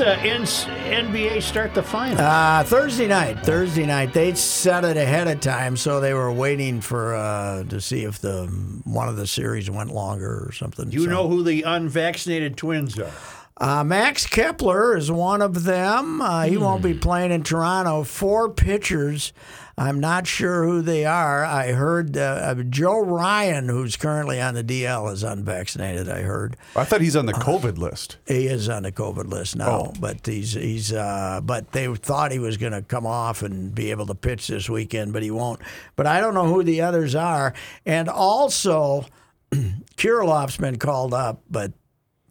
the 0.00 0.18
N- 0.18 0.42
NBA 0.44 1.42
start 1.42 1.74
the 1.74 1.82
final? 1.82 2.18
Uh, 2.20 2.64
Thursday 2.64 3.06
night. 3.06 3.44
Thursday 3.44 3.84
night. 3.86 4.12
They 4.14 4.34
set 4.34 4.84
it 4.84 4.96
ahead 4.96 5.28
of 5.28 5.40
time, 5.40 5.76
so 5.76 6.00
they 6.00 6.14
were 6.14 6.32
waiting 6.32 6.80
for 6.80 7.14
uh, 7.14 7.64
to 7.64 7.80
see 7.80 8.04
if 8.04 8.18
the 8.18 8.46
one 8.84 9.08
of 9.08 9.16
the 9.16 9.26
series 9.26 9.70
went 9.70 9.92
longer 9.92 10.44
or 10.46 10.52
something. 10.52 10.88
Do 10.88 10.96
you 10.96 11.04
So- 11.04 11.10
know 11.10 11.28
who 11.28 11.42
the 11.42 11.62
unvaccinated 11.62 12.56
twins 12.56 12.98
are? 12.98 13.12
Uh, 13.56 13.84
Max 13.84 14.26
Kepler 14.26 14.96
is 14.96 15.10
one 15.10 15.42
of 15.42 15.64
them. 15.64 16.22
Uh, 16.22 16.44
he 16.44 16.56
won't 16.56 16.82
be 16.82 16.94
playing 16.94 17.30
in 17.30 17.42
Toronto. 17.42 18.04
Four 18.04 18.48
pitchers. 18.50 19.32
I'm 19.76 20.00
not 20.00 20.26
sure 20.26 20.64
who 20.64 20.82
they 20.82 21.04
are. 21.06 21.42
I 21.44 21.72
heard 21.72 22.16
uh, 22.16 22.20
uh, 22.20 22.54
Joe 22.68 23.00
Ryan, 23.00 23.68
who's 23.68 23.96
currently 23.96 24.40
on 24.40 24.52
the 24.54 24.64
DL, 24.64 25.10
is 25.12 25.22
unvaccinated. 25.22 26.08
I 26.08 26.20
heard 26.22 26.56
I 26.76 26.84
thought 26.84 27.00
he's 27.00 27.16
on 27.16 27.26
Uh, 27.28 27.32
the 27.32 27.38
COVID 27.38 27.78
list. 27.78 28.18
he 28.26 28.46
is 28.46 28.68
on 28.68 28.82
the 28.82 28.92
COVID 28.92 29.28
list 29.28 29.56
now, 29.56 29.68
Oh. 29.70 29.92
but 29.98 30.26
he's 30.26 30.52
he's. 30.52 30.92
Uh, 30.92 31.40
but 31.42 31.72
they 31.72 31.86
thought 31.94 32.32
he 32.32 32.38
was 32.38 32.56
going 32.58 32.72
to 32.72 32.82
come 32.82 33.06
off 33.06 33.42
and 33.42 33.74
be 33.74 33.90
able 33.90 34.06
to 34.06 34.14
pitch 34.14 34.48
this 34.48 34.68
weekend, 34.68 35.12
but 35.14 35.22
he 35.22 35.30
won't. 35.30 35.60
But 35.96 36.06
I 36.06 36.20
don't 36.20 36.34
know 36.34 36.46
who 36.46 36.62
the 36.62 36.82
others 36.82 37.14
are. 37.14 37.54
And 37.86 38.08
also, 38.08 39.06
Kirilloff's 39.96 40.56
been 40.58 40.76
called 40.76 41.14
up, 41.14 41.42
but 41.50 41.72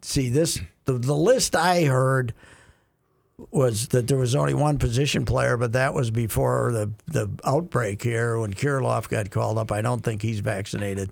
see 0.02 0.28
this 0.28 0.60
the, 0.84 0.94
the 0.94 1.14
list 1.16 1.54
I 1.56 1.84
heard 1.84 2.34
was 3.50 3.88
that 3.88 4.06
there 4.06 4.18
was 4.18 4.34
only 4.34 4.52
one 4.54 4.78
position 4.78 5.24
player, 5.24 5.56
but 5.56 5.72
that 5.72 5.94
was 5.94 6.10
before 6.10 6.72
the 6.72 6.90
the 7.06 7.30
outbreak 7.44 8.02
here 8.02 8.38
when 8.38 8.52
Kirilloff 8.52 9.08
got 9.08 9.30
called 9.30 9.58
up. 9.58 9.72
I 9.72 9.80
don't 9.80 10.02
think 10.02 10.20
he's 10.22 10.40
vaccinated. 10.40 11.10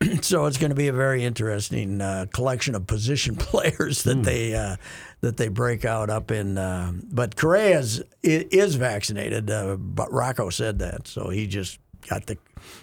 so 0.22 0.46
it's 0.46 0.58
going 0.58 0.70
to 0.70 0.74
be 0.74 0.88
a 0.88 0.92
very 0.92 1.24
interesting 1.24 2.00
uh, 2.00 2.26
collection 2.32 2.74
of 2.74 2.86
position 2.88 3.36
players 3.38 4.02
that 4.02 4.22
they 4.24 4.54
uh, 4.54 4.76
that 5.20 5.36
they 5.36 5.46
break 5.48 5.84
out 5.84 6.10
up 6.10 6.30
in. 6.32 6.58
Uh, 6.58 6.92
but 7.12 7.36
Correa's 7.36 8.00
i- 8.24 8.48
is 8.50 8.74
vaccinated. 8.74 9.48
Uh, 9.50 9.76
but 9.76 10.12
Rocco 10.12 10.50
said 10.50 10.80
that, 10.80 11.06
so 11.06 11.28
he 11.28 11.46
just 11.46 11.78
got 12.08 12.26
the 12.26 12.36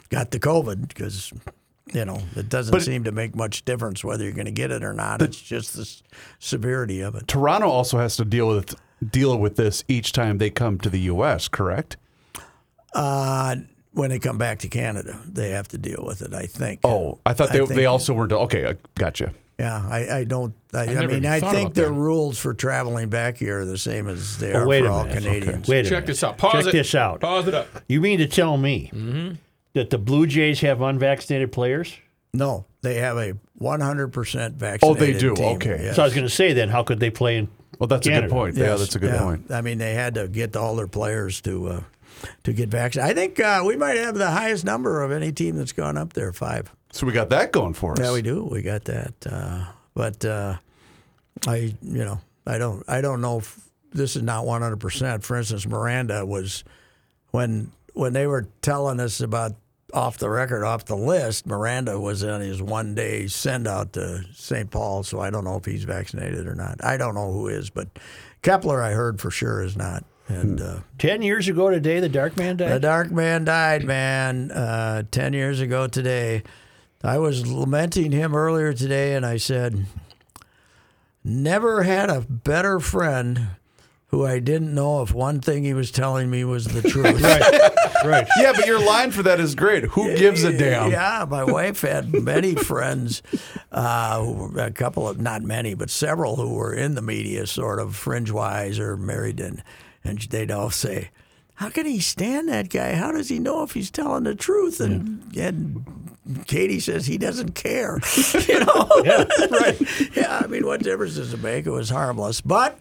got 0.10 0.32
the 0.32 0.40
COVID 0.40 0.88
because. 0.88 1.34
You 1.94 2.06
know, 2.06 2.22
it 2.36 2.48
doesn't 2.48 2.72
But- 2.72 2.84
seem 2.84 3.04
to 3.06 3.12
make 3.12 3.36
much 3.36 3.66
difference 3.66 4.04
whether 4.04 4.24
you're 4.24 4.34
going 4.34 4.46
to 4.46 4.52
get 4.52 4.72
it 4.72 4.84
or 4.84 4.94
not. 4.94 5.22
it's 5.22 5.42
just 5.42 5.76
the 5.76 5.82
s- 5.82 6.04
severity 6.40 7.02
of 7.02 7.16
it. 7.16 7.28
Toronto 7.28 7.68
also 7.68 7.98
has 7.98 8.16
to 8.18 8.26
deal 8.26 8.48
with 8.48 8.76
deal 9.12 9.38
with 9.38 9.56
this 9.56 9.84
each 9.88 10.12
time 10.14 10.38
they 10.38 10.50
come 10.52 10.78
to 10.78 10.90
the 10.90 11.00
U.S. 11.02 11.48
Correct? 11.48 11.98
Uh, 12.94 13.56
when 13.94 14.10
they 14.10 14.20
come 14.20 14.38
back 14.38 14.60
to 14.60 14.68
Canada, 14.68 15.20
they 15.28 15.50
have 15.50 15.68
to 15.70 15.78
deal 15.78 16.04
with 16.06 16.22
it. 16.22 16.34
I 16.34 16.46
think. 16.46 16.80
Oh, 16.84 17.20
I 17.26 17.34
thought 17.34 17.52
they, 17.52 17.58
think- 17.60 17.70
they 17.72 17.86
also 17.88 18.14
weren't. 18.14 18.32
Okay, 18.32 18.68
I 18.68 18.76
gotcha. 18.96 19.34
Yeah, 19.60 19.86
I, 19.90 20.18
I 20.20 20.24
don't. 20.24 20.54
I, 20.74 20.84
I, 20.84 20.86
never 20.86 21.08
mean, 21.10 21.26
I 21.26 21.40
think 21.40 21.72
about 21.72 21.74
the 21.76 21.92
rules 21.92 22.40
for 22.40 22.54
traveling 22.54 23.10
back 23.10 23.38
here 23.38 23.60
are 23.62 23.66
the 23.66 23.78
same 23.78 24.08
as 24.08 24.38
they 24.40 24.54
Oh, 24.54 24.60
are 24.62 24.68
wait 24.68 24.82
for 24.82 24.88
a 24.88 24.92
all 24.94 25.04
minute. 25.06 25.24
Canadians. 25.24 25.68
Wait 25.68 25.82
a 25.82 25.84
Check 25.84 25.92
minute. 25.92 26.08
this 26.08 26.24
out. 26.24 26.38
Pause 26.38 26.54
Check 26.66 26.74
it. 26.74 26.78
this 26.78 26.96
out. 26.96 27.20
Pause 27.22 27.48
it 27.50 27.54
up. 27.54 27.68
You 27.88 28.02
mean 28.02 28.18
to 28.20 28.28
tell 28.28 28.58
me 28.58 29.38
that 29.74 29.90
the 29.90 29.98
Blue 29.98 30.28
Jays 30.28 30.62
have 30.62 30.82
unvaccinated 30.82 31.52
players? 31.52 31.96
No, 32.34 32.66
they 32.82 32.96
have 32.96 33.18
a 33.18 33.34
100% 33.60 34.54
vaccinated. 34.54 34.80
Oh, 34.84 34.94
they 34.94 35.18
do? 35.18 35.36
team, 35.36 35.56
Okay. 35.58 35.80
yes. 35.84 35.96
So 35.96 36.02
I 36.04 36.06
was 36.06 36.14
going 36.14 36.26
to 36.28 36.34
say 36.34 36.54
then, 36.54 36.70
how 36.70 36.84
could 36.84 37.00
they 37.00 37.10
play 37.10 37.38
in? 37.38 37.50
Well, 37.80 37.88
that's 37.88 38.06
a 38.08 38.12
good 38.12 38.30
point. 38.30 38.56
Yeah, 38.56 38.76
that's 38.76 38.96
a 38.96 39.00
good 39.00 39.14
yeah. 39.14 39.22
point. 39.22 39.52
I 39.52 39.62
mean, 39.62 39.80
they 39.80 39.94
had 39.94 40.14
to 40.14 40.28
get 40.28 40.56
all 40.56 40.76
their 40.76 40.88
players 40.88 41.42
to 41.42 41.68
uh, 41.68 41.82
to 42.44 42.54
get 42.54 42.70
vaccinated. 42.70 43.18
I 43.18 43.20
think 43.20 43.40
uh, 43.40 43.64
we 43.66 43.76
might 43.76 43.98
have 43.98 44.16
the 44.16 44.30
highest 44.30 44.66
number 44.66 45.02
of 45.02 45.12
any 45.12 45.32
team 45.32 45.56
that's 45.56 45.72
gone 45.72 45.98
up 45.98 46.14
there. 46.14 46.32
Five. 46.32 46.72
So 46.92 47.08
we 47.08 47.14
got 47.14 47.30
that 47.30 47.52
going 47.52 47.74
for 47.74 47.94
us. 47.94 48.00
Yeah, 48.00 48.14
we 48.14 48.22
do. 48.22 48.44
We 48.44 48.62
got 48.62 48.84
that. 48.86 49.14
Uh, 49.26 49.66
but 49.96 50.24
uh, 50.24 50.58
I, 51.48 51.74
you 51.82 52.06
know, 52.06 52.22
I 52.46 52.60
don't, 52.60 52.84
I 52.88 53.02
don't 53.02 53.22
know 53.22 53.40
if 53.40 53.60
this 53.92 54.16
is 54.16 54.22
not 54.22 54.46
one 54.46 54.62
hundred 54.62 54.80
percent. 54.80 55.24
For 55.24 55.36
instance, 55.36 55.66
Miranda 55.66 56.24
was 56.26 56.64
when 57.32 57.72
when 57.94 58.14
they 58.14 58.28
were 58.28 58.48
telling 58.62 59.00
us 59.00 59.22
about 59.22 59.54
off 59.94 60.18
the 60.18 60.30
record, 60.30 60.64
off 60.64 60.86
the 60.86 60.96
list. 60.96 61.46
Miranda 61.46 62.00
was 62.00 62.24
on 62.24 62.42
his 62.42 62.62
one 62.62 62.96
day 62.96 63.28
send 63.28 63.68
out 63.68 63.94
to 63.94 64.24
St. 64.34 64.70
Paul, 64.72 65.04
so 65.04 65.20
I 65.20 65.30
don't 65.30 65.44
know 65.44 65.58
if 65.58 65.66
he's 65.66 65.84
vaccinated 65.84 66.48
or 66.48 66.56
not. 66.56 66.84
I 66.84 66.98
don't 66.98 67.16
know 67.16 67.32
who 67.32 67.48
is, 67.48 67.70
but 67.70 67.88
Kepler, 68.42 68.82
I 68.82 68.92
heard 68.92 69.20
for 69.22 69.32
sure 69.32 69.62
is 69.62 69.76
not. 69.76 70.04
And 70.28 70.62
uh, 70.62 70.80
Ten 70.98 71.22
years 71.22 71.48
ago 71.50 71.70
today, 71.70 72.00
the 72.00 72.08
Dark 72.10 72.38
Man 72.38 72.56
died. 72.58 72.72
the 72.72 72.80
dark 72.80 73.12
man 73.12 73.44
died, 73.44 73.84
man, 73.84 74.50
uh, 74.52 75.04
10 75.12 75.34
years 75.34 75.60
ago 75.60 75.88
today. 75.88 76.44
I 77.04 77.18
was 77.18 77.46
lamenting 77.52 78.12
him 78.12 78.34
earlier 78.36 78.72
today, 78.74 79.16
and 79.16 79.26
I 79.26 79.38
said, 79.38 79.86
Never 81.24 81.84
had 81.84 82.10
a 82.10 82.22
better 82.22 82.80
friend 82.80 83.48
who 84.12 84.26
I 84.26 84.40
didn't 84.40 84.74
know 84.76 85.02
if 85.02 85.14
one 85.14 85.40
thing 85.40 85.64
he 85.64 85.74
was 85.74 85.90
telling 85.90 86.30
me 86.30 86.44
was 86.44 86.66
the 86.66 86.82
truth. 86.90 87.22
right, 87.22 88.06
right. 88.06 88.28
Yeah, 88.38 88.52
but 88.54 88.66
your 88.66 88.80
line 88.86 89.12
for 89.12 89.24
that 89.24 89.40
is 89.40 89.56
great. 89.56 89.86
Who 89.86 90.16
gives 90.16 90.44
a 90.44 90.56
damn? 90.56 90.92
Yeah, 90.92 91.26
my 91.30 91.44
wife 91.52 91.82
had 91.82 92.12
many 92.14 92.56
friends, 92.56 93.24
uh, 93.72 94.22
who 94.22 94.34
were, 94.34 94.60
a 94.60 94.72
couple 94.72 95.08
of, 95.08 95.20
not 95.20 95.42
many, 95.44 95.74
but 95.76 95.90
several 95.90 96.36
who 96.36 96.54
were 96.56 96.74
in 96.74 96.96
the 96.96 97.02
media, 97.02 97.48
sort 97.48 97.80
of 97.80 97.96
fringe 97.96 98.32
wise 98.32 98.80
or 98.80 98.98
married, 98.98 99.40
and, 99.40 99.64
and 100.04 100.20
they'd 100.20 100.52
all 100.52 100.72
say, 100.72 101.10
How 101.56 101.70
can 101.70 101.86
he 101.86 102.02
stand 102.02 102.50
that 102.50 102.70
guy? 102.70 102.96
How 102.96 103.14
does 103.14 103.30
he 103.30 103.40
know 103.40 103.64
if 103.64 103.72
he's 103.72 103.90
telling 103.92 104.24
the 104.26 104.36
truth? 104.36 104.82
And, 104.82 105.24
and 105.38 105.86
Katie 106.48 106.82
says 106.82 107.06
he 107.06 107.18
doesn't 107.18 107.56
care. 107.56 108.00
you 108.48 108.60
know? 108.60 108.90
Yeah, 109.06 109.24
right. 109.52 110.16
yeah, 110.18 110.42
I 110.44 110.48
mean, 110.48 110.66
what 110.66 110.84
difference 110.84 111.16
does 111.16 111.34
it 111.34 111.42
make? 111.42 111.66
It 111.66 111.72
was 111.72 111.90
harmless. 111.90 112.42
But 112.42 112.78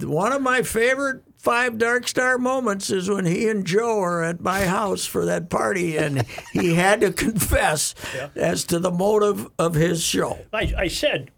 one 0.00 0.32
of 0.32 0.42
my 0.42 0.62
favorite 0.62 1.22
five 1.38 1.76
Dark 1.78 2.08
Star 2.08 2.38
moments 2.38 2.90
is 2.90 3.08
when 3.08 3.26
he 3.26 3.48
and 3.48 3.66
Joe 3.66 4.00
are 4.00 4.24
at 4.24 4.40
my 4.40 4.64
house 4.64 5.04
for 5.04 5.26
that 5.26 5.50
party, 5.50 5.96
and 5.96 6.26
he 6.52 6.74
had 6.74 7.00
to 7.02 7.12
confess 7.12 7.94
as 8.34 8.64
to 8.64 8.78
the 8.78 8.90
motive 8.90 9.48
of 9.58 9.74
his 9.74 10.02
show. 10.02 10.38
I, 10.52 10.72
I 10.76 10.88
said, 10.88 11.30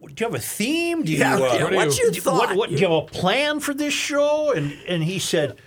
do 0.00 0.12
you 0.16 0.26
have 0.26 0.34
a 0.34 0.38
theme? 0.38 1.02
Do 1.02 1.12
you? 1.12 1.18
Yeah, 1.18 1.36
uh, 1.36 1.54
yeah, 1.54 1.74
what's 1.74 1.98
your 1.98 2.12
thought? 2.12 2.48
What, 2.50 2.56
what, 2.56 2.68
do 2.70 2.76
you 2.76 2.82
have 2.82 2.90
a 2.90 3.02
plan 3.02 3.60
for 3.60 3.72
this 3.72 3.94
show? 3.94 4.52
And 4.52 4.72
and 4.86 5.02
he 5.02 5.18
said, 5.18 5.58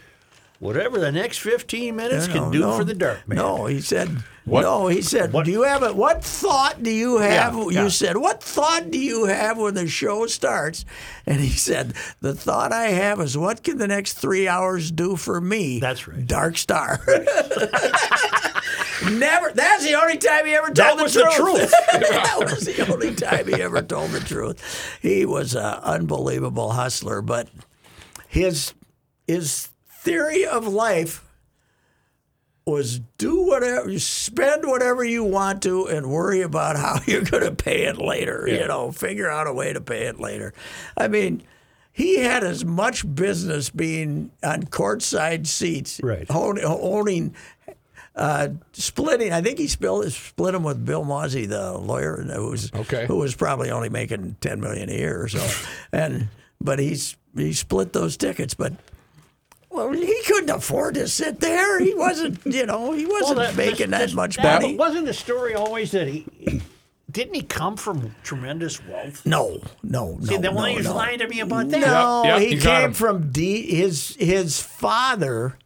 whatever 0.59 0.99
the 0.99 1.11
next 1.11 1.39
fifteen 1.39 1.95
minutes 1.95 2.27
No, 2.27 2.33
can 2.33 2.51
do 2.51 2.59
no, 2.59 2.77
for 2.77 2.83
the 2.83 2.93
Dark 2.93 3.27
Man. 3.27 3.37
No, 3.37 3.65
he 3.65 3.81
said 3.81 4.23
What? 4.47 4.61
No, 4.61 4.87
he 4.87 5.01
said, 5.01 5.33
What- 5.33 5.43
"Do 5.45 5.51
you 5.51 5.63
have 5.63 5.83
a 5.83 5.91
what 5.93 6.23
thought 6.23 6.81
do 6.81 6.89
you 6.89 7.17
have?" 7.17 7.53
Yeah, 7.53 7.61
you 7.63 7.71
yeah. 7.71 7.87
said, 7.89 8.15
"What 8.17 8.41
thought 8.41 8.89
do 8.91 8.97
you 8.97 9.25
have 9.25 9.57
when 9.57 9.73
the 9.73 9.87
show 9.87 10.25
starts?" 10.27 10.85
And 11.25 11.41
he 11.41 11.49
said, 11.49 11.93
"The 12.21 12.33
thought 12.33 12.71
I 12.71 12.87
have 12.87 13.19
is 13.19 13.37
what 13.37 13.61
can 13.63 13.77
the 13.77 13.87
next 13.89 14.13
three 14.13 14.47
hours 14.47 14.89
do 14.89 15.17
for 15.17 15.41
me?" 15.41 15.79
That's 15.81 16.07
right. 16.07 16.25
Dark 16.25 16.57
Star. 16.57 16.99
Never. 19.11 19.51
That's 19.53 19.83
the 19.85 19.93
only 20.01 20.17
time 20.17 20.45
he 20.45 20.53
ever 20.53 20.67
told 20.67 20.77
That 20.77 20.97
the 20.97 21.03
was 21.03 21.13
the 21.13 21.31
truth. 21.35 21.57
truth. 21.59 21.71
that 22.09 22.37
was 22.39 22.65
the 22.65 22.91
only 22.91 23.13
time 23.15 23.47
he 23.47 23.61
ever 23.61 23.81
told 23.81 24.11
the 24.11 24.19
truth. 24.19 24.97
He 25.01 25.25
was 25.25 25.53
an 25.55 25.61
unbelievable 25.83 26.71
hustler, 26.71 27.21
but 27.21 27.47
his 28.27 28.73
his 29.27 29.69
theory 30.03 30.45
of 30.45 30.67
life 30.67 31.23
was 32.67 32.99
do 33.17 33.43
whatever 33.43 33.89
you 33.89 33.97
spend 33.99 34.65
whatever 34.65 35.03
you 35.03 35.23
want 35.23 35.61
to 35.63 35.85
and 35.87 36.05
worry 36.07 36.41
about 36.41 36.75
how 36.75 36.99
you're 37.07 37.23
going 37.23 37.43
to 37.43 37.55
pay 37.55 37.83
it 37.85 37.97
later 37.97 38.45
you 38.47 38.67
know 38.67 38.91
figure 38.91 39.29
out 39.29 39.47
a 39.47 39.53
way 39.53 39.71
to 39.73 39.79
pay 39.81 40.03
it 40.07 40.19
later 40.19 40.53
i 40.97 41.07
mean 41.07 41.41
he 41.93 42.17
had 42.19 42.43
as 42.43 42.63
much 42.65 43.03
business 43.15 43.69
being 43.69 44.29
on 44.43 44.63
courtside 44.63 45.47
seats 45.47 45.99
Right. 46.03 46.25
own- 46.29 46.59
owning 46.63 47.33
uh, 48.15 48.49
splitting. 48.73 49.31
I 49.31 49.41
think 49.43 49.59
he 49.59 49.67
split 49.67 50.11
split 50.11 50.55
him 50.55 50.63
with 50.63 50.83
Bill 50.83 51.05
Mauzy, 51.05 51.47
the 51.47 51.77
lawyer, 51.77 52.17
who 52.23 52.49
was 52.49 52.71
Okay. 52.73 53.05
who 53.05 53.17
was 53.17 53.35
probably 53.35 53.69
only 53.69 53.89
making 53.89 54.37
ten 54.41 54.59
million 54.59 54.89
a 54.89 54.93
year 54.93 55.21
or 55.21 55.27
so, 55.27 55.47
and 55.93 56.27
but 56.59 56.79
he's 56.79 57.15
he 57.35 57.53
split 57.53 57.93
those 57.93 58.17
tickets, 58.17 58.55
but. 58.55 58.73
Well, 59.77 59.91
he 59.93 60.21
couldn't 60.25 60.49
afford 60.49 60.95
to 60.95 61.07
sit 61.07 61.39
there. 61.39 61.79
He 61.79 61.93
wasn't, 61.93 62.39
you 62.45 62.65
know, 62.65 62.91
he 62.93 63.05
wasn't 63.05 63.37
that- 63.39 63.55
making 63.55 63.91
this- 63.91 63.99
that 63.99 64.05
this- 64.07 64.13
much 64.13 64.35
that- 64.37 64.61
money. 64.61 64.75
Wasn't 64.75 65.05
the 65.05 65.13
story 65.13 65.53
always 65.53 65.91
that 65.91 66.07
he 66.07 66.25
didn't 67.09 67.35
he 67.35 67.41
come 67.41 67.77
from 67.77 68.13
tremendous 68.23 68.79
wealth? 68.85 69.25
No, 69.25 69.59
no, 69.83 70.17
no. 70.19 70.25
See, 70.25 70.37
then 70.37 70.53
why 70.55 70.71
no, 70.73 70.77
you 70.77 70.83
no. 70.83 70.95
lying 70.95 71.19
to 71.19 71.27
me 71.27 71.39
about 71.39 71.69
that? 71.69 71.79
No, 71.81 72.23
Yep, 72.25 72.41
yep, 72.41 72.49
he 72.49 72.57
came 72.57 72.93
from 72.93 73.31
D. 73.31 73.75
His 73.75 74.15
his 74.19 74.61
father 74.61 75.57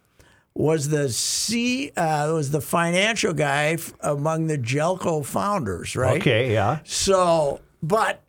was 0.54 0.88
the 0.90 1.08
C. 1.08 1.90
Uh, 1.96 2.30
was 2.34 2.50
the 2.52 2.60
financial 2.60 3.32
guy 3.32 3.72
f- 3.72 3.92
among 4.00 4.46
the 4.46 4.58
Gelco 4.58 5.24
founders, 5.24 5.96
right? 5.96 6.20
Okay, 6.20 6.52
yeah. 6.52 6.78
So, 6.84 7.60
but 7.82 8.20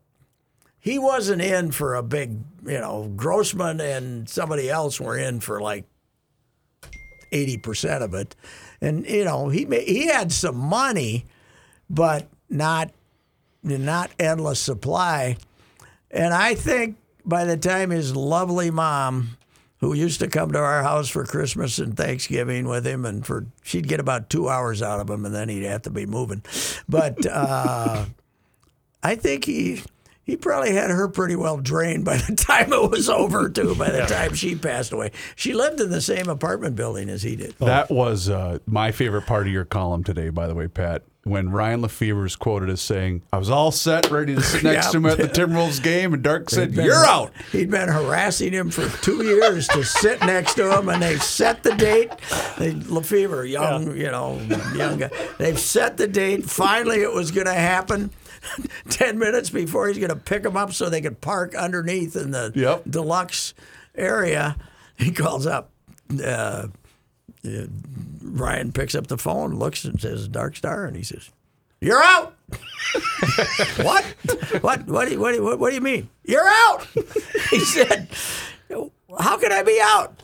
he 0.84 1.00
wasn't 1.00 1.42
in 1.42 1.72
for 1.72 1.96
a 1.96 2.04
big, 2.04 2.40
you 2.66 2.78
know, 2.78 3.10
Grossman 3.16 3.80
and 3.80 4.28
somebody 4.28 4.70
else 4.70 5.00
were 5.00 5.18
in 5.18 5.40
for 5.40 5.62
like 5.62 5.86
eighty 7.32 7.58
percent 7.58 8.04
of 8.04 8.14
it, 8.14 8.36
and 8.82 9.08
you 9.08 9.24
know 9.24 9.48
he 9.48 9.66
he 9.66 10.08
had 10.08 10.34
some 10.34 10.58
money, 10.58 11.26
but 11.90 12.28
not 12.50 12.92
not 13.64 14.12
endless 14.20 14.60
supply. 14.60 15.38
And 16.12 16.34
I 16.34 16.54
think 16.54 16.98
by 17.24 17.46
the 17.46 17.56
time 17.56 17.90
his 17.90 18.14
lovely 18.14 18.70
mom, 18.70 19.38
who 19.78 19.94
used 19.94 20.20
to 20.20 20.28
come 20.28 20.52
to 20.52 20.60
our 20.60 20.84
house 20.84 21.08
for 21.08 21.24
Christmas 21.24 21.80
and 21.80 21.96
Thanksgiving 21.96 22.68
with 22.68 22.86
him, 22.86 23.06
and 23.06 23.26
for 23.26 23.46
she'd 23.64 23.88
get 23.88 24.02
about 24.02 24.30
two 24.30 24.50
hours 24.50 24.82
out 24.82 25.00
of 25.00 25.10
him, 25.10 25.26
and 25.26 25.34
then 25.34 25.48
he'd 25.48 25.64
have 25.64 25.84
to 25.84 25.90
be 25.90 26.06
moving. 26.06 26.44
But 26.90 27.26
uh, 27.26 28.04
I 29.02 29.16
think 29.16 29.46
he 29.46 29.82
he 30.26 30.38
probably 30.38 30.74
had 30.74 30.90
her 30.90 31.08
pretty 31.08 31.36
well 31.36 31.58
drained 31.58 32.06
by 32.06 32.18
the 32.18 32.36
time 32.38 32.72
it 32.72 32.90
was 32.92 33.10
over 33.10 33.50
too. 33.50 33.76
By 33.76 33.92
the 33.92 34.06
time 34.06 34.34
she 34.34 34.56
passed 34.56 34.92
away, 34.92 35.12
she 35.36 35.54
lived 35.54 35.80
in 35.82 35.90
the 35.90 36.02
same 36.02 36.28
apartment 36.30 36.76
building 36.76 37.10
as 37.10 37.24
he 37.24 37.36
did. 37.36 37.56
That 37.60 37.90
was 37.92 38.30
uh, 38.30 38.60
my 38.66 38.92
favorite 38.92 39.26
part 39.26 39.48
of 39.48 39.54
your 39.54 39.66
column 39.66 40.04
today, 40.04 40.30
by 40.30 40.48
the 40.48 40.56
way, 40.56 40.68
Pat. 40.68 41.04
When 41.26 41.52
Ryan 41.52 41.82
Lefebvre 41.82 42.26
is 42.26 42.36
quoted 42.36 42.70
as 42.70 42.82
saying, 42.82 43.22
"I 43.32 43.38
was 43.38 43.50
all 43.50 43.72
set, 43.72 44.12
ready 44.12 44.36
to 44.36 44.42
sit 44.42 44.62
next 44.64 44.92
to 44.92 44.98
him 44.98 45.06
at 45.06 45.18
the 45.18 45.30
Timberwolves 45.30 45.82
game," 45.82 46.14
and 46.14 46.22
Dark 46.22 46.50
said, 46.50 46.76
been- 46.76 46.84
"You're 46.84 47.06
out." 47.06 47.32
He'd 47.54 47.72
been 47.72 47.88
harassing 47.88 48.52
him 48.52 48.70
for 48.70 48.90
two 49.02 49.24
years 49.24 49.70
to 49.70 49.86
sit 49.86 50.20
next 50.20 50.56
to 50.56 50.78
him, 50.78 50.90
and 50.90 51.02
they 51.02 51.16
set 51.20 51.64
the 51.64 51.76
date. 51.76 52.12
They 52.58 52.72
Lefebvre, 52.74 53.46
young, 53.46 53.96
you 53.96 54.12
know, 54.12 54.38
young 54.76 54.98
guy. 55.00 55.12
They've 55.38 55.58
set 55.58 55.96
the 55.96 56.08
date. 56.10 56.44
Finally, 56.44 57.00
it 57.02 57.14
was 57.14 57.32
going 57.32 57.48
to 57.48 57.54
happen. 57.54 58.12
Ten 58.90 59.18
minutes 59.20 59.50
before 59.50 59.88
he's 59.88 59.98
going 59.98 60.10
to 60.10 60.16
pick 60.16 60.44
them 60.44 60.58
up 60.58 60.74
so 60.74 60.90
they 60.90 61.02
could 61.02 61.22
park 61.22 61.56
underneath 61.56 62.16
in 62.16 62.32
the 62.32 62.52
Yep. 62.56 62.84
deluxe 62.90 63.54
area. 63.96 64.58
He 64.98 65.12
calls 65.12 65.46
up. 65.48 65.70
Uh, 66.24 66.68
uh, 67.46 67.66
Ryan 68.22 68.72
picks 68.72 68.96
up 68.96 69.08
the 69.08 69.18
phone, 69.18 69.56
looks 69.56 69.84
and 69.86 70.00
says, 70.00 70.28
"Dark 70.28 70.56
Star," 70.56 70.86
and 70.86 70.96
he 70.96 71.04
says, 71.04 71.30
"You're 71.82 72.02
out." 72.04 72.36
what? 73.82 74.06
What? 74.62 74.88
What 74.88 75.06
do 75.06 75.12
you, 75.14 75.20
what, 75.20 75.32
do 75.32 75.38
you, 75.38 75.44
what, 75.44 75.60
what 75.60 75.70
do 75.70 75.76
you 75.76 75.82
mean? 75.82 76.10
You're 76.24 76.48
out. 76.48 76.86
he 77.50 77.60
said, 77.60 78.08
"How 79.20 79.38
can 79.38 79.52
I 79.52 79.64
be 79.64 79.80
out? 79.82 80.22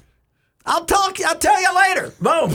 I'll 0.65 0.85
talk. 0.85 1.19
I'll 1.25 1.37
tell 1.37 1.59
you 1.61 1.75
later." 1.75 2.13
Boom. 2.21 2.53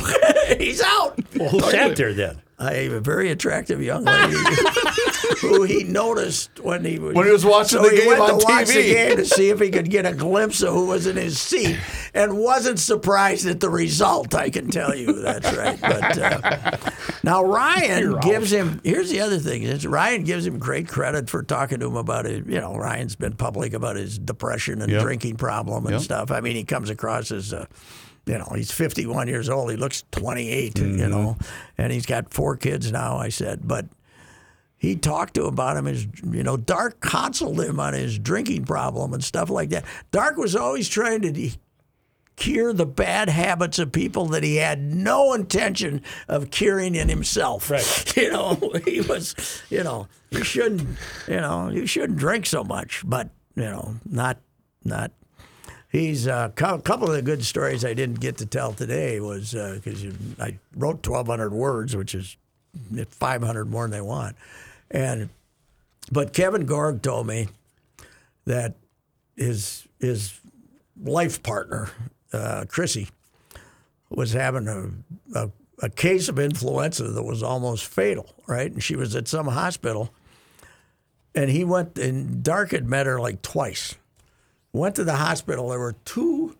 He's 0.58 0.80
out. 0.82 1.18
Well, 1.36 1.48
who 1.50 1.60
sat 1.60 1.96
there 1.96 2.14
then? 2.14 2.40
A 2.60 2.88
very 3.00 3.30
attractive 3.30 3.82
young 3.82 4.04
lady 4.04 4.36
who 5.40 5.64
he 5.64 5.82
noticed 5.84 6.60
when 6.60 6.84
he 6.84 6.98
was 7.00 7.14
When 7.14 7.26
he 7.26 7.32
was 7.32 7.44
watching 7.44 7.80
so 7.80 7.82
the 7.84 7.90
he 7.90 7.96
game 7.98 8.06
went 8.06 8.20
on 8.20 8.28
to 8.38 8.44
watch 8.46 8.68
the 8.68 8.74
TV. 8.74 8.92
game 8.92 9.16
to 9.16 9.24
see 9.26 9.50
if 9.50 9.58
he 9.60 9.70
could 9.70 9.90
get 9.90 10.06
a 10.06 10.12
glimpse 10.12 10.62
of 10.62 10.72
who 10.72 10.86
was 10.86 11.06
in 11.08 11.16
his 11.16 11.38
seat, 11.40 11.76
and 12.14 12.38
wasn't 12.38 12.78
surprised 12.78 13.46
at 13.46 13.58
the 13.58 13.68
result. 13.68 14.34
I 14.36 14.50
can 14.50 14.68
tell 14.70 14.94
you 14.94 15.12
that's 15.20 15.52
right. 15.52 15.80
But 15.80 16.16
uh, 16.18 16.76
now 17.24 17.42
Ryan 17.44 18.20
gives 18.20 18.52
him. 18.52 18.80
Here's 18.84 19.10
the 19.10 19.20
other 19.20 19.38
thing: 19.38 19.64
is 19.64 19.84
Ryan 19.86 20.22
gives 20.22 20.46
him 20.46 20.58
great 20.60 20.86
credit 20.88 21.28
for 21.28 21.42
talking 21.42 21.80
to 21.80 21.86
him 21.86 21.96
about 21.96 22.24
it. 22.24 22.46
You 22.46 22.60
know, 22.60 22.76
Ryan's 22.76 23.16
been 23.16 23.34
public 23.34 23.72
about 23.72 23.96
his 23.96 24.16
depression 24.18 24.80
and 24.80 24.92
Yep. 24.92 25.02
drinking 25.02 25.36
problem 25.38 25.86
and 25.86 25.94
Yep. 25.94 26.02
stuff. 26.02 26.30
I 26.30 26.40
mean, 26.40 26.54
he 26.54 26.64
comes 26.64 26.88
across 26.88 27.32
as. 27.32 27.52
Uh, 27.52 27.66
you 28.26 28.38
know, 28.38 28.48
he's 28.54 28.70
51 28.70 29.28
years 29.28 29.48
old. 29.48 29.70
He 29.70 29.76
looks 29.76 30.04
28, 30.12 30.78
you 30.78 30.84
mm-hmm. 30.84 31.10
know, 31.10 31.36
and 31.76 31.92
he's 31.92 32.06
got 32.06 32.32
four 32.32 32.56
kids 32.56 32.90
now, 32.90 33.16
I 33.16 33.28
said. 33.28 33.66
But 33.66 33.86
he 34.84 34.96
talked 34.96 35.34
to 35.34 35.42
him 35.42 35.48
about 35.48 35.76
him 35.76 35.86
as 35.86 36.06
you 36.30 36.42
know 36.42 36.56
dark 36.56 37.00
counseled 37.00 37.60
him 37.60 37.80
on 37.80 37.94
his 37.94 38.18
drinking 38.18 38.64
problem 38.64 39.14
and 39.14 39.24
stuff 39.24 39.48
like 39.48 39.70
that 39.70 39.84
dark 40.10 40.36
was 40.36 40.54
always 40.54 40.88
trying 40.88 41.22
to 41.22 41.32
de- 41.32 41.54
cure 42.36 42.72
the 42.72 42.84
bad 42.84 43.28
habits 43.28 43.78
of 43.78 43.92
people 43.92 44.26
that 44.26 44.42
he 44.42 44.56
had 44.56 44.82
no 44.82 45.32
intention 45.32 46.02
of 46.28 46.50
curing 46.50 46.94
in 46.94 47.08
himself 47.08 47.70
Right. 47.70 48.16
you 48.16 48.30
know 48.30 48.72
he 48.84 49.00
was 49.00 49.62
you 49.70 49.82
know 49.82 50.06
you 50.30 50.44
shouldn't 50.44 50.86
you 51.26 51.40
know 51.40 51.70
you 51.70 51.86
shouldn't 51.86 52.18
drink 52.18 52.44
so 52.44 52.62
much 52.62 53.02
but 53.06 53.30
you 53.54 53.62
know 53.62 53.96
not 54.04 54.38
not 54.84 55.12
He's 55.94 56.26
a 56.26 56.34
uh, 56.34 56.48
couple 56.48 57.08
of 57.08 57.14
the 57.14 57.22
good 57.22 57.44
stories 57.44 57.84
I 57.84 57.94
didn't 57.94 58.18
get 58.18 58.38
to 58.38 58.46
tell 58.46 58.72
today 58.72 59.20
was 59.20 59.52
because 59.52 60.04
I 60.40 60.58
wrote 60.74 61.06
1,200 61.06 61.52
words, 61.52 61.94
which 61.94 62.16
is 62.16 62.36
500 63.10 63.66
more 63.66 63.84
than 63.84 63.92
they 63.92 64.00
want. 64.00 64.34
And 64.90 65.28
but 66.10 66.32
Kevin 66.32 66.66
Gorg 66.66 67.00
told 67.00 67.28
me 67.28 67.46
that 68.44 68.74
his 69.36 69.86
his 70.00 70.40
life 71.00 71.44
partner, 71.44 71.90
uh, 72.32 72.64
Chrissy, 72.66 73.06
was 74.10 74.32
having 74.32 74.66
a, 74.66 75.38
a 75.38 75.50
a 75.80 75.90
case 75.90 76.28
of 76.28 76.40
influenza 76.40 77.04
that 77.04 77.22
was 77.22 77.40
almost 77.40 77.84
fatal, 77.84 78.34
right? 78.48 78.72
And 78.72 78.82
she 78.82 78.96
was 78.96 79.14
at 79.14 79.28
some 79.28 79.46
hospital, 79.46 80.12
and 81.36 81.50
he 81.50 81.62
went 81.62 81.96
and 81.98 82.42
Dark 82.42 82.72
had 82.72 82.88
met 82.88 83.06
her 83.06 83.20
like 83.20 83.42
twice. 83.42 83.94
Went 84.74 84.96
to 84.96 85.04
the 85.04 85.14
hospital. 85.16 85.68
There 85.70 85.78
were 85.78 85.94
two 86.04 86.56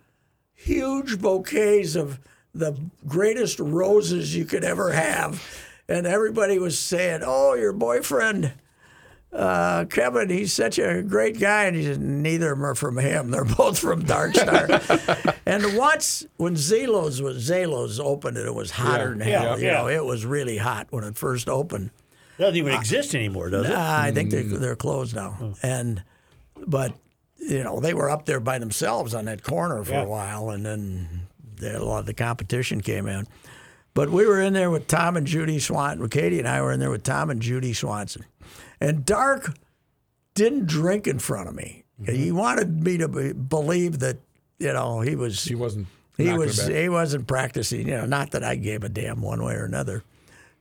huge 0.55 1.21
bouquets 1.21 1.97
of 1.97 2.21
the 2.55 2.79
greatest 3.07 3.59
roses 3.59 4.35
you 4.37 4.45
could 4.45 4.63
ever 4.65 4.93
have. 4.93 5.43
And 5.89 6.07
everybody 6.07 6.59
was 6.59 6.79
saying, 6.79 7.23
Oh, 7.25 7.55
your 7.55 7.73
boyfriend, 7.73 8.53
uh, 9.33 9.87
Kevin, 9.87 10.31
he's 10.31 10.53
such 10.53 10.79
a 10.79 11.03
great 11.03 11.41
guy. 11.41 11.65
And 11.65 11.75
he 11.77 11.83
said, 11.85 12.01
Neither 12.01 12.53
of 12.53 12.59
them 12.59 12.67
are 12.67 12.77
from 12.77 12.99
him. 12.99 13.33
They're 13.33 13.45
both 13.45 13.81
from 13.81 14.05
Dark 14.05 14.37
Star. 14.37 14.69
and 15.47 15.77
once, 15.77 16.25
when 16.37 16.55
Zalos 16.55 17.21
was 17.21 17.51
Zalos 17.51 17.99
opened 17.99 18.37
it, 18.37 18.47
it 18.47 18.55
was 18.55 18.71
hotter 18.71 19.11
than 19.11 19.21
hell. 19.21 19.43
yeah, 19.43 19.57
you 19.57 19.71
know, 19.73 19.89
it 19.89 20.05
was 20.05 20.25
really 20.25 20.57
hot 20.59 20.87
when 20.91 21.03
it 21.03 21.17
first 21.19 21.49
opened. 21.49 21.91
Doesn't 22.39 22.55
even 22.57 22.75
exist 22.75 23.15
anymore, 23.17 23.51
does 23.51 23.67
it? 23.69 23.75
I 23.75 24.13
think 24.13 24.31
they, 24.31 24.45
Mm. 24.45 24.61
they're 24.61 24.77
closed 24.77 25.17
now. 25.17 25.55
And 25.65 26.03
but 26.67 26.95
you 27.49 27.63
know 27.65 27.81
they 27.81 27.95
were 27.95 28.11
up 28.11 28.27
there 28.27 28.41
by 28.41 28.59
themselves 28.59 29.15
on 29.15 29.25
that 29.27 29.43
corner 29.43 29.83
for 29.85 29.93
Yeah. 29.93 30.03
a 30.05 30.09
while, 30.09 30.51
and 30.51 30.65
then 30.65 31.21
a 31.63 31.79
lot 31.85 32.01
of 32.01 32.07
the 32.07 32.15
competition 32.15 32.81
came 32.81 33.07
in. 33.07 33.27
But 33.95 34.11
we 34.11 34.27
were 34.27 34.41
in 34.41 34.53
there 34.55 34.71
with 34.71 34.89
Tom 34.89 35.17
and 35.17 35.27
Judy 35.27 35.59
Swanson. 35.61 36.09
Katie 36.09 36.39
and 36.41 36.49
I 36.49 36.61
were 36.63 36.73
in 36.73 36.81
there 36.81 36.91
with 36.91 37.05
Tom 37.05 37.31
and 37.31 37.41
Judy 37.41 37.73
Swanson, 37.73 38.25
and 38.81 39.05
Dark 39.07 39.55
didn't 40.35 40.67
drink 40.67 41.07
in 41.07 41.19
front 41.21 41.49
of 41.49 41.55
me. 41.55 41.85
Mm-hmm. 42.03 42.15
He 42.15 42.33
wanted 42.33 42.83
me 42.83 42.99
to 42.99 43.07
be, 43.09 43.33
believe 43.33 44.01
that 44.01 44.17
you 44.59 44.73
know 44.73 45.01
he 45.01 45.15
was 45.15 45.45
He 45.45 45.55
wasn't. 45.55 45.87
he 46.17 46.33
was 46.33 46.59
back. 46.59 46.71
he 46.73 46.89
wasn't 46.89 47.27
practicing. 47.29 47.87
You 47.87 47.99
know, 47.99 48.07
not 48.07 48.33
that 48.33 48.43
I 48.43 48.57
gave 48.57 48.83
a 48.83 48.89
damn 48.89 49.23
one 49.23 49.43
way 49.45 49.55
or 49.55 49.65
another. 49.65 50.03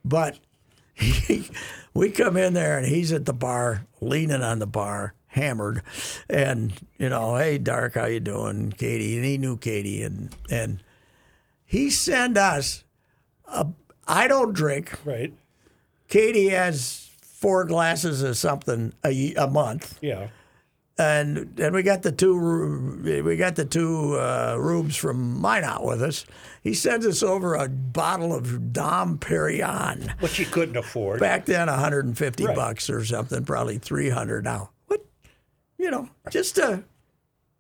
But 0.05 0.37
he, 0.93 1.49
we 1.95 2.11
come 2.11 2.37
in 2.37 2.53
there 2.53 2.77
and 2.77 2.85
he's 2.85 3.11
at 3.11 3.25
the 3.25 3.33
bar, 3.33 3.87
leaning 3.99 4.43
on 4.43 4.59
the 4.59 4.67
bar, 4.67 5.15
hammered, 5.33 5.81
and 6.29 6.73
you 6.97 7.09
know, 7.09 7.35
hey, 7.35 7.57
Dark, 7.57 7.95
how 7.95 8.05
you 8.05 8.19
doing, 8.19 8.71
Katie? 8.71 9.15
And 9.15 9.25
he 9.25 9.37
knew 9.37 9.57
Katie, 9.57 10.01
and 10.03 10.33
and 10.49 10.81
he 11.65 11.89
sent 11.89 12.37
us. 12.37 12.83
A, 13.47 13.67
I 14.07 14.27
don't 14.27 14.53
drink. 14.53 14.91
Right. 15.05 15.33
Katie 16.07 16.49
has 16.49 17.09
four 17.21 17.65
glasses 17.65 18.21
of 18.21 18.37
something 18.37 18.93
a, 19.03 19.33
a 19.35 19.47
month, 19.47 19.97
Yeah. 20.01 20.27
and 20.97 21.59
and 21.59 21.73
we 21.73 21.81
got 21.83 22.03
the 22.03 22.11
two 22.11 23.01
we 23.25 23.35
got 23.35 23.55
the 23.55 23.65
two 23.65 24.13
uh, 24.19 24.55
rubes 24.59 24.95
from 24.95 25.39
mine 25.41 25.63
out 25.63 25.83
with 25.83 26.01
us. 26.01 26.25
He 26.61 26.73
sends 26.73 27.05
us 27.05 27.23
over 27.23 27.55
a 27.55 27.67
bottle 27.67 28.33
of 28.33 28.71
Dom 28.71 29.17
Perignon. 29.17 30.11
Which 30.21 30.39
you 30.39 30.45
couldn't 30.45 30.77
afford. 30.77 31.19
Back 31.19 31.45
then, 31.45 31.67
150 31.67 32.45
Right. 32.45 32.55
bucks 32.55 32.89
or 32.89 33.03
something, 33.03 33.43
probably 33.43 33.79
300 33.79 34.43
now. 34.43 34.69
What, 35.83 35.91
you 35.91 35.91
know, 35.91 36.09
just 36.29 36.55
to, 36.55 36.83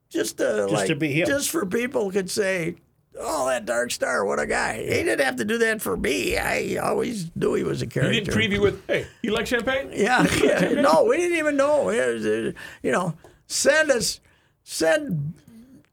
just 0.09 0.37
to, 0.37 0.65
like, 0.67 0.87
to 0.87 0.95
be 0.95 1.11
him. 1.11 1.27
just 1.27 1.49
for 1.49 1.65
people 1.65 2.11
could 2.11 2.29
say, 2.29 2.75
"Oh, 3.19 3.47
that 3.47 3.65
Dark 3.65 3.91
Star, 3.91 4.25
what 4.25 4.39
a 4.39 4.45
guy!" 4.45 4.81
He 4.81 4.89
didn't 5.03 5.21
have 5.21 5.35
to 5.37 5.45
do 5.45 5.57
that 5.59 5.81
for 5.81 5.97
me. 5.97 6.37
I 6.37 6.77
always 6.77 7.29
knew 7.35 7.53
he 7.55 7.63
was 7.63 7.81
a 7.81 7.87
character. 7.87 8.13
You 8.13 8.21
didn't 8.21 8.37
preview 8.37 8.61
with, 8.61 8.85
hey, 8.87 9.07
you 9.21 9.31
like 9.31 9.47
champagne? 9.47 9.89
Yeah, 9.93 10.25
yeah. 10.41 10.81
no, 10.81 11.05
we 11.05 11.17
didn't 11.17 11.37
even 11.37 11.57
know. 11.57 11.89
It 11.89 12.13
was, 12.13 12.25
uh, 12.25 12.51
you 12.81 12.91
know, 12.91 13.15
send 13.47 13.91
us, 13.91 14.19
send 14.63 15.33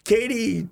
Katie, 0.04 0.68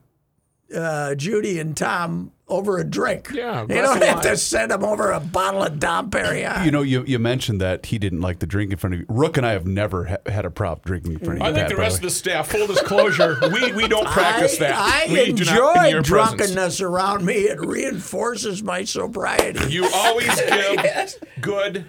uh, 0.75 1.15
Judy, 1.15 1.59
and 1.59 1.77
Tom 1.77 2.33
over 2.49 2.79
a 2.79 2.85
drink. 2.85 3.31
Yeah, 3.33 3.63
you 3.63 3.69
don't 3.69 4.03
have 4.03 4.23
to 4.23 4.37
send 4.37 4.73
him 4.73 4.83
over 4.85 5.11
a 5.11 5.21
bottle 5.21 5.63
of 5.63 5.79
Dom 5.79 6.11
Perignon. 6.11 6.65
You 6.65 6.71
know, 6.71 6.83
you, 6.83 7.05
you 7.07 7.19
mentioned 7.19 7.61
that 7.61 7.87
he 7.87 7.99
didn't 7.99 8.21
like 8.21 8.39
the 8.39 8.47
drink 8.47 8.73
in 8.73 8.79
front 8.79 8.95
of 8.95 9.01
you. 9.01 9.07
Rook 9.09 9.37
and 9.37 9.45
I 9.47 9.53
have 9.53 9.67
never 9.67 10.05
ha- 10.07 10.17
had 10.27 10.45
a 10.45 10.51
prop 10.51 10.85
drinking 10.85 11.13
in 11.13 11.19
front 11.19 11.41
of 11.41 11.47
you. 11.47 11.51
I 11.51 11.53
think 11.53 11.69
Pat, 11.69 11.77
the 11.77 11.81
rest 11.81 11.97
of 11.97 12.03
the 12.03 12.11
staff, 12.11 12.49
full 12.49 12.67
disclosure, 12.67 13.39
we, 13.53 13.73
we 13.73 13.87
don't 13.89 14.07
practice 14.07 14.57
I, 14.57 14.59
that. 14.61 14.75
I 15.09 15.13
we 15.13 15.33
do 15.33 15.45
not 15.45 15.53
in 15.53 15.59
enjoy 15.59 15.73
presence. 15.75 16.07
drunkenness 16.09 16.81
around 16.81 17.25
me. 17.25 17.35
It 17.35 17.61
reinforces 17.61 18.63
my 18.63 18.85
sobriety. 18.85 19.71
You 19.73 19.89
always 19.93 20.35
give 20.41 21.15
good 21.41 21.85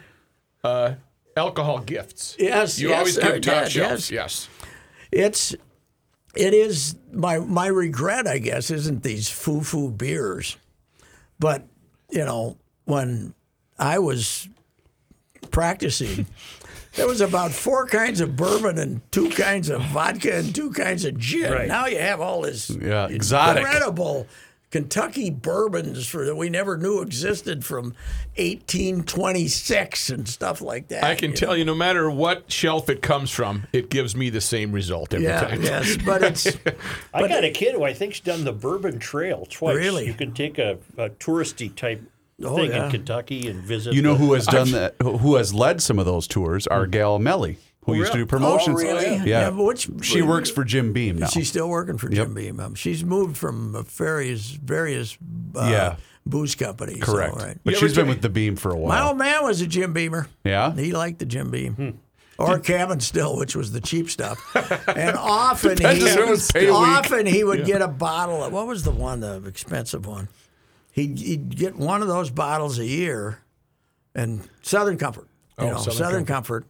uh, 0.64 0.96
alcohol 1.38 1.80
gifts. 1.80 2.36
Yes, 2.38 2.80
You 2.80 2.90
yes, 2.90 2.98
always 3.00 3.18
give 3.18 3.42
top 3.42 3.64
did, 3.64 3.72
shelves. 3.72 4.12
yes. 4.12 4.12
Yes. 4.12 4.50
It's 5.12 5.56
it 6.36 6.54
is 6.54 6.96
my 7.12 7.40
my 7.40 7.68
regret, 7.68 8.28
I 8.28 8.38
guess, 8.40 8.70
isn't 8.72 9.04
these 9.04 9.30
foo 9.30 9.62
foo 9.62 9.90
beers, 9.92 10.58
but 11.40 11.66
you 12.10 12.26
know 12.26 12.58
when 12.86 13.34
I 13.78 14.00
was 14.00 14.48
practicing. 15.52 16.26
There 16.96 17.08
was 17.08 17.22
about 17.22 17.52
four 17.52 17.86
kinds 17.86 18.20
of 18.20 18.36
bourbon 18.36 18.80
and 18.80 19.02
two 19.12 19.30
kinds 19.30 19.70
of 19.70 19.82
vodka 19.86 20.38
and 20.38 20.54
two 20.54 20.72
kinds 20.72 21.06
of 21.06 21.18
gin. 21.20 21.52
Right. 21.52 21.68
Now 21.68 21.86
you 21.86 22.00
have 22.00 22.20
all 22.20 22.42
this 22.42 22.70
Yeah, 22.72 23.08
exotic. 23.08 23.64
incredible 23.64 24.26
Kentucky 24.72 25.30
bourbons 25.32 26.06
for 26.06 26.26
that 26.26 26.36
we 26.36 26.48
never 26.50 26.78
knew 26.78 27.02
existed 27.02 27.66
from 27.66 27.96
1826 28.38 30.10
and 30.10 30.28
stuff 30.28 30.62
like 30.62 30.88
that. 30.90 31.04
I 31.04 31.16
can 31.16 31.34
tell 31.34 31.58
you, 31.58 31.66
no 31.66 31.74
matter 31.76 32.10
what 32.10 32.52
shelf 32.52 32.90
it 32.90 33.02
comes 33.02 33.32
from, 33.32 33.66
it 33.74 33.90
gives 33.90 34.16
me 34.16 34.30
the 34.30 34.42
same 34.42 34.72
result 34.72 35.14
every 35.14 35.26
Yeah, 35.28 35.42
time. 35.42 35.64
yes, 35.64 35.98
but 35.98 36.22
it's 36.24 36.46
I 37.14 37.28
got 37.28 37.44
a 37.44 37.52
kid 37.52 37.74
who 37.76 37.84
I 37.84 37.94
think's 37.94 38.20
done 38.20 38.44
the 38.44 38.52
Bourbon 38.54 39.00
Trail 39.00 39.48
twice. 39.50 39.76
Really? 39.76 40.06
You 40.06 40.14
can 40.14 40.34
take 40.34 40.58
a, 40.60 40.78
a 40.98 41.10
touristy 41.10 41.74
type 41.76 42.02
Oh, 42.42 42.56
thing 42.56 42.70
yeah. 42.72 42.86
in 42.86 42.92
Kentucky 42.92 43.50
and 43.50 43.62
visit. 43.62 43.94
You 43.94 44.02
know 44.02 44.14
the- 44.14 44.20
who 44.24 44.32
has 44.34 44.46
done 44.46 44.72
that? 44.74 44.96
Who 45.02 45.18
who 45.18 45.36
has 45.36 45.54
led 45.54 45.82
some 45.82 46.00
of 46.00 46.06
those 46.06 46.26
tours? 46.26 46.66
Hmm. 46.70 46.74
Our 46.74 46.88
gal 46.88 47.20
Melly, 47.20 47.58
who 47.94 48.00
used 48.00 48.12
to 48.14 48.18
do 48.20 48.26
promotions. 48.26 48.80
Oh, 48.82 48.84
really? 48.84 49.18
Yeah. 49.30 49.50
but 49.52 49.64
which 49.64 49.90
She 50.02 50.22
works 50.22 50.50
for 50.50 50.64
Jim 50.64 50.94
Beam 50.94 51.18
now. 51.18 51.28
She's 51.28 51.50
still 51.50 51.70
working 51.70 51.98
for 51.98 52.10
Jim 52.10 52.34
Beam. 52.34 52.60
Um, 52.60 52.76
she's 52.76 53.04
moved 53.04 53.38
from 53.38 53.76
uh, 53.76 53.82
various 53.84 54.52
various 54.52 55.18
uh, 55.56 55.68
Yeah. 55.72 55.96
booze 56.26 56.56
companies. 56.56 57.00
so, 57.00 57.06
Correct. 57.12 57.36
right. 57.36 57.58
But 57.64 57.74
You 57.74 57.80
she's 57.80 57.92
ever 57.98 58.02
been 58.02 58.10
with 58.10 58.22
the 58.22 58.30
Beam 58.30 58.56
for 58.56 58.72
a 58.72 58.78
while. 58.78 58.90
My 58.90 59.08
old 59.08 59.18
man 59.18 59.44
was 59.44 59.62
a 59.62 59.68
Jim 59.68 59.94
Beamer. 59.94 60.28
Yeah? 60.44 60.74
He 60.76 60.92
liked 60.92 61.20
the 61.20 61.26
Jim 61.26 61.52
Beam. 61.52 62.00
Or 62.38 62.58
cabin 62.58 63.02
still, 63.02 63.36
which 63.38 63.54
was 63.54 63.74
the 63.74 63.82
cheap 63.82 64.10
stuff, 64.10 64.40
and 64.88 65.18
often 65.18 65.72
he, 65.72 65.76
Depends 65.76 66.16
was 66.16 66.50
pay 66.50 66.68
week. 66.68 66.74
often 66.74 67.26
he 67.26 67.44
would 67.44 67.66
get 67.66 67.82
a 67.82 67.88
bottle. 67.90 68.42
Of, 68.46 68.54
what 68.54 68.66
was 68.66 68.84
the 68.84 68.92
one, 68.92 69.20
the 69.20 69.44
expensive 69.46 70.06
one? 70.06 70.30
He'd, 70.94 71.20
he'd 71.20 71.58
get 71.58 71.76
one 71.76 72.02
of 72.02 72.08
those 72.08 72.30
bottles 72.30 72.80
a 72.80 72.86
year, 72.86 73.40
and 74.16 74.48
Southern 74.62 74.98
Comfort, 74.98 75.28
you 75.60 75.66
Oh, 75.66 75.72
know, 75.72 75.78
Southern 75.80 75.94
Southern, 75.98 76.26
Comfort. 76.26 76.66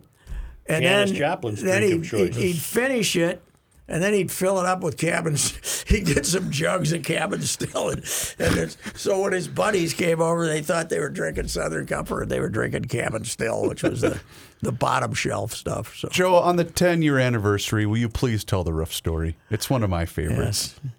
And 0.70 0.84
Janis 0.84 1.10
then, 1.12 1.20
Joplin's 1.20 1.62
then 1.64 1.82
drink 1.82 1.92
he'd, 1.94 2.00
of 2.02 2.08
choice. 2.10 2.36
he'd, 2.36 2.46
he'd 2.54 2.58
finish 2.62 3.16
it, 3.16 3.42
and 3.88 4.04
then 4.04 4.14
he'd 4.14 4.32
fill 4.32 4.60
it 4.60 4.66
up 4.68 4.82
with 4.82 4.98
cabins. 4.98 5.84
He'd 5.90 6.06
get 6.06 6.24
some 6.28 6.52
jugs 6.52 6.94
of 6.94 7.02
cabin 7.04 7.42
still, 7.42 7.90
and, 7.90 7.98
and 8.38 8.58
it's, 8.60 8.78
so 8.94 9.22
when 9.24 9.34
his 9.34 9.48
buddies 9.48 9.96
came 9.96 10.22
over, 10.22 10.46
they 10.46 10.62
thought 10.62 10.90
they 10.90 11.00
were 11.00 11.10
drinking 11.10 11.48
Southern 11.48 11.88
Comfort, 11.88 12.22
and 12.22 12.30
they 12.32 12.40
were 12.40 12.50
drinking 12.50 12.86
cabin 12.86 13.24
still, 13.26 13.68
which 13.68 13.82
was 13.82 14.02
the, 14.02 14.20
the 14.62 14.72
bottom 14.72 15.16
shelf 15.16 15.56
stuff. 15.56 15.96
So 15.96 16.10
Joe, 16.10 16.36
on 16.36 16.58
the 16.58 16.64
10 16.66 17.02
year 17.02 17.18
anniversary, 17.18 17.88
will 17.88 17.98
you 17.98 18.08
please 18.10 18.44
tell 18.44 18.64
the 18.64 18.72
rough 18.74 18.94
story? 18.94 19.36
It's 19.50 19.68
one 19.72 19.82
of 19.82 19.90
my 19.90 20.06
favorites. 20.06 20.80
yes, 20.84 20.94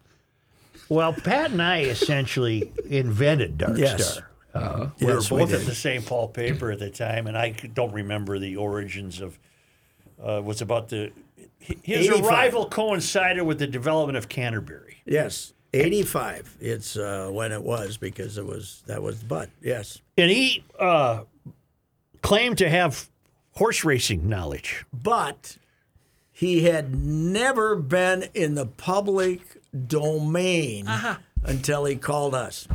Well, 0.89 1.12
Pat 1.12 1.53
and 1.53 1.62
I 1.62 1.83
essentially 1.83 2.73
invented 2.89 3.57
Dark 3.59 3.79
Yes. 3.79 4.15
Star. 4.15 4.27
Uh, 4.53 4.89
we 5.00 5.07
Yes, 5.07 5.31
were 5.31 5.37
we 5.37 5.45
both 5.45 5.53
at 5.55 5.65
the 5.65 5.75
St. 5.77 6.05
Paul 6.05 6.27
paper 6.27 6.73
at 6.73 6.81
the 6.81 6.91
time, 6.91 7.29
and 7.29 7.39
I 7.39 7.50
don't 7.50 7.93
remember 7.93 8.41
the 8.41 8.57
origins 8.57 9.21
of. 9.21 9.39
Uh, 10.23 10.41
was 10.43 10.61
about 10.61 10.89
the 10.89 11.11
his 11.59 12.09
85. 12.09 12.25
arrival 12.25 12.67
coincided 12.67 13.43
with 13.45 13.59
the 13.59 13.67
development 13.67 14.17
of 14.19 14.29
Canterbury. 14.29 14.99
yes, 15.07 15.53
eighty-five. 15.73 16.57
It's 16.61 16.97
uh, 16.97 17.31
when 17.33 17.53
it 17.53 17.62
was 17.62 17.97
because 17.97 18.37
it 18.39 18.45
was 18.47 18.83
that 18.87 19.03
was 19.03 19.23
Bud. 19.23 19.50
Yes, 19.62 20.00
And 20.19 20.31
he 20.31 20.65
uh, 20.79 21.25
claimed 22.23 22.59
to 22.59 22.69
have 22.69 23.09
horse 23.53 23.85
racing 23.85 24.29
knowledge. 24.29 24.85
but 24.93 25.57
he 26.33 26.62
had 26.65 26.95
never 26.95 27.77
been 27.77 28.25
in 28.35 28.55
the 28.55 28.67
public 28.67 29.41
domain 29.87 30.89
until 31.45 31.85
he 31.85 31.97
called 31.97 32.35
us. 32.35 32.67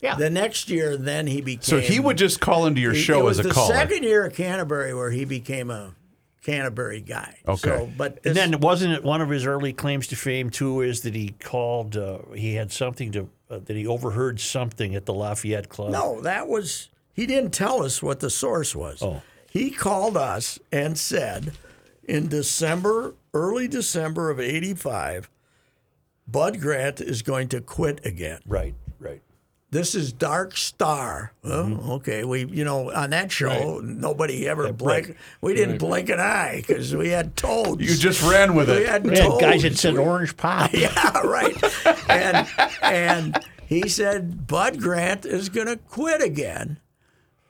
Yeah. 0.00 0.14
The 0.14 0.30
next 0.30 0.70
year, 0.70 0.96
then 0.96 1.26
he 1.26 1.40
became. 1.40 1.62
So 1.62 1.80
he 1.80 1.98
would 1.98 2.16
just 2.16 2.40
call 2.40 2.66
into 2.66 2.80
your 2.80 2.92
He- 2.92 3.00
show 3.00 3.20
it 3.20 3.24
was 3.24 3.40
as 3.40 3.46
a 3.46 3.48
the 3.48 3.54
caller. 3.54 3.74
second 3.74 4.04
year 4.04 4.24
at 4.26 4.34
Canterbury 4.34 4.94
where 4.94 5.10
he 5.10 5.24
became 5.24 5.70
a 5.70 5.94
Canterbury 6.42 7.00
guy. 7.00 7.36
Okay. 7.46 7.68
So, 7.68 7.90
but 7.96 8.20
And 8.24 8.34
then 8.34 8.60
wasn't 8.60 8.94
it 8.94 9.02
one 9.02 9.20
of 9.20 9.28
his 9.28 9.44
early 9.44 9.72
claims 9.72 10.06
to 10.08 10.16
fame 10.16 10.50
too? 10.50 10.80
Is 10.80 11.02
that 11.02 11.14
he 11.14 11.30
called? 11.40 11.96
Uh, 11.96 12.18
he 12.34 12.54
had 12.54 12.72
something 12.72 13.12
to 13.12 13.28
uh, 13.50 13.58
that 13.64 13.76
he 13.76 13.86
overheard 13.86 14.40
something 14.40 14.94
at 14.94 15.06
the 15.06 15.14
Lafayette 15.14 15.68
Club. 15.68 15.90
No, 15.90 16.20
that 16.22 16.48
was 16.48 16.88
he 17.12 17.26
didn't 17.26 17.52
tell 17.52 17.82
us 17.82 18.02
what 18.02 18.20
the 18.20 18.30
source 18.30 18.74
was. 18.76 19.02
Oh. 19.02 19.22
He 19.50 19.70
called 19.70 20.16
us 20.16 20.58
and 20.70 20.96
said 20.96 21.52
in 22.04 22.28
December, 22.28 23.14
early 23.34 23.68
December 23.68 24.30
of 24.30 24.40
85, 24.40 25.28
Bud 26.26 26.60
Grant 26.60 27.00
is 27.00 27.22
going 27.22 27.48
to 27.48 27.60
quit 27.60 28.04
again. 28.04 28.40
Right, 28.46 28.74
right. 28.84 28.87
This 29.70 29.94
is 29.94 30.12
Dark 30.14 30.56
Star. 30.56 31.32
Oh, 31.44 31.96
okay. 31.96 32.24
We, 32.24 32.46
you 32.46 32.64
know, 32.64 32.90
on 32.90 33.10
that 33.10 33.30
show, 33.30 33.80
nobody 33.80 34.48
ever 34.48 34.72
blinked. 34.72 35.12
We 35.42 35.52
didn't 35.52 35.76
blink 35.76 36.08
an 36.08 36.18
eye 36.20 36.64
because 36.66 36.96
we 36.96 37.10
had 37.10 37.36
toads. 37.36 37.82
You 37.82 37.94
just 37.96 38.22
ran 38.22 38.54
with 38.54 38.70
we 38.70 38.76
it. 38.76 38.88
had 38.88 39.04
We 39.04 39.10
had 39.16 39.26
told. 39.26 39.40
guys 39.42 39.60
that 39.62 39.68
toads. 39.70 39.80
said 39.80 39.96
orange 39.98 40.36
pop. 40.38 40.70
Yeah, 40.72 41.18
right. 41.20 41.54
and 42.08 42.48
and 42.82 43.44
he 43.66 43.88
said 43.90 44.46
Bud 44.46 44.80
Grant 44.80 45.26
is 45.26 45.50
going 45.50 45.66
to 45.66 45.76
quit 45.76 46.22
again. 46.22 46.78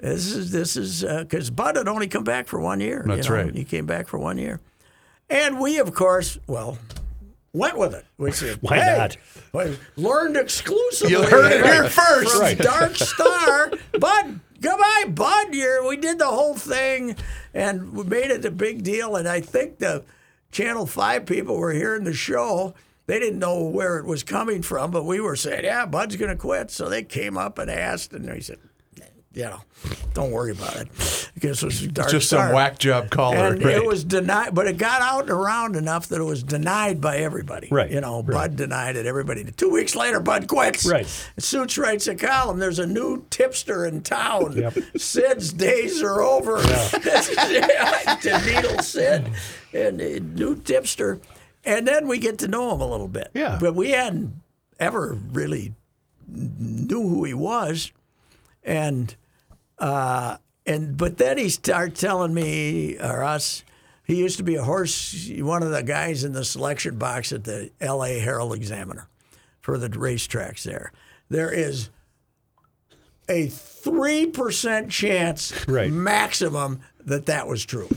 This 0.01 0.33
is 0.35 0.51
this 0.51 0.77
is 0.77 1.05
uh, 1.05 1.23
because 1.23 1.51
Bud 1.51 1.77
had 1.77 1.87
only 1.87 2.09
come 2.09 2.25
back 2.25 2.49
for 2.49 2.59
one 2.59 2.81
year. 2.81 3.05
you 3.07 3.15
That's 3.15 3.29
know. 3.29 3.37
right. 3.37 3.55
He 3.55 3.63
came 3.63 3.87
back 3.87 4.09
for 4.09 4.19
one 4.19 4.39
year, 4.39 4.59
and 5.31 5.61
we 5.61 5.79
of 5.79 5.95
course, 5.95 6.37
well, 6.49 6.79
went 7.53 7.79
with 7.79 7.95
it. 7.95 8.05
We 8.17 8.31
said, 8.33 8.59
Why 8.61 8.79
hey, 8.79 8.99
not? 8.99 9.17
we 9.53 9.77
learned 9.97 10.37
exclusively. 10.37 11.13
You 11.13 11.23
heard 11.23 11.53
it 11.53 11.65
here 11.65 11.89
first. 11.89 12.37
From 12.37 12.65
Dark 12.65 12.97
Star, 12.97 13.73
Bud. 13.99 14.41
Goodbye, 14.61 15.05
Bud. 15.09 15.55
You're, 15.55 15.87
we 15.87 15.97
did 15.97 16.19
the 16.19 16.27
whole 16.27 16.55
thing, 16.55 17.15
and 17.55 17.93
we 17.93 18.03
made 18.05 18.31
it 18.31 18.45
a 18.45 18.51
big 18.51 18.83
deal. 18.83 19.15
And 19.15 19.29
I 19.29 19.41
think 19.41 19.79
the 19.79 20.05
Channel 20.51 20.87
Five 20.87 21.27
people 21.27 21.57
were 21.57 21.73
hearing 21.73 22.05
the 22.05 22.13
show. 22.13 22.75
They 23.07 23.21
didn't 23.21 23.39
know 23.39 23.63
where 23.63 23.99
it 23.99 24.05
was 24.05 24.23
coming 24.23 24.63
from, 24.63 24.91
but 24.91 25.05
we 25.05 25.21
were 25.21 25.37
saying, 25.37 25.65
"Yeah, 25.65 25.87
Bud's 25.87 26.17
going 26.17 26.31
to 26.31 26.37
quit." 26.37 26.71
So 26.73 26.89
they 26.89 27.05
came 27.05 27.39
up 27.39 27.59
and 27.59 27.71
asked, 27.71 28.13
and 28.13 28.25
they 28.25 28.41
said, 28.41 28.59
you 29.35 29.45
know, 29.45 29.61
don't 30.15 30.31
worry 30.31 30.53
about 30.53 30.77
it. 30.77 30.89
Because 31.35 31.63
it 31.63 31.67
was 31.67 31.87
dark 31.87 32.11
Just 32.11 32.29
some 32.29 32.53
whack 32.53 32.79
job 32.79 33.11
caller. 33.11 33.53
And 33.53 33.65
right. 33.65 33.77
it 33.77 33.87
was 33.87 34.03
denied, 34.03 34.55
but 34.55 34.67
it 34.67 34.79
got 34.79 35.03
out 35.03 35.23
and 35.23 35.31
around 35.31 35.77
enough 35.77 36.09
that 36.09 36.21
it 36.21 36.25
was 36.25 36.43
denied 36.43 37.01
by 37.01 37.19
everybody. 37.19 37.69
Right, 37.71 37.91
You 37.91 38.01
know, 38.01 38.23
right. 38.23 38.51
Bud 38.51 38.57
denied 38.57 38.97
it. 38.97 39.07
Everybody. 39.07 39.45
Two 39.45 39.71
weeks 39.71 39.95
later, 39.95 40.19
Bud 40.19 40.49
quits. 40.49 40.85
Right. 40.85 41.07
Suits 41.39 41.79
writes 41.79 42.09
a 42.09 42.17
column. 42.17 42.59
There's 42.59 42.79
a 42.79 42.87
new 42.87 43.27
tipster 43.31 43.87
in 43.87 44.01
town. 44.01 44.57
Yep. 44.57 44.79
Sid's 44.97 45.53
days 45.53 46.03
are 46.03 46.23
over. 46.23 46.59
to 46.63 48.43
needle 48.47 48.83
Sid 48.83 49.31
and 49.73 50.01
a 50.01 50.21
new 50.21 50.57
tipster, 50.57 51.21
and 51.65 51.87
then 51.87 52.09
we 52.09 52.19
get 52.19 52.39
to 52.39 52.49
know 52.49 52.75
him 52.75 52.81
a 52.81 52.87
little 52.87 53.09
bit. 53.09 53.31
Yeah. 53.35 53.59
But 53.61 53.75
we 53.75 53.91
hadn't 53.91 54.35
ever 54.81 55.19
really 55.33 55.75
knew 56.27 57.09
who 57.09 57.25
he 57.25 57.35
was, 57.35 57.93
and 58.69 59.17
uh, 59.79 60.37
and 60.67 60.97
but 60.97 61.17
then 61.19 61.39
he 61.39 61.49
started 61.49 61.97
telling 61.97 62.33
me 62.35 62.97
or 62.99 63.25
us. 63.25 63.65
He 64.05 64.15
used 64.17 64.39
to 64.39 64.43
be 64.43 64.55
a 64.55 64.63
horse, 64.63 65.29
one 65.41 65.63
of 65.63 65.71
the 65.71 65.83
guys 65.83 66.25
in 66.25 66.33
the 66.33 66.43
selection 66.45 66.97
box 66.97 67.31
at 67.31 67.45
the 67.45 67.71
L.A. 67.79 68.19
Herald 68.19 68.55
Examiner 68.55 69.07
for 69.61 69.77
the 69.77 69.91
racetracks 69.91 70.63
there. 70.63 70.93
There 71.29 71.51
is 71.53 71.91
a 73.29 73.49
three 73.49 74.25
percent 74.27 74.91
chance 74.91 75.53
Right. 75.69 75.93
maximum 75.93 76.81
that 77.09 77.27
that 77.27 77.47
was 77.47 77.65
true. 77.65 77.89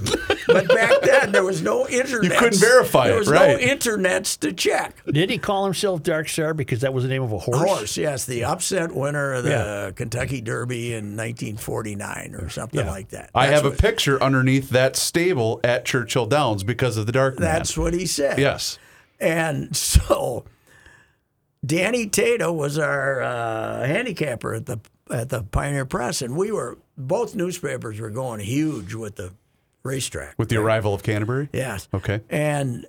but 0.48 0.68
back 0.68 1.02
then 1.02 1.32
there 1.32 1.44
was 1.44 1.62
no 1.62 1.88
internet. 1.88 2.32
You 2.32 2.38
couldn't 2.40 2.60
verify 2.60 3.06
it. 3.06 3.08
there 3.10 3.16
it, 3.16 3.20
was 3.20 3.30
right. 3.30 3.60
no 3.60 3.66
internets 3.66 4.40
to 4.40 4.52
check. 4.54 4.96
Did 5.06 5.30
he 5.30 5.38
call 5.38 5.64
himself 5.66 6.04
Dark 6.04 6.28
Star 6.30 6.54
because 6.54 6.82
that 6.82 6.94
was 6.94 7.04
the 7.04 7.10
name 7.10 7.24
of 7.24 7.32
a 7.32 7.38
horse? 7.38 7.58
Horse, 7.60 7.98
yes, 7.98 8.26
the 8.26 8.44
upset 8.44 8.94
winner 8.94 9.34
of 9.34 9.44
the 9.44 9.50
Yeah. 9.52 9.92
Kentucky 9.92 10.42
Derby 10.42 10.94
in 10.94 11.16
1949 11.18 12.36
or 12.40 12.50
something 12.50 12.80
Yeah. 12.86 12.92
like 12.92 13.10
that. 13.10 13.30
I 13.36 13.48
That's 13.48 13.62
have 13.62 13.74
a 13.74 13.76
picture 13.76 14.22
underneath 14.22 14.70
that 14.72 14.96
stable 14.96 15.60
at 15.64 15.86
Churchill 15.86 16.26
Downs 16.26 16.64
because 16.64 16.98
of 16.98 17.06
the 17.06 17.12
dark 17.12 17.40
man. 17.40 17.50
That's 17.52 17.78
what 17.78 17.94
he 17.94 18.06
said. 18.06 18.40
yes. 18.40 18.80
And 19.20 19.76
so 19.76 20.46
Danny 21.66 22.08
Tato 22.08 22.52
was 22.52 22.78
our 22.80 23.22
uh, 23.22 23.86
handicapper 23.86 24.54
at 24.56 24.66
the 24.66 24.80
at 25.12 25.30
the 25.30 25.44
Pioneer 25.44 25.86
Press, 25.86 26.22
and 26.22 26.36
we 26.36 26.52
were 26.52 26.78
both 26.98 27.36
newspapers 27.36 28.00
were 28.00 28.10
going 28.10 28.40
huge 28.40 28.94
with 28.94 29.16
the 29.16 29.34
racetrack. 29.84 30.36
With 30.38 30.50
the 30.50 30.58
arrival 30.58 30.94
of 30.94 31.04
Canterbury. 31.04 31.50
Yes. 31.54 31.88
Okay. 31.94 32.22
And 32.30 32.86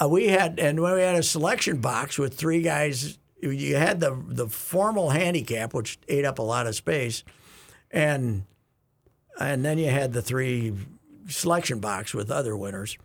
uh, 0.00 0.08
we 0.08 0.28
had, 0.28 0.58
and 0.58 0.80
when 0.80 0.94
we 0.94 1.02
had 1.02 1.16
a 1.16 1.22
selection 1.22 1.80
box 1.80 2.18
with 2.18 2.34
three 2.34 2.62
guys, 2.62 3.18
you 3.40 3.76
had 3.76 4.00
the 4.00 4.20
the 4.26 4.48
formal 4.48 5.10
handicap, 5.10 5.74
which 5.74 5.98
ate 6.08 6.24
up 6.24 6.38
a 6.38 6.42
lot 6.42 6.66
of 6.66 6.74
space, 6.74 7.22
and 7.90 8.44
and 9.38 9.64
then 9.64 9.78
you 9.78 9.90
had 9.90 10.12
the 10.12 10.22
three 10.22 10.74
selection 11.28 11.80
box 11.80 12.14
with 12.14 12.30
other 12.30 12.56
winners, 12.56 12.96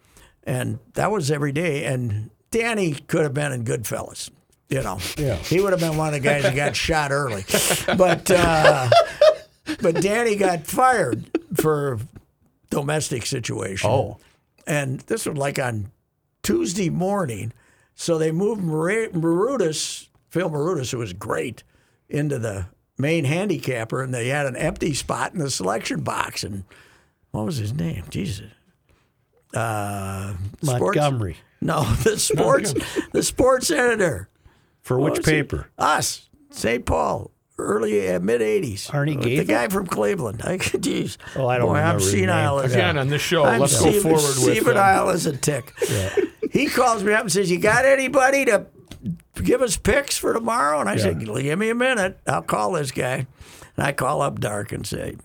and 0.44 0.80
that 0.94 1.12
was 1.12 1.30
every 1.32 1.52
day. 1.52 1.86
And 1.86 2.30
Danny 2.50 2.94
could 2.94 3.24
have 3.24 3.34
been 3.34 3.52
in 3.52 3.64
Goodfellas. 3.64 4.30
You 4.72 4.82
know, 4.82 5.00
Yeah. 5.18 5.36
he 5.36 5.60
would 5.60 5.74
have 5.74 5.82
been 5.82 5.98
one 5.98 6.08
of 6.08 6.14
the 6.14 6.20
guys 6.22 6.44
that 6.44 6.56
got 6.56 6.76
shot 6.88 7.12
early, 7.12 7.44
but 7.98 8.32
uh, 8.32 8.90
but 9.82 10.02
Danny 10.02 10.36
got 10.38 10.66
fired 10.66 11.26
for 11.56 12.00
domestic 12.70 13.26
situation. 13.26 13.90
Oh. 13.90 14.18
And 14.66 15.02
this 15.02 15.26
was 15.26 15.38
like 15.38 15.60
on 15.60 15.92
Tuesday 16.42 16.90
morning. 16.90 17.52
So 17.96 18.18
they 18.18 18.32
moved 18.32 18.64
Mar- 18.64 19.10
Marutis, 19.10 20.08
Phil 20.30 20.50
Marutis, 20.50 20.92
who 20.92 21.00
was 21.00 21.12
great, 21.12 21.64
into 22.08 22.40
the 22.40 22.68
main 22.98 23.26
handicapper, 23.26 24.02
and 24.02 24.14
they 24.14 24.30
had 24.30 24.46
an 24.46 24.56
empty 24.56 24.94
spot 24.94 25.34
in 25.34 25.40
the 25.40 25.52
selection 25.52 26.00
box. 26.02 26.44
And 26.46 26.64
what 27.32 27.46
was 27.46 27.58
his 27.58 27.74
name? 27.74 28.06
Jesus. 28.10 28.50
Uh, 29.54 30.34
sports- 30.64 30.96
Montgomery. 30.96 31.38
No, 31.60 31.84
the 32.04 32.18
sports, 32.18 32.74
the 33.12 33.22
sports 33.22 33.70
editor. 33.70 34.30
For 34.82 34.98
What 35.00 35.12
which 35.14 35.18
was 35.20 35.26
he? 35.28 35.32
paper? 35.34 35.70
Us, 35.78 36.30
St. 36.50 36.86
Paul, 36.86 37.32
early 37.58 38.10
uh, 38.10 38.20
mid 38.20 38.42
'80s. 38.42 38.88
Arnie 38.88 39.22
the 39.22 39.44
guy 39.46 39.68
from 39.68 39.86
Cleveland. 39.88 40.42
I 40.46 40.58
geez. 40.58 41.18
Oh, 41.36 41.48
I 41.48 41.58
don't 41.58 41.68
Boy, 41.68 41.76
I'm 41.76 41.84
remember 41.98 42.00
senile 42.04 42.60
as 42.60 42.74
Again, 42.74 42.98
on 42.98 43.08
this 43.10 43.22
show, 43.22 43.44
I'm 43.46 43.62
let's 43.62 43.80
go 43.80 43.92
sen- 43.92 44.02
forward 44.02 44.22
with. 44.22 44.58
um, 44.60 44.64
senile 44.66 45.10
as 45.10 45.26
a 45.26 45.38
tick. 45.38 45.74
He 46.52 46.68
calls 46.68 47.02
me 47.02 47.14
up 47.14 47.22
and 47.22 47.32
says, 47.32 47.50
"You 47.50 47.60
got 47.60 47.86
anybody 47.86 48.44
to 48.44 48.66
give 49.36 49.62
us 49.62 49.78
picks 49.78 50.18
for 50.18 50.34
tomorrow?" 50.34 50.82
And 50.82 50.90
I 50.90 50.98
said, 50.98 51.20
"Give 51.20 51.58
me 51.58 51.70
a 51.70 51.76
minute. 51.76 52.20
I'll 52.28 52.42
call 52.42 52.74
this 52.74 52.92
guy." 52.92 53.26
And 53.78 53.86
I 53.88 53.94
call 53.94 54.22
up 54.22 54.42
Dark 54.42 54.74
and 54.74 54.86
say, 54.86 55.16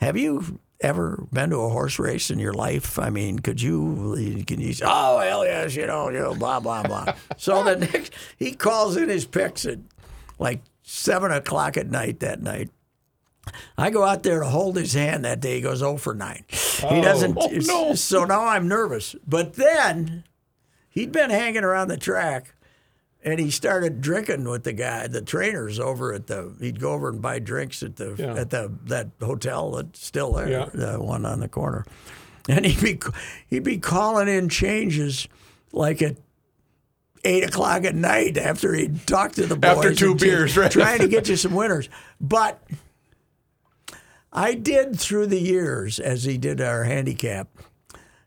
"Have 0.00 0.16
you?" 0.16 0.58
Ever 0.80 1.26
been 1.32 1.50
to 1.50 1.56
a 1.56 1.68
horse 1.70 1.98
race 1.98 2.30
in 2.30 2.38
your 2.38 2.52
life? 2.52 2.98
I 2.98 3.08
mean, 3.08 3.38
could 3.38 3.62
you? 3.62 4.44
Can 4.46 4.60
you? 4.60 4.74
Oh 4.84 5.18
hell 5.20 5.44
yes, 5.44 5.74
you 5.74 5.86
know, 5.86 6.10
you 6.10 6.18
know, 6.18 6.34
blah 6.34 6.60
blah 6.60 6.82
blah. 6.82 7.14
so 7.38 7.64
the 7.64 7.76
next, 7.92 8.12
he 8.36 8.52
calls 8.52 8.96
in 8.96 9.08
his 9.08 9.24
picks 9.24 9.64
at 9.64 9.78
like 10.38 10.60
seven 10.82 11.32
o'clock 11.32 11.76
at 11.76 11.90
night 11.90 12.20
that 12.20 12.42
night. 12.42 12.70
I 13.78 13.90
go 13.90 14.02
out 14.02 14.22
there 14.22 14.40
to 14.40 14.46
hold 14.46 14.76
his 14.76 14.92
hand 14.92 15.24
that 15.24 15.40
day. 15.40 15.56
He 15.56 15.60
goes 15.60 15.78
0 15.78 15.98
for 15.98 16.14
9. 16.14 16.44
He 16.48 17.00
doesn't. 17.00 17.38
Oh, 17.40 17.48
oh, 17.52 17.58
no. 17.58 17.94
So 17.94 18.24
now 18.24 18.44
I'm 18.44 18.66
nervous. 18.66 19.14
But 19.26 19.54
then 19.54 20.24
he'd 20.90 21.12
been 21.12 21.30
hanging 21.30 21.62
around 21.62 21.88
the 21.88 21.96
track 21.96 22.55
and 23.26 23.38
he 23.40 23.50
started 23.50 24.00
drinking 24.00 24.44
with 24.48 24.62
the 24.64 24.72
guy, 24.72 25.06
the 25.08 25.20
trainers 25.20 25.78
over 25.78 26.14
at 26.14 26.28
the. 26.28 26.54
He'd 26.60 26.80
go 26.80 26.92
over 26.92 27.08
and 27.10 27.20
buy 27.20 27.40
drinks 27.40 27.82
at 27.82 27.96
the 27.96 28.14
Yeah. 28.16 28.34
at 28.34 28.48
the 28.50 28.72
that 28.84 29.10
hotel 29.20 29.72
that's 29.72 30.02
still 30.02 30.32
there, 30.34 30.48
Yeah. 30.48 30.68
the 30.72 30.92
one 31.00 31.26
on 31.26 31.40
the 31.40 31.48
corner. 31.48 31.84
And 32.48 32.64
he'd 32.64 32.80
be 32.80 33.00
he'd 33.48 33.64
be 33.64 33.78
calling 33.78 34.28
in 34.28 34.48
changes 34.48 35.26
like 35.72 36.00
at 36.00 36.16
eight 37.24 37.42
o'clock 37.42 37.84
at 37.84 37.96
night 37.96 38.38
after 38.38 38.72
he'd 38.72 39.04
talked 39.06 39.34
to 39.34 39.46
the 39.46 39.56
boys 39.56 39.76
After 39.76 39.94
two 39.94 40.12
and 40.12 40.20
t- 40.20 40.30
right. 40.56 40.70
trying 40.70 41.00
to 41.00 41.08
get 41.08 41.28
you 41.28 41.34
some 41.44 41.54
winners. 41.54 41.88
But 42.20 42.62
I 44.32 44.54
did 44.54 44.98
through 45.00 45.26
the 45.28 45.40
years, 45.40 45.98
as 45.98 46.22
he 46.24 46.36
did 46.38 46.60
our 46.60 46.84
handicap, 46.84 47.48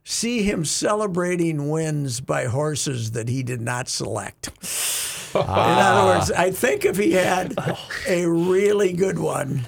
see 0.09 0.41
him 0.41 0.65
celebrating 0.65 1.69
wins 1.69 2.19
by 2.19 2.45
horses 2.45 3.11
that 3.11 3.29
he 3.29 3.43
did 3.43 3.61
not 3.61 3.87
select. 3.87 4.49
In 5.35 5.41
other 5.41 6.17
words, 6.17 6.31
I 6.31 6.49
think 6.49 6.83
if 6.83 6.97
he 6.97 7.11
had 7.11 7.53
a 8.07 8.25
really 8.25 8.91
good 8.93 9.19
one, 9.19 9.67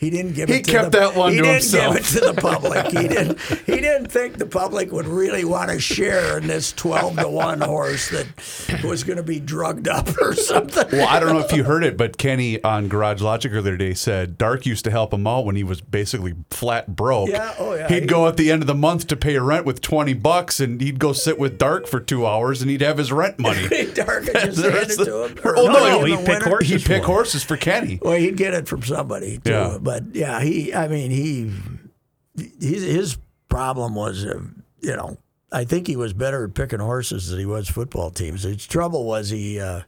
he 0.00 0.08
didn't 0.10 0.32
give 0.32 0.48
He 0.48 0.56
it 0.56 0.64
to 0.64 0.70
kept 0.72 0.92
the, 0.92 0.98
that 0.98 1.14
one 1.14 1.32
he 1.32 1.36
to 1.38 1.42
didn't 1.44 1.54
himself. 1.60 1.94
give 1.94 2.04
it 2.04 2.08
to 2.08 2.20
the 2.32 2.40
public. 2.40 2.86
He 2.86 3.06
didn't. 3.08 3.38
He 3.66 3.80
didn't 3.80 4.06
think 4.10 4.38
the 4.38 4.46
public 4.46 4.90
would 4.92 5.06
really 5.06 5.44
want 5.44 5.70
to 5.70 5.78
share 5.78 6.38
in 6.38 6.46
this 6.46 6.72
twelve 6.72 7.16
to 7.18 7.28
one 7.28 7.60
horse 7.60 8.08
that 8.10 8.26
was 8.82 9.04
going 9.04 9.18
to 9.18 9.22
be 9.22 9.38
drugged 9.38 9.86
up 9.88 10.08
or 10.20 10.34
something. 10.34 10.86
Well, 10.92 11.06
I 11.08 11.20
don't 11.20 11.34
know 11.34 11.40
if 11.40 11.52
you 11.52 11.64
heard 11.64 11.84
it, 11.84 11.96
but 11.98 12.16
Kenny 12.18 12.62
on 12.64 12.88
Garage 12.88 13.20
Logic 13.20 13.52
earlier 13.52 13.76
today 13.76 13.94
said 13.94 14.38
Dark 14.38 14.64
used 14.66 14.84
to 14.86 14.90
help 14.90 15.12
him 15.12 15.26
out 15.26 15.44
when 15.44 15.54
he 15.56 15.62
was 15.64 15.80
basically 15.82 16.34
flat 16.50 16.96
broke. 16.96 17.28
Yeah, 17.28 17.54
oh, 17.58 17.74
yeah. 17.74 17.88
He'd 17.88 18.08
go 18.08 18.26
at 18.26 18.38
the 18.38 18.50
end 18.50 18.62
of 18.62 18.66
the 18.66 18.74
month 18.74 19.06
to 19.08 19.16
pay 19.16 19.34
a 19.34 19.42
rent 19.42 19.66
with 19.66 19.82
twenty 19.82 20.14
bucks, 20.14 20.60
and 20.60 20.80
he'd 20.80 20.98
go 20.98 21.12
sit 21.12 21.38
with 21.38 21.58
Dark 21.58 21.86
for 21.86 22.00
two 22.00 22.26
hours, 22.26 22.62
and 22.62 22.70
he'd 22.70 22.80
have 22.80 22.96
his 22.96 23.12
rent 23.12 23.38
money. 23.38 23.68
Dark 23.94 24.24
would 24.24 24.34
just 24.34 24.56
The 24.62 24.70
hand 24.72 24.90
it 24.90 25.04
to 25.04 25.24
him. 25.24 25.38
Oh, 25.44 25.66
no, 25.66 25.72
no, 25.72 26.06
give 26.06 26.18
he'd 26.18 26.26
pick 26.26 26.28
winner. 26.28 26.48
horses. 26.48 26.70
He'd 26.70 26.84
pick 26.86 27.02
for 27.02 27.06
horses 27.12 27.42
for 27.42 27.56
Kenny. 27.58 27.98
Well, 28.00 28.16
he'd 28.16 28.36
get 28.38 28.54
it 28.54 28.66
from 28.66 28.82
somebody 28.82 29.38
too. 29.38 29.50
Yeah. 29.50 29.78
But 29.80 29.89
yeah, 30.12 30.40
he. 30.40 30.74
I 30.74 30.88
mean, 30.88 31.10
he. 31.10 31.52
His, 32.60 32.82
his 32.82 33.18
problem 33.48 33.94
was, 33.94 34.24
uh, 34.24 34.40
you 34.80 34.96
know, 34.96 35.18
I 35.52 35.64
think 35.64 35.86
he 35.86 35.96
was 35.96 36.12
better 36.12 36.44
at 36.44 36.54
picking 36.54 36.78
horses 36.78 37.28
than 37.28 37.38
he 37.38 37.46
was 37.46 37.68
football 37.68 38.10
teams. 38.10 38.44
His 38.44 38.66
trouble 38.66 39.04
was 39.04 39.30
he. 39.30 39.60
Uh, 39.60 39.82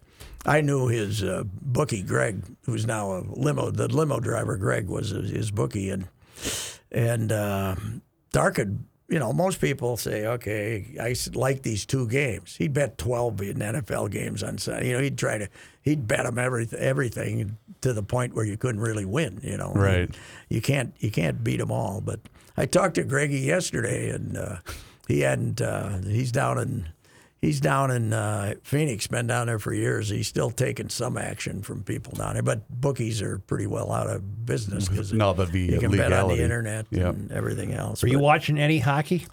I 0.45 0.61
knew 0.61 0.89
his 0.89 1.23
uh, 1.23 1.45
bookie 1.47 2.03
Greg, 2.03 2.43
who's 2.65 2.87
now 2.87 3.13
a 3.13 3.21
limo. 3.29 3.71
The 3.71 3.89
limo 3.89 4.19
driver 4.19 4.57
Greg 4.57 4.89
was 4.89 5.11
his, 5.11 5.51
bookie, 5.51 5.91
and 5.91 6.09
and 6.91 7.33
uh, 7.33 7.77
Dark 8.33 8.57
had. 8.57 8.85
You 9.09 9.19
know, 9.19 9.35
most 9.35 9.61
people 9.61 9.99
say, 9.99 10.25
okay, 10.25 10.97
I 10.99 11.15
like 11.35 11.61
these 11.61 11.85
two 11.85 12.09
games. 12.09 12.57
He'd 12.57 12.73
bet 12.73 12.97
12 12.97 13.43
in 13.43 13.59
NFL 13.59 14.11
games 14.11 14.43
on 14.43 14.57
Sunday. 14.57 14.89
You 14.89 14.95
know, 14.95 15.03
he'd 15.03 15.19
try 15.19 15.37
to, 15.37 15.49
he'd 15.83 16.09
bet 16.09 16.25
them 16.25 16.39
everything, 16.39 16.79
everything 16.79 17.59
to 17.83 17.93
the 17.93 18.03
point 18.03 18.35
where 18.35 18.45
you 18.45 18.57
couldn't 18.57 18.81
really 18.81 19.05
win, 19.05 19.39
you 19.43 19.57
know. 19.57 19.73
Right. 19.75 20.11
You 20.49 20.61
can't, 20.61 20.95
you 20.99 21.11
can't 21.11 21.45
beat 21.45 21.59
them 21.59 21.71
all. 21.71 22.01
But 22.01 22.21
I 22.57 22.67
talked 22.67 22.95
to 22.97 23.05
Greggy 23.05 23.41
yesterday 23.41 24.11
and 24.11 24.37
uh, 24.37 24.57
he 25.09 25.21
hadn't, 25.21 25.61
uh, 25.61 25.99
he's 25.99 26.33
down 26.33 26.59
in, 26.59 26.89
he's 27.41 27.61
down 27.61 27.91
in 27.91 28.13
uh, 28.13 28.55
Phoenix, 28.63 29.07
been 29.07 29.27
down 29.27 29.47
there 29.49 29.59
for 29.59 29.73
years. 29.75 30.09
He's 30.09 30.29
still 30.29 30.51
taking 30.51 30.89
some 30.89 31.19
action 31.19 31.63
from 31.63 31.83
people 31.83 32.13
down 32.15 32.35
there, 32.35 32.43
but 32.43 32.69
bookies 32.71 33.21
are 33.21 33.39
pretty 33.39 33.67
well 33.67 33.93
out 33.93 34.09
of 34.09 34.47
business 34.47 34.89
because 34.91 35.13
Now 35.13 35.33
that 35.35 35.53
the 35.53 35.61
you 35.61 35.79
can 35.81 35.91
bet 35.91 36.13
on 36.13 36.29
legality. 36.29 36.37
the 36.39 36.43
internet 36.45 36.87
Yep. 36.91 37.15
and 37.15 37.33
everything 37.33 37.73
else. 37.73 38.03
Are 38.05 38.09
you 38.09 38.19
watching 38.19 38.59
any 38.59 38.79
hockey? 38.79 39.27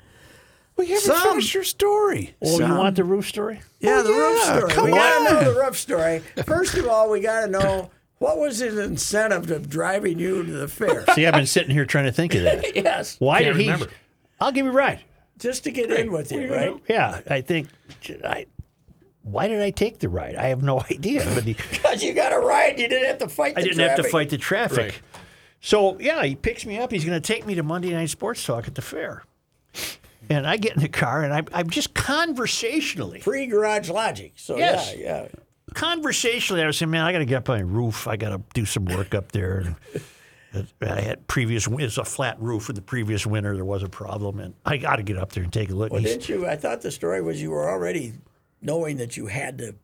We 0.76 0.86
haven't 0.88 1.02
Some. 1.04 1.30
finished 1.32 1.54
your 1.54 1.66
story. 1.66 2.36
Oh, 2.42 2.58
Some. 2.58 2.72
you 2.72 2.78
want 2.78 2.96
the 2.96 3.04
roof 3.04 3.28
story? 3.28 3.60
Yeah, 3.82 4.02
the 4.02 4.12
yeah, 4.12 4.18
roof 4.18 4.42
story. 4.44 4.72
come 4.72 4.86
we 4.86 4.92
got 4.92 5.18
to 5.18 5.24
know 5.44 5.54
the 5.54 5.60
roof 5.60 5.78
story. 5.78 6.20
First 6.46 6.76
of 6.76 6.88
all, 6.88 7.10
we 7.12 7.20
got 7.20 7.42
to 7.42 7.48
know 7.52 7.92
What 8.20 8.38
was 8.38 8.60
his 8.60 8.78
incentive 8.78 9.50
of 9.50 9.70
driving 9.70 10.20
you 10.20 10.44
to 10.44 10.52
the 10.52 10.68
fair? 10.68 11.06
See, 11.16 11.26
I've 11.26 11.34
been 11.34 11.46
sitting 11.46 11.72
here 11.72 11.86
trying 11.86 12.06
to 12.06 12.12
think 12.12 12.36
of 12.36 12.44
that. 12.44 12.76
yes, 12.76 13.16
Why 13.20 13.44
Can't 13.44 13.58
did 13.58 13.80
he? 13.80 13.86
I'll 14.42 14.52
give 14.52 14.66
you 14.66 14.72
right. 14.72 15.00
just 15.38 15.64
to 15.64 15.72
get 15.72 15.90
in 15.92 16.12
with 16.12 16.32
you, 16.32 16.54
right? 16.54 16.76
Yeah, 16.88 17.22
I 17.30 17.42
think. 17.42 17.70
I. 18.26 18.46
Why 19.24 19.48
did 19.48 19.62
I 19.62 19.70
take 19.72 20.00
the 20.00 20.10
ride? 20.10 20.36
I 20.36 20.48
have 20.48 20.64
no 20.64 20.82
idea. 20.92 21.26
But 21.34 21.44
he, 21.44 21.54
Because 21.72 22.04
you 22.04 22.14
got 22.14 22.34
a 22.34 22.40
ride, 22.40 22.80
you 22.80 22.88
didn't 22.90 23.08
have 23.08 23.18
to 23.20 23.30
fight. 23.30 23.56
The 23.56 23.62
traffic. 23.62 23.66
I 23.66 23.76
didn't 23.76 23.80
have 23.88 23.96
to 23.98 24.02
traffic. 24.04 24.12
fight 24.12 24.30
the 24.30 24.38
traffic. 24.38 24.78
Right. 24.78 25.02
So 25.62 26.00
yeah, 26.00 26.24
he 26.24 26.36
picks 26.36 26.66
me 26.66 26.78
up. 26.80 26.92
He's 26.92 27.06
going 27.06 27.20
to 27.22 27.26
take 27.26 27.46
me 27.46 27.56
to 27.56 27.64
Monday 27.64 27.92
Night 27.92 28.10
Sports 28.10 28.44
Talk 28.46 28.68
at 28.68 28.76
the 28.76 28.82
fair. 28.82 29.24
And 30.30 30.46
I 30.46 30.58
get 30.58 30.76
in 30.76 30.82
the 30.82 30.90
car, 30.90 31.24
and 31.24 31.34
I, 31.34 31.44
I'm 31.54 31.70
just 31.70 31.94
conversationally, 31.96 33.20
Free 33.22 33.48
garage 33.48 33.90
logic. 33.90 34.34
So 34.36 34.58
Yes. 34.58 34.94
yeah, 34.96 35.24
yeah. 35.24 35.28
Conversationally, 35.74 36.64
I 36.64 36.68
was 36.68 36.78
saying, 36.78 36.92
man, 36.92 37.04
I 37.06 37.12
got 37.12 37.20
to 37.20 37.26
get 37.26 37.38
up 37.38 37.50
on 37.50 37.58
my 37.58 37.64
roof. 37.64 38.08
I 38.08 38.18
got 38.18 38.30
to 38.30 38.42
do 38.54 38.66
some 38.66 38.86
work 38.86 39.14
up 39.14 39.32
there. 39.32 39.76
And 40.54 40.68
I 40.82 41.02
had 41.02 41.28
previous, 41.28 41.68
it's 41.68 41.98
a 41.98 42.04
flat 42.04 42.42
roof. 42.42 42.70
In 42.70 42.76
the 42.76 42.82
previous 42.82 43.26
winter, 43.26 43.56
there 43.56 43.66
was 43.66 43.84
a 43.84 43.90
problem, 43.90 44.40
and 44.40 44.54
I 44.66 44.78
got 44.78 44.98
to 44.98 45.04
get 45.04 45.18
up 45.18 45.32
there 45.32 45.44
and 45.44 45.54
take 45.54 45.70
a 45.70 45.76
look. 45.76 45.92
Well, 45.92 46.02
didn't 46.02 46.28
you? 46.30 46.48
I 46.48 46.56
thought 46.56 46.82
the 46.82 46.92
story 46.92 47.22
was 47.22 47.42
you 47.42 47.52
were 47.52 47.70
already 47.70 48.14
knowing 48.62 48.98
that 48.98 49.16
you 49.18 49.28
had 49.28 49.58
to 49.60 49.76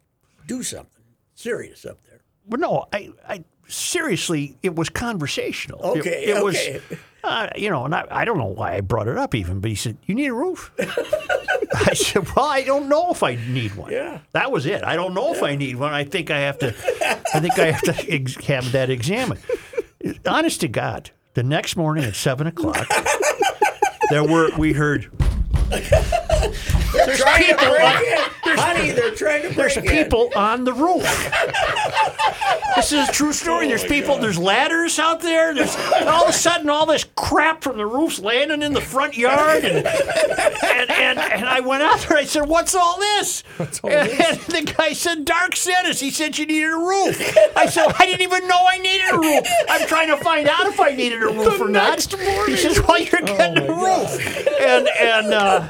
do 0.48 0.64
something 0.64 1.04
serious 1.34 1.86
up 1.86 2.04
there. 2.10 2.22
Well, 2.48 2.60
no, 2.60 2.86
I, 2.94 3.10
I 3.28 3.44
seriously, 3.68 4.58
it 4.64 4.76
was 4.76 4.90
conversational. 4.90 5.82
Okay, 5.82 6.26
it, 6.26 6.38
okay. 6.38 6.42
was, 6.44 7.00
uh, 7.24 7.48
you 7.56 7.70
know, 7.70 7.86
and 7.86 7.96
I, 7.96 8.06
I 8.10 8.26
don't 8.26 8.38
know 8.38 8.46
why 8.46 8.76
I 8.76 8.82
brought 8.82 9.08
it 9.08 9.18
up 9.18 9.34
even, 9.36 9.60
but 9.60 9.70
he 9.70 9.76
said, 9.76 9.98
"You 10.06 10.16
need 10.16 10.28
a 10.28 10.34
roof." 10.34 10.72
I 10.80 11.94
said, 11.94 12.28
"Well, 12.36 12.46
I 12.46 12.64
don't 12.64 12.88
know 12.90 13.12
if 13.12 13.24
I 13.24 13.36
need 13.36 13.76
one." 13.76 13.92
Yeah. 13.92 14.20
that 14.34 14.52
was 14.52 14.66
it. 14.66 14.84
I 14.84 14.96
don't 14.96 15.14
know 15.14 15.34
if 15.34 15.42
I 15.44 15.56
need 15.56 15.76
one. 15.78 15.94
I 15.94 16.04
think 16.04 16.30
I 16.32 16.40
have 16.40 16.60
to. 16.60 16.68
I 17.34 17.40
think 17.40 17.58
I 17.60 17.72
have 17.72 17.82
to 17.84 18.06
ex- 18.14 18.46
have 18.46 18.72
that 18.72 18.90
examined. 18.90 19.42
Honest 20.26 20.62
to 20.62 20.68
God, 20.68 21.12
the 21.34 21.44
next 21.44 21.76
morning 21.76 22.04
at 22.04 22.16
seven 22.16 22.48
o'clock, 22.48 22.88
there 24.10 24.24
were 24.24 24.50
we 24.58 24.74
heard. 24.74 25.10
There's 27.06 27.20
Trying 27.20 27.44
to 27.44 27.56
people. 27.56 27.70
break 27.70 27.84
on- 27.84 28.04
in. 28.06 28.58
Honey, 28.58 28.92
they're 28.92 29.12
trying 29.16 29.42
to 29.42 29.48
break 29.50 29.58
there's 29.58 29.78
in. 29.78 29.84
people 29.84 30.32
on 30.36 30.64
the 30.64 30.74
roof. 30.74 31.04
this 32.76 32.92
is 32.92 33.10
a 33.10 33.12
true 33.12 33.34
story. 33.34 33.68
There's 33.68 33.84
people. 33.84 34.18
There's 34.18 34.38
ladders 34.38 34.98
out 35.00 35.22
there. 35.22 35.54
There's 35.54 35.76
all 36.08 36.24
of 36.24 36.30
a 36.30 36.34
sudden 36.34 36.70
all 36.70 36.86
this 36.86 37.06
crap 37.16 37.64
from 37.64 37.78
the 37.78 37.86
roofs 37.86 38.20
landing 38.20 38.62
in 38.62 38.74
the 38.74 38.82
front 38.82 39.18
yard, 39.18 39.66
and 39.66 39.86
and, 39.86 40.90
and, 40.92 41.20
and 41.20 41.46
I 41.46 41.60
went 41.62 41.84
out 41.84 42.00
there. 42.08 42.18
I 42.18 42.26
said, 42.26 42.48
"What's 42.48 42.76
all 42.76 43.00
this?" 43.00 43.44
and, 43.60 43.70
and 43.84 44.40
the 44.42 44.74
guy 44.78 44.94
said, 44.94 45.26
"Dark 45.26 45.56
sent 45.56 45.88
us." 45.88 46.00
He 46.00 46.12
said 46.12 46.38
you 46.38 46.46
needed 46.46 46.72
a 46.72 46.78
roof. 46.78 47.38
I 47.58 47.66
said, 47.66 47.88
"I 48.00 48.06
didn't 48.06 48.22
even 48.22 48.48
know 48.48 48.60
I 48.70 48.78
needed 48.78 49.12
a 49.12 49.18
roof. 49.18 49.46
I'm 49.70 49.88
trying 49.88 50.08
to 50.10 50.18
find 50.18 50.48
out 50.48 50.66
if 50.68 50.80
I 50.80 50.92
needed 50.92 51.22
a 51.24 51.28
roof 51.28 51.60
or 51.60 51.68
not." 51.68 52.00
He 52.48 52.56
says, 52.58 52.82
"Well, 52.88 53.00
you're 53.02 53.22
getting 53.22 53.64
a 53.70 53.74
roof," 53.74 54.60
and 54.62 54.88
and. 54.88 55.34
Uh, 55.34 55.68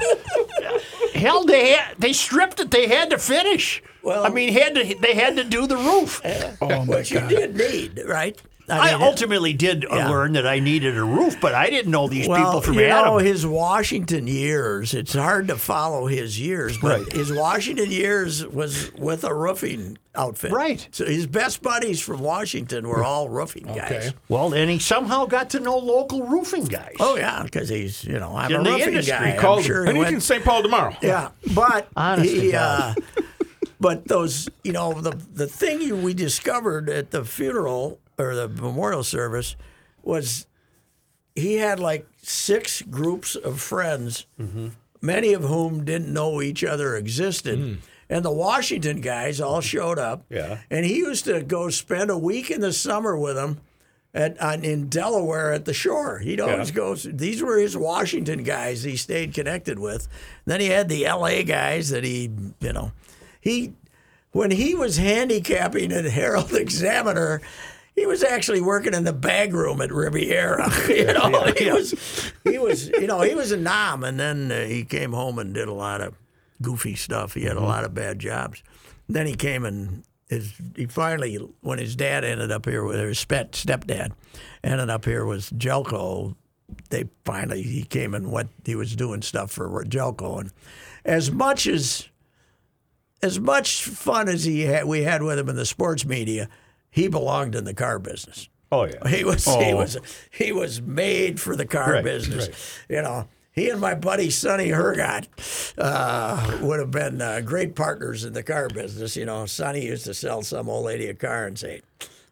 Hell, 1.16 1.44
they 1.44 1.72
had, 1.72 1.96
they 1.98 2.12
stripped 2.12 2.60
it. 2.60 2.70
They 2.70 2.86
had 2.88 3.10
to 3.10 3.18
finish. 3.18 3.82
Well- 4.02 4.24
I 4.24 4.28
mean, 4.28 4.52
had 4.52 4.74
to 4.74 4.94
they 5.00 5.14
had 5.14 5.36
to 5.36 5.44
do 5.44 5.66
the 5.66 5.76
roof. 5.76 6.20
Eh, 6.24 6.52
oh, 6.60 6.84
Which 6.84 7.10
you 7.10 7.20
did 7.28 7.56
need, 7.56 8.00
right? 8.06 8.40
I 8.68 8.92
mean, 8.94 9.02
ultimately 9.02 9.52
did 9.52 9.84
uh, 9.84 9.94
Yeah. 9.94 10.08
learn 10.08 10.32
that 10.32 10.46
I 10.46 10.58
needed 10.58 10.96
a 10.96 11.04
roof, 11.04 11.36
but 11.40 11.54
I 11.54 11.70
didn't 11.70 11.90
know 11.92 12.08
these 12.08 12.26
well, 12.26 12.44
people 12.44 12.60
from 12.62 12.74
you 12.74 12.86
Adam. 12.86 13.04
know 13.14 13.18
his 13.18 13.46
Washington 13.46 14.26
years. 14.26 14.92
It's 14.94 15.14
hard 15.14 15.48
to 15.48 15.56
follow 15.56 16.06
his 16.06 16.38
years, 16.40 16.76
but 16.78 17.00
Right. 17.02 17.12
his 17.12 17.32
Washington 17.32 17.90
years 17.90 18.44
was 18.46 18.92
with 18.94 19.22
a 19.24 19.32
roofing 19.32 19.98
outfit. 20.14 20.50
Right. 20.50 20.88
So 20.90 21.04
his 21.04 21.26
best 21.26 21.62
buddies 21.62 22.00
from 22.00 22.20
Washington 22.20 22.88
were 22.88 23.04
all 23.04 23.28
roofing 23.28 23.64
guys. 23.66 23.90
Okay. 23.92 24.10
well, 24.28 24.52
and 24.54 24.70
he 24.70 24.78
somehow 24.78 25.26
got 25.26 25.50
to 25.50 25.60
know 25.60 25.76
local 25.78 26.22
roofing 26.24 26.64
guys. 26.64 26.94
Oh 26.98 27.16
yeah, 27.16 27.42
because 27.44 27.68
he's 27.68 28.02
you 28.04 28.18
know 28.18 28.34
I'm 28.36 28.50
In 28.50 28.60
a 28.60 28.64
the 28.64 28.70
roofing 28.70 28.88
industry. 28.88 29.16
guy. 29.16 29.30
He 29.32 29.38
called 29.38 29.58
I'm 29.60 29.64
sure 29.64 29.80
and 29.84 29.88
he 29.90 29.94
he's 29.96 30.04
went 30.04 30.14
in 30.16 30.20
St. 30.20 30.44
Paul 30.44 30.62
tomorrow. 30.62 30.96
Yeah, 31.02 31.28
but 31.54 31.88
Honest 31.96 32.34
to 32.34 32.40
he, 32.40 32.54
uh, 32.54 32.94
but 33.78 34.08
those, 34.08 34.48
you 34.64 34.72
know, 34.72 34.92
the 34.94 35.10
the 35.34 35.46
thing 35.46 35.80
you, 35.82 35.94
we 35.96 36.14
discovered 36.14 36.88
at 36.88 37.10
the 37.10 37.24
funeral 37.24 37.98
or 38.18 38.34
the 38.34 38.48
memorial 38.48 39.04
service 39.04 39.56
was 40.02 40.46
he 41.34 41.54
had 41.54 41.78
like 41.78 42.06
six 42.22 42.82
groups 42.82 43.36
of 43.36 43.60
friends, 43.60 44.26
mm-hmm. 44.40 44.68
many 45.02 45.32
of 45.32 45.42
whom 45.44 45.84
didn't 45.84 46.12
know 46.12 46.40
each 46.40 46.64
other 46.64 46.96
existed. 46.96 47.58
Mm. 47.58 47.78
And 48.08 48.24
the 48.24 48.32
Washington 48.32 49.00
guys 49.00 49.40
all 49.40 49.60
mm-hmm. 49.60 49.60
showed 49.60 49.98
up. 49.98 50.24
Yeah. 50.30 50.60
And 50.70 50.86
he 50.86 50.96
used 50.96 51.24
to 51.26 51.42
go 51.42 51.70
spend 51.70 52.10
a 52.10 52.18
week 52.18 52.50
in 52.50 52.60
the 52.60 52.72
summer 52.72 53.16
with 53.16 53.36
them 53.36 53.60
at 54.16 54.40
on, 54.40 54.64
in 54.64 54.88
Delaware 54.88 55.52
at 55.52 55.66
the 55.66 55.74
shore. 55.74 56.18
He'd 56.20 56.40
always 56.40 56.70
go. 56.70 56.94
These 56.94 57.42
were 57.42 57.58
his 57.58 57.76
Washington 57.76 58.42
guys 58.42 58.82
he 58.82 58.96
stayed 58.96 59.34
connected 59.34 59.78
with. 59.78 60.08
Then 60.46 60.60
he 60.60 60.68
had 60.68 60.88
the 60.88 61.04
L.A. 61.04 61.44
guys 61.44 61.90
that 61.90 62.02
he, 62.02 62.30
you 62.60 62.72
know, 62.72 62.92
he 63.40 63.74
when 64.32 64.50
he 64.50 64.74
was 64.74 64.96
handicapping 64.96 65.92
at 65.92 66.06
Herald 66.06 66.52
Examiner. 66.54 67.42
He 67.96 68.06
was 68.06 68.22
actually 68.22 68.60
working 68.60 68.94
in 68.94 69.04
the 69.04 69.12
bag 69.12 69.54
room 69.54 69.80
at 69.80 69.90
Riviera. 69.90 70.70
You 70.88 71.12
know, 71.12 71.52
he 71.56 71.70
was, 71.72 72.32
he 72.44 72.58
was, 72.58 72.88
you 72.90 73.06
know, 73.06 73.22
he 73.22 73.34
was 73.34 73.52
a 73.52 73.56
nom, 73.56 74.04
and 74.04 74.20
then 74.20 74.52
uh, 74.52 74.66
he 74.66 74.84
came 74.84 75.12
home 75.12 75.38
and 75.38 75.52
did 75.54 75.66
a 75.66 75.72
lot 75.72 76.00
of 76.00 76.14
goofy 76.62 76.94
stuff. 76.94 77.34
He 77.34 77.44
had 77.44 77.56
a 77.56 77.62
lot 77.62 77.84
of 77.84 77.94
bad 77.94 78.18
jobs. 78.18 78.62
Then 79.08 79.26
he 79.26 79.34
came 79.34 79.64
and 79.64 80.04
his 80.28 80.54
he 80.74 80.86
finally 80.86 81.36
when 81.60 81.78
his 81.78 81.94
dad 81.94 82.24
ended 82.24 82.50
up 82.50 82.66
here 82.66 82.84
with 82.84 82.98
his 82.98 83.18
step 83.18 83.52
stepdad 83.52 84.12
ended 84.64 84.90
up 84.90 85.04
here 85.04 85.24
with 85.24 85.56
Gelco. 85.58 86.34
They 86.90 87.04
finally 87.24 87.62
he 87.62 87.84
came 87.84 88.14
and 88.14 88.32
went. 88.32 88.50
He 88.64 88.74
was 88.74 88.96
doing 88.96 89.22
stuff 89.22 89.52
for 89.52 89.84
Gelco, 89.84 90.40
and 90.40 90.50
as 91.04 91.30
much 91.30 91.66
as 91.66 92.08
as 93.22 93.38
much 93.38 93.84
fun 93.84 94.28
as 94.28 94.44
he 94.44 94.62
had, 94.62 94.84
we 94.84 95.02
had 95.02 95.22
with 95.22 95.38
him 95.38 95.48
in 95.48 95.56
the 95.56 95.64
sports 95.64 96.04
media, 96.04 96.48
he 96.96 97.08
belonged 97.08 97.54
in 97.54 97.64
the 97.64 97.74
car 97.74 97.98
business. 97.98 98.48
Oh 98.72 98.84
yeah. 98.86 99.06
He 99.08 99.22
was 99.22 99.44
he 99.44 99.74
was 99.74 99.98
he 100.30 100.50
was 100.50 100.80
made 100.82 101.38
for 101.38 101.54
the 101.54 101.66
car 101.66 101.92
Right, 101.92 102.02
business. 102.04 102.48
You 102.88 103.02
know, 103.02 103.28
he 103.52 103.68
and 103.70 103.80
my 103.80 103.94
buddy 103.94 104.30
Sonny 104.30 104.68
Hergott 104.70 105.28
uh, 105.78 106.58
would 106.62 106.80
have 106.80 106.90
been 106.90 107.20
uh, 107.22 107.42
great 107.42 107.76
partners 107.76 108.24
in 108.24 108.32
the 108.32 108.42
car 108.42 108.68
business. 108.68 109.14
You 109.16 109.26
know, 109.26 109.46
Sonny 109.46 109.84
used 109.84 110.06
to 110.06 110.14
sell 110.14 110.42
some 110.42 110.68
old 110.68 110.86
lady 110.86 111.06
a 111.06 111.14
car 111.14 111.46
and 111.46 111.56
say, 111.58 111.82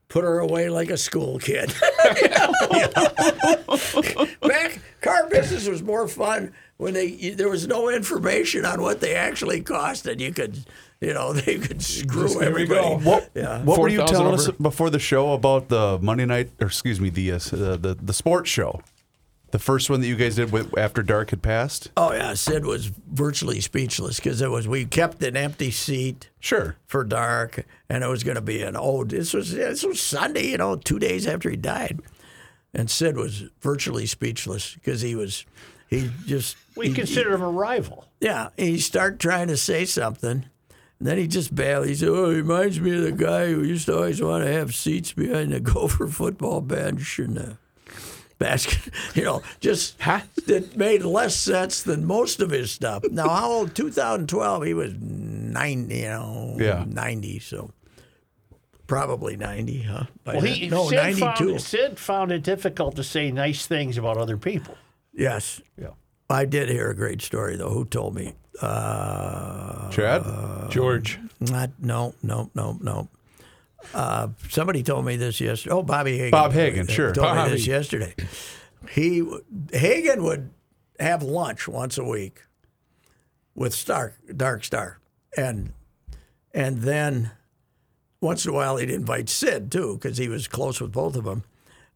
"Put 0.09 0.24
her 0.24 0.38
away 0.40 0.70
like 0.70 0.90
a 0.90 0.96
school 0.96 1.38
kid." 1.38 1.72
You 2.20 2.29
know? 2.96 4.27
Back 4.48 4.81
car 5.03 5.29
business 5.29 5.68
was 5.68 5.83
more 5.83 6.09
fun 6.09 6.53
when 6.79 6.94
they 6.94 7.31
there 7.31 7.48
was 7.48 7.68
no 7.68 7.90
information 7.90 8.64
on 8.64 8.81
what 8.81 9.00
they 9.00 9.14
actually 9.14 9.61
cost, 9.61 10.07
and 10.07 10.20
you 10.20 10.33
could. 10.33 10.64
You 11.05 11.12
know, 11.14 11.33
they 11.40 11.59
could 11.59 11.83
screw 11.83 12.23
Just, 12.23 12.38
there 12.40 12.51
we 12.53 12.62
everybody. 12.62 12.81
go. 13.05 13.11
What, 13.11 13.31
Yeah. 13.35 13.62
what 13.62 13.79
were 13.79 13.88
you 13.88 13.99
4,000 13.99 14.17
telling 14.17 14.35
us 14.35 14.49
before 14.61 14.88
the 14.90 14.99
show 14.99 15.33
about 15.35 15.69
the 15.69 15.99
Monday 16.01 16.25
night, 16.25 16.51
or 16.61 16.69
excuse 16.69 16.99
me, 17.01 17.11
the 17.11 17.33
uh, 17.33 17.37
s- 17.37 17.53
uh, 17.53 17.77
the 17.81 17.95
the 18.01 18.12
sports 18.14 18.49
show, 18.51 18.81
the 19.51 19.59
first 19.59 19.90
one 19.90 20.01
that 20.01 20.07
you 20.07 20.17
guys 20.17 20.37
did 20.37 20.51
with, 20.51 20.77
after 20.79 21.03
dark 21.03 21.31
had 21.31 21.43
passed? 21.43 21.90
Oh 21.97 22.12
yeah, 22.12 22.33
Sid 22.35 22.64
was 22.64 22.87
virtually 22.87 23.61
speechless 23.61 24.17
because 24.17 24.40
it 24.40 24.51
was 24.51 24.67
we 24.67 24.85
kept 24.87 25.23
an 25.23 25.37
empty 25.37 25.71
seat 25.71 26.31
Sure. 26.40 26.77
for 26.87 27.05
dark, 27.05 27.64
and 27.88 28.03
it 28.03 28.09
was 28.09 28.25
going 28.25 28.37
to 28.37 28.40
be 28.55 28.62
an 28.62 28.75
old. 28.77 29.11
This 29.11 29.35
was 29.35 29.53
this 29.53 29.83
was 29.85 30.01
Sunday, 30.01 30.47
you 30.53 30.57
know, 30.59 30.77
two 30.77 30.99
days 30.99 31.27
after 31.27 31.51
he 31.51 31.57
died, 31.57 32.01
and 32.73 32.90
Sid 32.90 33.17
was 33.17 33.45
virtually 33.61 34.07
speechless 34.07 34.75
because 34.75 35.03
he 35.03 35.14
was 35.14 35.45
he 35.90 36.11
just 36.27 36.57
We 36.77 36.88
he- 36.88 36.95
consider 36.95 37.35
him 37.35 37.43
a 37.43 37.51
rival. 37.51 38.07
yeah 38.21 38.49
he 38.57 38.79
started 38.79 39.21
trying 39.21 39.49
to 39.49 39.57
say 39.59 39.85
something. 39.85 40.47
And 40.98 41.09
then 41.09 41.18
he 41.18 41.26
just 41.26 41.54
bailed. 41.54 41.87
He 41.87 41.94
said, 41.94 42.09
"Oh, 42.09 42.30
he 42.30 42.37
reminds 42.37 42.80
me 42.80 42.96
of 42.96 43.02
the 43.02 43.12
guy 43.12 43.46
who 43.52 43.62
used 43.64 43.87
to 43.87 43.96
always 43.96 44.22
want 44.22 44.44
to 44.44 44.52
have 44.52 44.74
seats 44.74 45.12
behind 45.12 45.52
the 45.52 45.61
Gopher 45.72 46.07
football 46.07 46.61
bench 46.61 47.18
and 47.18 47.37
the 47.37 47.57
basket. 48.38 48.92
You 49.14 49.22
know, 49.24 49.42
just 49.61 49.98
that 49.98 50.76
made 50.76 51.02
less 51.04 51.37
sense 51.37 51.83
than 51.83 52.04
most 52.04 52.40
of 52.40 52.50
his 52.50 52.70
stuff. 52.72 53.04
Now, 53.11 53.28
how 53.28 53.50
old? 53.50 53.74
2012. 53.74 54.64
He 54.64 54.74
was 54.74 54.92
90, 55.00 55.94
You 55.96 56.02
know, 56.09 56.57
Yeah. 56.59 56.85
90. 56.87 57.38
So 57.38 57.70
probably 58.87 59.37
90, 59.37 59.83
huh? 59.83 60.04
By 60.24 60.33
Well, 60.35 60.42
then. 60.42 60.52
he 60.52 60.68
no, 60.68 60.88
Sid 60.88 60.96
92. 60.96 61.20
found, 61.48 61.61
Sid 61.61 61.98
found 61.98 62.33
it 62.33 62.42
difficult 62.42 62.96
to 62.96 63.04
say 63.04 63.30
nice 63.30 63.66
things 63.66 63.96
about 63.98 64.16
other 64.16 64.37
people. 64.37 64.76
Yes. 65.12 65.61
Yeah. 65.80 65.90
I 66.28 66.44
did 66.44 66.68
hear 66.68 66.90
a 66.90 66.94
great 66.96 67.22
story 67.22 67.57
though. 67.57 67.70
Who 67.70 67.85
told 67.85 68.14
me? 68.14 68.35
Uh, 68.61 69.90
Chad? 69.90 70.71
George. 70.71 71.19
Not 71.40 71.71
no 71.81 72.14
no 72.23 72.51
no 72.55 72.79
no. 72.81 73.09
Uh, 73.93 74.29
somebody 74.49 74.83
told 74.83 75.05
me 75.05 75.17
this 75.17 75.40
yesterday. 75.40 75.75
Oh, 75.75 75.83
Bobby 75.83 76.17
Hagan. 76.17 76.31
Bob 76.31 76.53
Hagan, 76.53 76.88
uh, 76.88 76.93
sure. 76.93 77.12
Told 77.12 77.37
me 77.37 77.51
this 77.51 77.67
yesterday. 77.67 78.14
He 78.90 79.23
Hagan 79.73 80.23
would 80.23 80.51
have 80.99 81.23
lunch 81.23 81.69
once 81.69 81.99
a 81.99 82.05
week 82.05 82.43
with 83.55 83.75
Stark, 83.75 84.14
Dark 84.37 84.64
Star, 84.64 84.99
and 85.37 85.73
and 86.53 86.79
then 86.79 87.33
once 88.21 88.45
in 88.45 88.51
a 88.53 88.55
while 88.55 88.77
he'd 88.77 88.90
invite 88.90 89.29
Sid 89.29 89.71
too 89.71 89.99
because 90.01 90.19
he 90.19 90.29
was 90.29 90.49
close 90.49 90.81
with 90.81 90.93
both 90.93 91.17
of 91.17 91.25
them. 91.25 91.45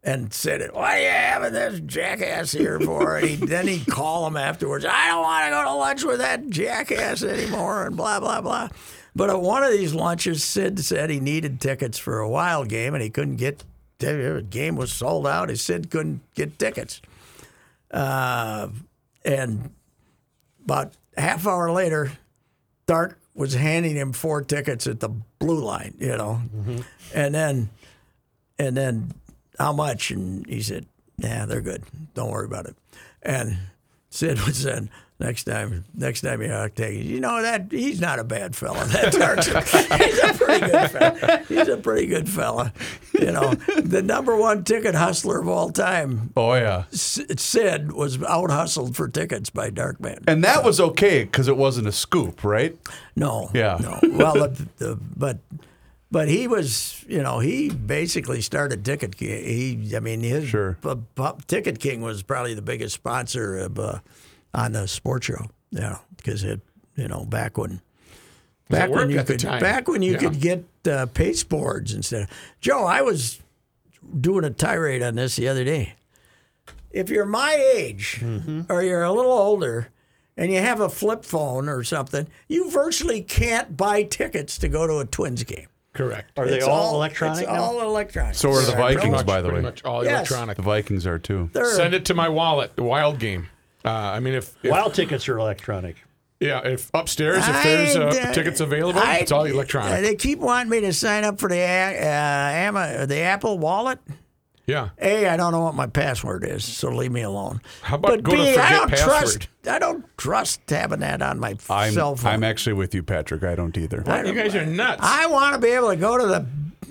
And 0.09 0.33
Sid, 0.33 0.71
what 0.73 0.85
are 0.85 1.01
you 1.01 1.09
having 1.11 1.53
this 1.53 1.81
jackass 1.81 2.53
here 2.53 2.81
for? 2.81 3.19
And 3.19 3.29
he, 3.29 3.37
then 3.37 3.69
he'd 3.69 3.87
call 3.87 4.27
him 4.27 4.39
afterwards. 4.39 4.87
I 4.89 5.09
don't 5.09 5.23
want 5.23 5.45
to 5.45 5.51
go 5.51 5.65
to 5.65 5.75
lunch 5.75 6.03
with 6.03 6.19
that 6.21 6.49
jackass 6.49 7.23
anymore, 7.23 7.85
and 7.85 7.95
blah 7.95 8.19
blah 8.19 8.41
blah. 8.41 8.71
But 9.15 9.29
at 9.29 9.39
one 9.39 9.63
of 9.65 9.71
these 9.71 9.93
lunches, 9.93 10.43
Sid 10.43 10.81
said 10.81 11.11
he 11.11 11.21
needed 11.21 11.61
tickets 11.61 11.99
for 11.99 12.21
a 12.21 12.29
wild 12.29 12.71
game, 12.71 12.95
and 12.95 13.03
he 13.03 13.11
couldn't 13.11 13.37
get. 13.37 13.65
The 13.99 14.47
game 14.49 14.77
was 14.77 14.91
sold 14.91 15.27
out. 15.27 15.51
His 15.51 15.61
Sid 15.61 15.91
couldn't 15.91 16.23
get 16.35 16.59
tickets. 16.59 17.03
Uh, 17.91 18.69
and 19.27 19.75
about 20.65 20.95
half 21.19 21.47
hour 21.47 21.71
later, 21.71 22.13
Dark 22.87 23.19
was 23.35 23.53
handing 23.53 23.97
him 23.97 24.15
four 24.15 24.41
tickets 24.41 24.87
at 24.87 25.01
the 25.01 25.11
blue 25.39 25.63
line, 25.63 25.93
you 25.99 26.17
know, 26.17 26.41
and 27.15 27.35
then, 27.35 27.69
and 28.59 28.75
then 28.75 29.13
how 29.59 29.73
much? 29.73 30.11
And 30.11 30.47
he 30.47 30.63
said, 30.63 30.87
"Yeah, 31.17 31.47
they're 31.47 31.61
good. 31.61 31.83
Don't 32.15 32.31
worry 32.31 32.47
about 32.47 32.67
it." 32.67 32.77
And 33.23 33.59
Sid 34.11 34.41
was 34.47 34.59
saying, 34.59 34.91
"Next 35.21 35.45
time, 35.45 35.85
next 35.95 36.21
time 36.23 36.41
you 36.43 36.49
have 36.49 36.75
to 36.75 36.83
take, 36.83 37.05
you 37.05 37.21
know 37.21 37.43
that 37.43 37.71
he's 37.71 38.01
not 38.01 38.19
a 38.19 38.25
bad 38.25 38.55
fella. 38.57 38.85
That 38.87 39.13
Dark, 39.19 39.45
he's 40.01 40.19
a 40.19 40.35
pretty 40.35 40.67
good 40.67 40.91
fella. 40.91 41.39
He's 41.49 41.69
a 41.69 41.77
pretty 41.77 42.07
good 42.07 42.29
fella. 42.29 42.73
You 43.19 43.33
know, 43.33 43.55
the 43.55 44.01
number 44.01 44.37
one 44.37 44.63
ticket 44.63 44.95
hustler 44.95 45.41
of 45.41 45.49
all 45.49 45.71
time, 45.71 46.33
Oh 46.37 46.55
yeah. 46.55 46.85
Sid, 46.93 47.91
was 47.93 48.23
out 48.23 48.51
hustled 48.51 48.95
for 48.95 49.09
tickets 49.09 49.51
by 49.51 49.71
Darkman. 49.71 50.23
And 50.29 50.45
that 50.45 50.63
was 50.65 50.81
okay 50.81 51.25
because 51.25 51.49
it 51.49 51.57
wasn't 51.57 51.89
a 51.89 51.93
scoop, 51.93 52.45
right? 52.45 52.79
No. 53.17 53.51
Yeah. 53.53 53.79
No. 53.81 53.99
Well, 54.17 54.35
the, 54.35 54.69
the, 54.77 54.99
but 55.17 55.39
but 56.11 56.29
he 56.29 56.47
was, 56.49 57.05
you 57.09 57.23
know, 57.23 57.39
he 57.39 57.69
basically 57.71 58.41
started 58.41 58.85
Ticket 58.85 59.17
King. 59.17 59.45
He, 59.45 59.97
I 59.97 60.01
mean, 60.01 60.21
his 60.23 60.49
Sure. 60.49 60.79
bu- 60.81 61.03
bu- 61.15 61.39
Ticket 61.47 61.79
King 61.81 62.01
was 62.01 62.23
probably 62.23 62.55
the 62.55 62.63
biggest 62.63 62.95
sponsor 62.95 63.57
of 63.59 63.79
uh, 63.79 63.99
on 64.55 64.73
the 64.73 64.87
sports 64.89 65.27
show. 65.27 65.47
You 65.71 65.81
know, 65.81 65.99
because 66.17 66.45
it, 66.45 66.61
you 66.97 67.09
know, 67.09 67.25
back 67.27 67.59
when. 67.59 67.83
Back 68.71 68.91
when 68.91 69.09
you 69.09 69.23
could, 69.25 69.43
back 69.43 69.89
when 69.89 70.03
you 70.03 70.13
Yeah. 70.13 70.19
could 70.19 70.41
get 70.41 70.65
uh, 70.87 71.07
paste 71.07 71.49
boards 71.49 71.95
instead 71.95 72.23
of 72.25 72.29
Joe, 72.61 72.85
I 72.85 73.01
was 73.01 73.41
doing 74.21 74.45
a 74.45 74.51
tirade 74.51 75.03
on 75.03 75.15
this 75.15 75.37
the 75.37 75.49
other 75.49 75.65
day. 75.65 75.95
If 76.91 77.09
you're 77.11 77.25
my 77.27 77.55
age 77.55 78.19
Mm-hmm. 78.21 78.63
or 78.71 78.83
you're 78.83 79.03
a 79.05 79.13
little 79.13 79.33
older 79.33 79.89
and 80.37 80.53
you 80.53 80.59
have 80.61 80.81
a 80.81 80.89
flip 80.91 81.25
phone 81.25 81.67
or 81.69 81.83
something, 81.83 82.27
you 82.47 82.71
virtually 82.71 83.23
can't 83.23 83.75
buy 83.77 84.03
tickets 84.03 84.59
to 84.59 84.69
go 84.69 84.87
to 84.87 84.99
a 84.99 85.07
Twins 85.07 85.45
game. 85.45 85.69
Correct. 85.99 86.39
Are 86.39 86.47
they 86.47 86.57
It's 86.59 86.67
all, 86.67 86.95
electronic 86.95 87.43
It's 87.43 87.53
now? 87.53 87.61
all 87.61 87.83
electronic. 87.83 88.35
So 88.37 88.51
are 88.51 88.63
the 88.63 88.73
Pretty 88.73 88.95
Vikings, 88.95 89.13
much- 89.13 89.27
by 89.27 89.43
the 89.43 89.49
pretty 89.49 89.63
way. 89.65 89.69
much 89.69 89.85
all 89.85 90.05
Yes. 90.05 90.13
electronic. 90.31 90.57
The 90.57 90.63
Vikings 90.63 91.07
are 91.07 91.19
too. 91.19 91.51
They're- 91.53 91.65
Send 91.75 91.93
it 91.95 92.05
to 92.07 92.15
my 92.15 92.29
wallet. 92.29 92.75
The 92.77 92.85
wild 92.85 93.19
game. 93.19 93.49
Uh, 93.85 93.91
I 93.91 94.21
mean, 94.21 94.35
if, 94.35 94.55
if 94.63 94.71
Wild 94.71 94.95
tickets 94.95 95.29
are 95.29 95.39
electronic. 95.39 95.97
yeah, 96.41 96.61
if 96.67 96.91
upstairs, 96.95 97.47
if 97.47 97.63
there's 97.63 97.97
uh, 97.97 98.29
I- 98.29 98.33
tickets 98.33 98.61
available, 98.61 99.01
I- 99.01 99.19
it's 99.19 99.33
all 99.33 99.45
electronic. 99.45 100.03
They 100.03 100.15
keep 100.15 100.39
wanting 100.39 100.71
me 100.71 100.81
to 100.81 100.93
sign 100.93 101.25
up 101.25 101.39
for 101.41 101.49
the 101.49 101.61
uh, 101.61 101.65
Ama, 101.65 103.07
the 103.07 103.19
Apple 103.21 103.59
Wallet. 103.59 103.99
Yeah. 104.69 104.91
A, 105.01 105.27
I 105.27 105.37
don't 105.37 105.51
know 105.51 105.63
what 105.63 105.75
my 105.75 105.89
password 105.89 106.45
is, 106.45 106.65
so 106.65 106.91
leave 106.91 107.11
me 107.11 107.23
alone. 107.23 107.61
How 107.83 107.97
about 107.97 108.11
but 108.11 108.23
go 108.23 108.33
to 108.33 108.37
B, 108.37 108.51
I 108.51 108.53
forget 108.53 108.71
don't 108.71 108.91
password? 108.91 109.09
trust. 109.09 109.49
I 109.67 109.79
don't 109.81 110.05
trust 110.17 110.61
having 110.71 111.01
that 111.01 111.21
on 111.23 111.41
my 111.41 111.57
I'm, 111.69 111.93
cell 111.93 112.15
phone. 112.15 112.31
I'm 112.33 112.45
actually 112.45 112.75
with 112.75 112.95
you, 112.95 113.03
Patrick. 113.03 113.43
I 113.43 113.57
don't 113.57 113.77
either. 113.77 114.05
You 114.25 114.33
guys 114.35 114.55
are 114.55 114.65
nuts. 114.65 115.01
I 115.03 115.27
want 115.27 115.55
to 115.55 115.61
be 115.61 115.69
able 115.73 115.91
to 115.91 115.97
go 115.97 116.17
to 116.19 116.27
the 116.27 116.47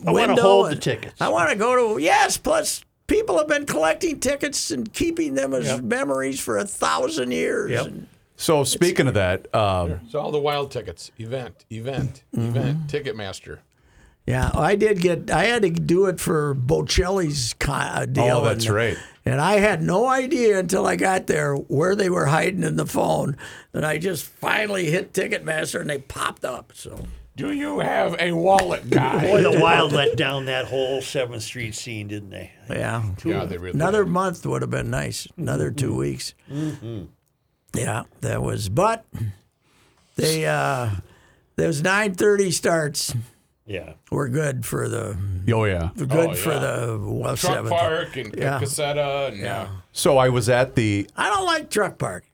I 0.05 0.11
wanna 0.11 0.27
window. 0.33 0.41
hold 0.41 0.71
the 0.71 0.75
tickets. 0.75 1.21
I 1.21 1.29
want 1.29 1.49
to 1.51 1.55
go 1.55 1.95
to 1.95 2.01
yes. 2.01 2.37
Plus, 2.37 2.83
people 3.07 3.37
have 3.37 3.47
been 3.47 3.65
collecting 3.65 4.19
tickets 4.19 4.69
and 4.71 4.91
keeping 4.93 5.33
them 5.35 5.53
as 5.53 5.81
memories 5.81 6.39
for 6.39 6.57
a 6.57 6.65
thousand 6.65 7.31
years. 7.31 7.71
Yep. 7.71 7.93
So 8.39 8.63
speaking 8.63 9.07
of 9.07 9.15
that, 9.15 9.53
um, 9.55 9.99
it's 10.05 10.13
all 10.13 10.31
the 10.31 10.39
wild 10.39 10.69
tickets. 10.71 11.11
Event, 11.17 11.65
event, 11.71 12.23
Mm-hmm. 12.35 12.55
event. 12.55 12.87
Ticketmaster. 12.87 13.59
Yeah, 14.27 14.51
I 14.53 14.75
did 14.75 14.99
get. 14.99 15.31
I 15.31 15.45
had 15.45 15.61
to 15.61 15.69
do 15.69 16.07
it 16.07 16.19
for 16.19 16.53
Bocelli's 16.53 17.55
uh, 17.65 18.05
deal. 18.05 18.37
Oh, 18.37 18.43
that's 18.43 18.65
and, 18.65 18.75
right. 18.75 18.97
And 19.23 19.39
I 19.39 19.59
had 19.59 19.81
no 19.81 20.07
idea 20.07 20.59
until 20.59 20.85
I 20.85 20.97
got 20.97 21.27
there 21.27 21.55
where 21.55 21.95
they 21.95 22.09
were 22.09 22.25
hiding 22.25 22.63
in 22.63 22.75
the 22.75 22.85
phone. 22.85 23.37
And 23.73 23.85
I 23.85 23.97
just 23.97 24.25
finally 24.25 24.91
hit 24.91 25.13
Ticketmaster 25.13 25.79
and 25.79 25.89
they 25.89 25.99
popped 25.99 26.43
up. 26.43 26.73
So 26.75 27.05
Do 27.37 27.53
you 27.53 27.79
have 27.79 28.17
a 28.19 28.33
wallet, 28.33 28.89
guy? 28.89 29.21
Boy, 29.21 29.43
the 29.43 29.59
Wild 29.61 29.93
let 29.93 30.17
down 30.17 30.45
that 30.45 30.65
whole 30.65 31.01
Seventh 31.01 31.43
Street 31.43 31.73
scene, 31.73 32.09
didn't 32.09 32.29
they? 32.29 32.51
yeah, 32.69 33.03
yeah, 33.23 33.45
they 33.45 33.57
really. 33.57 33.75
Another 33.75 34.05
month 34.05 34.45
would 34.45 34.61
have 34.61 34.71
been 34.71 34.89
nice. 34.89 35.25
Another 35.37 35.71
two 35.71 35.95
weeks. 35.95 36.33
Mm-hmm. 36.51 37.05
Yeah, 37.75 38.03
that 38.21 38.41
was. 38.41 38.67
But 38.67 39.05
they 40.17 40.45
uh, 40.45 40.89
those 41.55 41.81
nine 41.81 42.13
thirty 42.13 42.51
starts 42.51 43.13
Yeah. 43.67 43.93
were 44.11 44.29
good 44.29 44.65
for 44.65 44.87
the 44.87 45.17
oh 45.53 45.65
yeah. 45.65 45.89
good 45.95 46.11
Oh, 46.11 46.33
for 46.33 46.51
yeah. 46.53 46.59
the 46.59 46.99
well, 47.03 47.35
Truck 47.35 47.53
seventh. 47.53 47.69
Park 47.75 48.15
and 48.17 48.33
Yeah. 48.37 48.59
Casetta 48.59 49.27
and 49.29 49.37
yeah. 49.37 49.67
So 49.91 50.17
I 50.17 50.29
was 50.29 50.47
at 50.49 50.75
the. 50.75 51.09
I 51.17 51.29
don't 51.29 51.45
like 51.45 51.69
truck 51.69 51.97
park. 51.97 52.25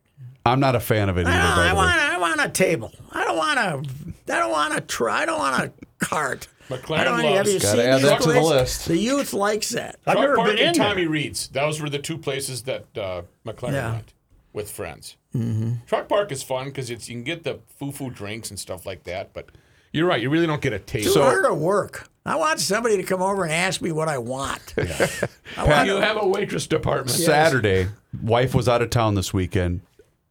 I'm 0.46 0.60
not 0.60 0.76
a 0.76 0.80
fan 0.80 1.10
of 1.10 1.18
it 1.18 1.26
either. 1.26 1.32
I, 1.32 1.56
don't, 1.56 1.66
I 1.70 1.74
want 1.74 1.92
I 2.00 2.18
want 2.20 2.42
a 2.46 2.50
table. 2.50 2.92
I 3.12 3.24
don't 3.24 3.38
want 3.38 3.58
a. 3.60 4.34
I 4.34 4.40
don't 4.40 4.52
want 4.52 4.78
a 4.78 4.82
try. 4.82 5.24
I 5.24 5.26
don't 5.26 5.40
want 5.40 5.64
a 5.64 5.72
cart. 6.06 6.48
McLaren 6.70 7.00
I 7.00 7.04
don't 7.04 7.14
want, 7.14 7.26
have 7.26 7.36
loves- 7.48 7.54
you 7.54 7.60
Gotta 7.60 7.78
seen 7.78 7.90
add 7.90 7.96
these 8.02 8.10
that 8.10 8.22
to 8.22 8.32
the 8.32 8.42
list. 8.42 8.86
The 8.88 8.98
youth 8.98 9.34
likes 9.34 9.70
that. 9.70 9.98
I've 10.06 10.14
Truck 10.14 10.22
never 10.22 10.36
Park 10.36 10.48
been 10.50 10.58
in 10.60 10.68
and 10.68 10.76
there. 10.76 10.88
Tommy 10.90 11.08
Reed's. 11.08 11.48
Those 11.50 11.82
were 11.82 11.90
the 11.90 12.00
two 12.00 12.18
places 12.18 12.64
that 12.64 12.86
uh, 12.98 13.24
McLaren 13.46 13.74
Yeah. 13.74 13.92
went 13.94 14.14
with 14.54 14.70
friends. 14.72 15.18
Mm-hmm. 15.36 15.74
Truck 15.88 16.08
Park 16.08 16.32
is 16.32 16.44
fun 16.44 16.66
because 16.66 16.90
it's 16.90 17.10
you 17.10 17.16
can 17.16 17.24
get 17.24 17.44
the 17.44 17.60
foo-foo 17.80 18.12
drinks 18.12 18.50
and 18.50 18.60
stuff 18.60 18.86
like 18.86 19.04
that. 19.04 19.34
But 19.34 19.50
you're 19.94 20.08
right, 20.08 20.22
you 20.22 20.30
really 20.30 20.48
don't 20.48 20.62
get 20.62 20.74
a 20.74 20.80
taste. 20.80 21.14
Too 21.14 21.22
hard 21.22 21.46
to 21.46 21.54
work. 21.54 22.10
I 22.26 22.36
want 22.36 22.60
somebody 22.60 22.98
to 22.98 23.04
come 23.04 23.22
over 23.22 23.44
and 23.44 23.52
ask 23.54 23.82
me 23.82 23.92
what 23.92 24.08
I 24.08 24.18
want. 24.18 24.74
I 24.78 25.64
want 25.66 25.88
you 25.88 25.96
have 25.98 26.18
a 26.22 26.28
waitress 26.28 26.68
department. 26.68 27.12
Saturday, 27.12 27.90
wife 28.22 28.56
was 28.56 28.68
out 28.68 28.82
of 28.82 28.90
town 28.90 29.16
this 29.16 29.34
weekend. 29.34 29.82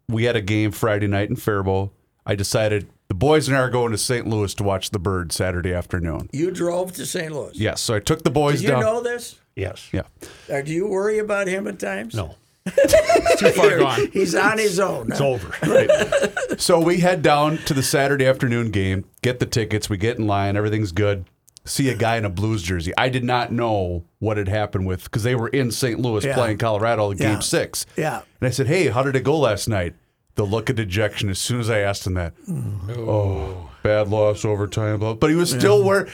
We 0.09 0.25
had 0.25 0.37
a 0.37 0.41
game 0.41 0.73
Friday 0.73 1.07
night 1.07 1.31
in 1.31 1.37
Faribault. 1.37 1.93
I 2.27 2.35
decided 2.35 2.89
the 3.09 3.15
boys 3.15 3.49
and 3.49 3.57
I 3.57 3.61
are 3.61 3.71
going 3.71 3.93
to 3.93 3.99
St. 3.99 4.27
Louis 4.27 4.55
to 4.55 4.63
watch 4.63 4.91
the 4.91 4.99
bird 4.99 5.33
Saturday 5.33 5.73
afternoon. 5.75 6.29
You 6.33 6.51
drove 6.51 6.93
to 6.93 7.07
St. 7.07 7.33
Louis. 7.33 7.53
Yes, 7.55 7.81
so 7.81 7.95
I 7.95 8.01
took 8.01 8.23
the 8.23 8.31
boys 8.31 8.61
Did 8.61 8.63
you 8.63 8.69
down. 8.69 8.81
know 8.81 9.03
this? 9.03 9.39
Yes. 9.55 9.91
Yeah. 9.93 10.03
Or 10.49 10.63
do 10.63 10.73
you 10.73 10.87
worry 10.87 11.19
about 11.19 11.47
him 11.47 11.67
at 11.67 11.79
times? 11.79 12.15
No. 12.15 12.37
Too 13.39 13.51
far 13.51 13.79
gone. 13.79 14.09
He's 14.13 14.35
on 14.35 14.59
his 14.59 14.79
own. 14.81 15.11
It's 15.11 15.21
over. 15.21 15.53
So 16.59 16.79
we 16.79 16.99
head 17.01 17.23
down 17.23 17.57
to 17.59 17.75
the 17.75 17.83
Saturday 17.83 18.25
afternoon 18.27 18.71
game, 18.71 19.05
get 19.23 19.41
the 19.41 19.47
tickets, 19.47 19.91
we 19.91 19.97
get 19.97 20.19
in 20.19 20.27
line, 20.29 20.57
everything's 20.57 20.93
good. 20.93 21.25
See 21.65 21.89
a 21.89 21.97
guy 21.97 22.19
in 22.19 22.25
a 22.25 22.29
Blues 22.31 22.63
jersey. 22.63 22.93
I 22.97 23.09
did 23.09 23.25
not 23.25 23.51
know 23.51 24.05
what 24.21 24.37
had 24.37 24.49
happened 24.49 24.87
with 24.87 25.05
because 25.05 25.25
they 25.25 25.35
were 25.35 25.49
in 25.49 25.73
St. 25.73 25.99
Louis 25.99 26.25
Yeah. 26.25 26.35
playing 26.35 26.59
Colorado 26.59 27.13
game 27.15 27.33
Yeah. 27.33 27.39
six. 27.41 27.85
Yeah. 27.97 28.21
And 28.41 28.47
I 28.47 28.51
said, 28.51 28.67
Hey, 28.69 28.89
how 28.89 29.03
did 29.03 29.17
it 29.17 29.25
go 29.25 29.37
last 29.39 29.67
night? 29.67 29.95
The 30.37 30.45
look 30.45 30.71
of 30.71 30.77
dejection 30.77 31.29
as 31.31 31.39
soon 31.41 31.59
as 31.61 31.69
I 31.71 31.79
asked 31.81 32.07
him 32.07 32.15
that. 32.15 32.35
Mm. 32.49 32.97
Oh, 32.99 33.71
bad 33.83 34.09
loss, 34.09 34.45
overtime. 34.45 35.01
blah- 35.01 35.15
But 35.15 35.31
he 35.31 35.37
was 35.37 35.51
still 35.51 35.83
where 35.83 36.07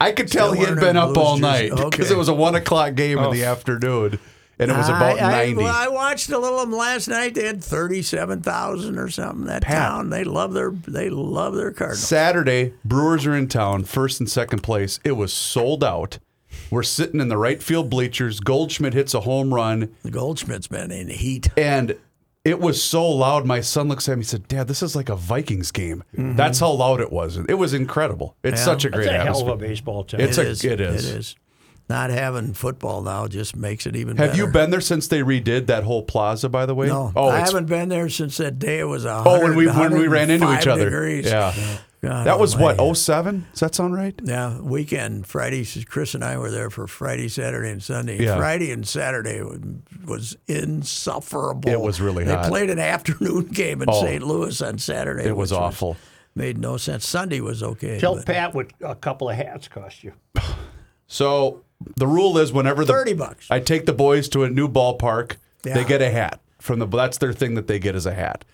I 0.00 0.12
could 0.12 0.28
tell 0.28 0.52
he 0.52 0.64
had 0.64 0.80
been 0.80 0.96
up 0.96 1.16
all 1.16 1.36
jersey. 1.36 1.42
night 1.42 1.70
because 1.70 1.84
Okay. 1.86 2.04
Oh. 2.08 2.12
it 2.14 2.16
was 2.18 2.28
a 2.28 2.34
one 2.34 2.54
o'clock 2.54 2.94
game 2.94 3.18
in 3.18 3.32
the 3.32 3.44
oh. 3.44 3.52
afternoon. 3.52 4.18
And 4.60 4.70
it 4.70 4.76
was 4.76 4.88
about 4.88 5.18
I, 5.18 5.26
I, 5.42 5.46
90. 5.46 5.54
well, 5.62 5.74
I 5.74 5.88
watched 5.88 6.28
a 6.30 6.38
little 6.38 6.58
of 6.60 6.68
them 6.70 6.78
last 6.78 7.08
night. 7.08 7.34
They 7.34 7.46
had 7.46 7.64
thirty-seven 7.64 8.42
thousand 8.42 8.98
or 8.98 9.08
something. 9.08 9.46
That 9.46 9.62
Pat. 9.62 9.76
town, 9.78 10.10
they 10.10 10.22
love 10.24 10.52
their 10.52 10.70
they 10.70 11.08
love 11.10 11.54
their 11.54 11.70
Cardinals. 11.72 12.00
Saturday, 12.06 12.74
Brewers 12.84 13.26
are 13.26 13.34
in 13.34 13.48
town, 13.48 13.84
first 13.84 14.20
and 14.20 14.28
second 14.30 14.62
place. 14.62 15.00
It 15.04 15.12
was 15.12 15.32
sold 15.32 15.82
out. 15.82 16.18
We're 16.70 16.82
sitting 16.82 17.20
in 17.20 17.28
the 17.28 17.36
right 17.38 17.62
field 17.62 17.90
bleachers. 17.90 18.38
Goldschmidt 18.40 18.92
hits 18.94 19.14
a 19.14 19.20
home 19.20 19.52
run, 19.54 19.94
The 20.02 20.10
Goldschmidt's 20.10 20.66
been 20.68 20.90
in 20.90 21.08
heat. 21.08 21.48
and 21.56 21.96
it 22.44 22.58
was 22.58 22.82
so 22.82 23.06
loud. 23.08 23.44
My 23.46 23.60
son 23.60 23.88
looks 23.88 24.08
at 24.08 24.12
me 24.16 24.20
and 24.20 24.26
said, 24.26 24.48
Dad, 24.48 24.66
this 24.66 24.82
is 24.82 24.96
like 24.96 25.08
a 25.10 25.14
Vikings 25.16 25.70
game. 25.72 26.04
Mm-hmm. 26.16 26.36
That's 26.36 26.58
how 26.58 26.70
loud 26.70 27.00
it 27.00 27.12
was. 27.12 27.36
It 27.36 27.54
was 27.58 27.74
incredible. 27.74 28.34
It's 28.42 28.60
Yeah. 28.60 28.64
such 28.64 28.84
a 28.86 28.88
That's 28.90 28.96
great 29.04 29.14
a 29.14 29.20
hell 29.24 29.42
of 29.42 29.48
a 29.48 29.56
baseball 29.56 30.04
town. 30.04 30.20
It's 30.22 30.38
It 30.38 30.46
a- 30.46 30.48
is. 30.50 30.64
it 30.64 30.80
is. 30.80 31.10
It 31.10 31.16
is. 31.18 31.36
Not 31.90 32.10
having 32.10 32.54
football 32.54 33.02
now 33.02 33.26
just 33.26 33.56
makes 33.56 33.84
it 33.84 33.96
even. 33.96 34.16
Better. 34.16 34.28
Have 34.30 34.38
you 34.38 34.46
been 34.46 34.70
there 34.70 34.80
since 34.80 35.08
they 35.08 35.20
redid 35.22 35.66
that 35.66 35.82
whole 35.82 36.02
plaza, 36.04 36.48
by 36.48 36.64
the 36.64 36.74
way? 36.74 36.86
No, 36.86 37.12
Oh, 37.16 37.28
I 37.28 37.40
haven't 37.40 37.66
been 37.66 37.88
there 37.88 38.08
since 38.08 38.36
that 38.36 38.58
day. 38.60 38.78
It 38.78 38.84
was 38.84 39.04
a 39.04 39.22
Oh, 39.26 39.42
when 39.42 39.56
we 39.56 39.66
when 39.66 39.98
we 39.98 40.06
ran 40.06 40.30
into 40.30 40.50
each 40.56 40.66
other. 40.68 40.84
Degrees. 40.84 41.26
Yeah. 41.26 41.52
God 42.02 42.26
That 42.26 42.38
was 42.38 42.56
what, 42.56 42.78
almighty. 42.78 42.94
07? 42.98 43.46
Does 43.50 43.60
that 43.60 43.74
sound 43.74 43.94
right? 43.94 44.18
Yeah, 44.24 44.58
weekend 44.60 45.26
Friday. 45.26 45.66
Chris 45.84 46.14
and 46.14 46.24
I 46.24 46.38
were 46.38 46.50
there 46.50 46.70
for 46.70 46.86
Friday, 46.86 47.28
Saturday, 47.28 47.70
and 47.70 47.82
Sunday. 47.82 48.22
Yeah. 48.22 48.36
Friday 48.38 48.70
and 48.70 48.88
Saturday 48.88 49.42
was- 49.42 49.60
was 50.06 50.36
insufferable. 50.46 51.68
It 51.70 51.80
was 51.80 52.00
really 52.00 52.24
they 52.24 52.32
hot. 52.34 52.46
played 52.48 52.70
an 52.70 52.78
afternoon 52.94 53.46
game 53.46 53.82
in 53.82 53.90
Oh. 53.90 54.00
St. 54.02 54.22
Louis 54.22 54.62
on 54.62 54.78
Saturday. 54.78 55.24
It 55.28 55.36
was 55.36 55.50
which 55.50 55.60
awful. 55.60 55.96
made 56.34 56.56
no 56.56 56.76
sense. 56.78 57.06
Sunday 57.06 57.40
was 57.40 57.62
okay. 57.62 57.98
Tell 57.98 58.14
but 58.16 58.26
Pat 58.26 58.54
what 58.54 58.68
a 58.80 58.94
couple 58.94 59.28
of 59.28 59.36
hats 59.36 59.68
cost 59.68 60.02
you. 60.04 60.12
So 61.12 61.62
the 61.96 62.06
rule 62.06 62.38
is 62.38 62.52
whenever 62.52 62.84
the 62.84 62.92
30 62.92 63.14
bucks. 63.14 63.50
I 63.50 63.58
take 63.58 63.84
the 63.84 63.92
boys 63.92 64.28
to 64.28 64.44
a 64.44 64.48
new 64.48 64.68
ballpark, 64.68 65.36
Yeah. 65.64 65.74
they 65.74 65.84
get 65.84 66.00
a 66.00 66.08
hat 66.10 66.40
from 66.60 66.78
the. 66.78 66.86
That's 66.86 67.18
their 67.18 67.32
thing 67.32 67.54
that 67.56 67.66
they 67.66 67.80
get 67.80 67.96
is 67.96 68.06
a 68.06 68.14
hat. 68.14 68.44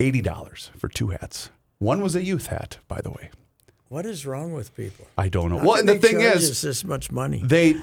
Eighty 0.00 0.22
dollars 0.22 0.70
for 0.78 0.88
two 0.88 1.08
hats. 1.08 1.50
One 1.78 2.00
was 2.00 2.16
a 2.16 2.24
youth 2.24 2.46
hat, 2.46 2.78
by 2.88 3.00
the 3.02 3.10
way. 3.10 3.30
What 3.94 4.06
is 4.06 4.26
wrong 4.26 4.52
with 4.52 4.74
people? 4.74 5.06
I 5.16 5.28
don't 5.28 5.50
know. 5.50 5.58
How 5.58 5.64
well, 5.64 5.78
and 5.78 5.88
the 5.88 6.00
thing 6.00 6.20
is, 6.20 6.50
us 6.50 6.62
this 6.62 6.82
much 6.82 7.12
money. 7.12 7.40
they 7.44 7.74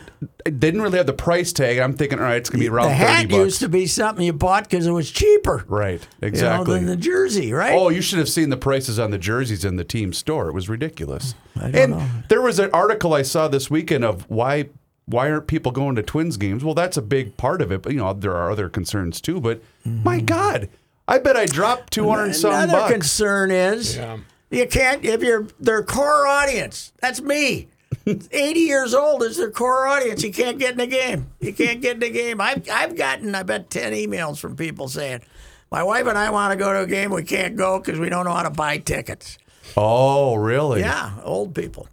they 0.43 0.51
didn't 0.51 0.81
really 0.81 0.97
have 0.97 1.07
the 1.07 1.13
price 1.13 1.53
tag. 1.53 1.77
I'm 1.77 1.93
thinking, 1.93 2.19
all 2.19 2.25
right, 2.25 2.35
it's 2.35 2.49
gonna 2.49 2.61
be 2.61 2.67
around 2.67 2.89
the 2.89 2.95
thirty 2.95 3.11
hat 3.13 3.29
bucks. 3.29 3.45
used 3.45 3.59
to 3.61 3.69
be 3.69 3.87
something 3.87 4.25
you 4.25 4.33
bought 4.33 4.65
because 4.65 4.85
it 4.85 4.91
was 4.91 5.09
cheaper. 5.09 5.63
right, 5.69 6.01
You 6.01 6.17
know, 6.21 6.27
exactly. 6.27 6.75
than 6.75 6.87
the 6.87 6.97
jersey, 6.97 7.53
right? 7.53 7.73
Oh, 7.73 7.87
you 7.87 8.01
should 8.01 8.19
have 8.19 8.27
seen 8.27 8.49
the 8.49 8.57
prices 8.57 8.99
on 8.99 9.11
the 9.11 9.17
jerseys 9.17 9.63
in 9.63 9.77
the 9.77 9.85
team 9.85 10.11
store. 10.11 10.49
It 10.49 10.53
was 10.53 10.67
ridiculous. 10.67 11.33
I 11.55 11.71
don't 11.71 11.75
and 11.75 11.91
know. 11.93 12.07
there 12.27 12.41
was 12.41 12.59
an 12.59 12.71
article 12.73 13.13
I 13.13 13.21
saw 13.21 13.47
this 13.47 13.71
weekend 13.71 14.03
of 14.03 14.29
why 14.29 14.67
why 15.05 15.31
aren't 15.31 15.47
people 15.47 15.71
going 15.71 15.95
to 15.95 16.03
Twins 16.03 16.35
games? 16.35 16.61
Well, 16.61 16.75
that's 16.75 16.97
a 16.97 17.01
big 17.01 17.37
part 17.37 17.61
of 17.61 17.71
it, 17.71 17.83
but 17.83 17.93
you 17.93 17.99
know 17.99 18.11
there 18.11 18.35
are 18.35 18.51
other 18.51 18.67
concerns 18.67 19.21
too. 19.21 19.39
But 19.39 19.61
mm-hmm. 19.87 20.03
my 20.03 20.19
God, 20.19 20.67
I 21.07 21.19
bet 21.19 21.37
I 21.37 21.45
dropped 21.45 21.93
two 21.93 22.09
hundred 22.09 22.25
and 22.25 22.35
some 22.35 22.51
Another 22.51 22.79
bucks. 22.79 22.91
concern 22.91 23.49
is 23.49 23.95
Yeah. 23.95 24.17
You 24.51 24.67
can't 24.67 25.03
if 25.03 25.23
you're 25.23 25.47
their 25.59 25.83
core 25.83 26.27
audience. 26.27 26.91
That's 26.99 27.21
me. 27.21 27.69
80 28.05 28.59
years 28.59 28.93
old 28.93 29.23
is 29.23 29.37
their 29.37 29.51
core 29.51 29.87
audience. 29.87 30.23
You 30.23 30.31
can't 30.31 30.57
get 30.59 30.71
in 30.71 30.77
the 30.77 30.87
game. 30.87 31.27
You 31.39 31.53
can't 31.53 31.81
get 31.81 31.95
in 31.95 31.99
the 31.99 32.09
game. 32.09 32.39
I've 32.41 32.69
I've 32.69 32.95
gotten 32.95 33.33
I 33.33 33.43
bet 33.43 33.69
10 33.69 33.93
emails 33.93 34.39
from 34.39 34.55
people 34.55 34.87
saying, 34.87 35.21
"My 35.71 35.83
wife 35.83 36.07
and 36.07 36.17
I 36.17 36.29
want 36.29 36.51
to 36.51 36.57
go 36.57 36.73
to 36.73 36.81
a 36.81 36.87
game. 36.87 37.11
We 37.11 37.23
can't 37.23 37.55
go 37.55 37.79
because 37.79 37.99
we 37.99 38.09
don't 38.09 38.25
know 38.25 38.33
how 38.33 38.43
to 38.43 38.49
buy 38.49 38.77
tickets." 38.77 39.37
oh, 39.77 40.35
really? 40.35 40.81
Yeah, 40.81 41.11
old 41.23 41.55
people. 41.55 41.87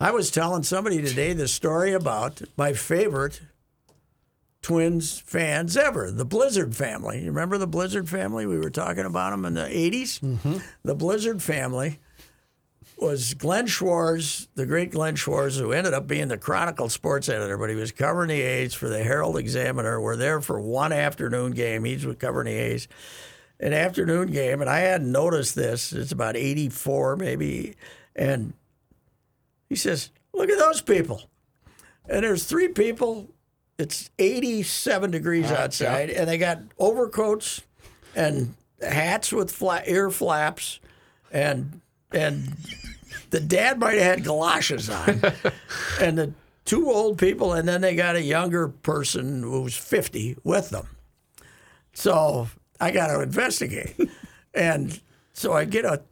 I 0.00 0.12
was 0.12 0.30
telling 0.30 0.62
somebody 0.62 1.02
today 1.02 1.32
the 1.32 1.48
story 1.48 1.92
about 1.92 2.40
my 2.56 2.72
favorite 2.72 3.40
Twins 4.68 5.18
fans 5.18 5.78
ever, 5.78 6.10
the 6.10 6.26
Blizzard 6.26 6.76
family. 6.76 7.22
You 7.22 7.28
remember 7.28 7.56
the 7.56 7.66
Blizzard 7.66 8.06
family? 8.06 8.44
We 8.44 8.58
were 8.58 8.68
talking 8.68 9.06
about 9.06 9.30
them 9.30 9.46
in 9.46 9.54
the 9.54 9.62
80s. 9.62 10.20
Mm-hmm. 10.20 10.58
The 10.82 10.94
Blizzard 10.94 11.42
family 11.42 12.00
was 12.98 13.32
Glenn 13.32 13.66
Schwartz, 13.66 14.46
the 14.56 14.66
great 14.66 14.90
Glenn 14.90 15.16
Schwartz, 15.16 15.56
who 15.56 15.72
ended 15.72 15.94
up 15.94 16.06
being 16.06 16.28
the 16.28 16.36
Chronicle 16.36 16.90
sports 16.90 17.30
editor, 17.30 17.56
but 17.56 17.70
he 17.70 17.76
was 17.76 17.92
covering 17.92 18.28
the 18.28 18.42
A's 18.42 18.74
for 18.74 18.90
the 18.90 19.02
Herald 19.02 19.38
Examiner. 19.38 20.02
We're 20.02 20.16
there 20.16 20.42
for 20.42 20.60
one 20.60 20.92
afternoon 20.92 21.52
game. 21.52 21.84
He's 21.84 22.04
with 22.04 22.18
covering 22.18 22.44
the 22.44 22.60
A's 22.60 22.88
an 23.58 23.72
afternoon 23.72 24.30
game, 24.30 24.60
and 24.60 24.68
I 24.68 24.80
hadn't 24.80 25.10
noticed 25.10 25.54
this. 25.54 25.94
It's 25.94 26.12
about 26.12 26.36
84, 26.36 27.16
maybe. 27.16 27.74
And 28.14 28.52
he 29.70 29.76
says, 29.76 30.10
Look 30.34 30.50
at 30.50 30.58
those 30.58 30.82
people. 30.82 31.22
And 32.06 32.22
there's 32.22 32.44
three 32.44 32.68
people. 32.68 33.30
It's 33.78 34.10
87 34.18 35.12
degrees 35.12 35.50
ah, 35.50 35.56
outside, 35.56 36.10
and 36.10 36.28
they 36.28 36.36
got 36.36 36.60
overcoats 36.78 37.62
and 38.16 38.54
hats 38.82 39.32
with 39.32 39.52
flat 39.52 39.88
ear 39.88 40.10
flaps, 40.10 40.80
and 41.32 41.80
and 42.10 42.56
the 43.30 43.38
dad 43.38 43.78
might 43.78 43.94
have 43.94 44.02
had 44.02 44.24
galoshes 44.24 44.90
on, 44.90 45.22
and 46.00 46.18
the 46.18 46.32
two 46.64 46.90
old 46.90 47.18
people, 47.18 47.52
and 47.52 47.68
then 47.68 47.80
they 47.80 47.94
got 47.94 48.16
a 48.16 48.22
younger 48.22 48.68
person 48.68 49.42
who's 49.42 49.76
50 49.76 50.38
with 50.42 50.70
them. 50.70 50.88
So 51.94 52.48
I 52.80 52.90
got 52.90 53.08
to 53.08 53.20
investigate. 53.20 53.94
and 54.54 55.00
so 55.32 55.52
I 55.52 55.64
get 55.64 55.84
a, 55.84 56.02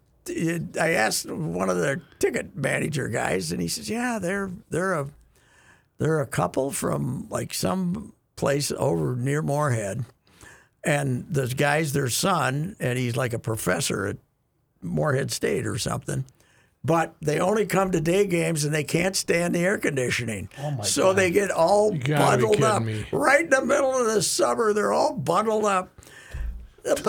I 0.80 0.90
asked 0.90 1.28
one 1.28 1.68
of 1.68 1.78
the 1.78 2.00
ticket 2.20 2.56
manager 2.56 3.08
guys, 3.08 3.50
and 3.50 3.60
he 3.60 3.68
says, 3.68 3.90
"Yeah, 3.90 4.18
they're 4.20 4.52
they're 4.70 4.94
a 4.94 5.08
they're 5.98 6.20
a 6.20 6.26
couple 6.26 6.70
from 6.70 7.26
like 7.30 7.54
some 7.54 8.12
place 8.36 8.72
over 8.72 9.16
near 9.16 9.42
Moorhead, 9.42 10.04
and 10.84 11.26
this 11.28 11.54
guy's 11.54 11.92
their 11.92 12.08
son, 12.08 12.76
and 12.78 12.98
he's 12.98 13.16
like 13.16 13.32
a 13.32 13.38
professor 13.38 14.06
at 14.06 14.16
Moorhead 14.82 15.30
State 15.30 15.66
or 15.66 15.78
something." 15.78 16.24
But 16.84 17.16
they 17.20 17.40
only 17.40 17.66
come 17.66 17.90
to 17.90 18.00
day 18.00 18.28
games 18.28 18.64
and 18.64 18.72
they 18.72 18.84
can't 18.84 19.16
stand 19.16 19.56
the 19.56 19.58
air 19.58 19.76
conditioning. 19.76 20.48
Oh 20.62 20.70
my 20.70 20.84
so 20.84 21.12
they 21.12 21.32
get 21.32 21.50
all 21.50 21.90
bundled 21.90 22.62
up. 22.62 22.80
me. 22.80 23.04
Right 23.10 23.42
in 23.42 23.50
the 23.50 23.64
middle 23.64 23.92
of 23.92 24.06
the 24.06 24.22
summer, 24.22 24.72
they're 24.72 24.92
all 24.92 25.12
bundled 25.12 25.64
up. 25.64 25.90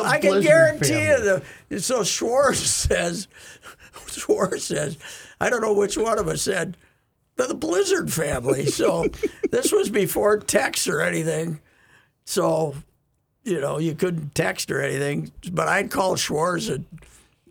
I 0.03 0.19
can 0.19 0.41
guarantee 0.41 1.05
you. 1.05 1.43
The, 1.69 1.79
so 1.79 2.03
Schwartz 2.03 2.59
says, 2.87 3.27
Schwartz 4.07 4.63
says, 4.63 4.97
I 5.39 5.51
don't 5.51 5.61
know 5.61 5.73
which 5.73 5.95
one 5.95 6.17
of 6.17 6.27
us 6.27 6.41
said, 6.41 6.75
the, 7.37 7.55
Blizzard 7.55 8.11
family. 8.11 8.65
So 8.65 9.07
this 9.51 9.71
was 9.71 9.89
before 9.89 10.37
text 10.39 10.87
or 10.87 11.01
anything. 11.01 11.59
So, 12.25 12.75
you 13.43 13.61
know, 13.61 13.77
you 13.77 13.95
couldn't 13.95 14.35
text 14.35 14.71
or 14.71 14.81
anything. 14.81 15.31
But 15.51 15.67
I'd 15.67 15.91
call 15.91 16.15
Schwartz 16.15 16.69
at, 16.69 16.81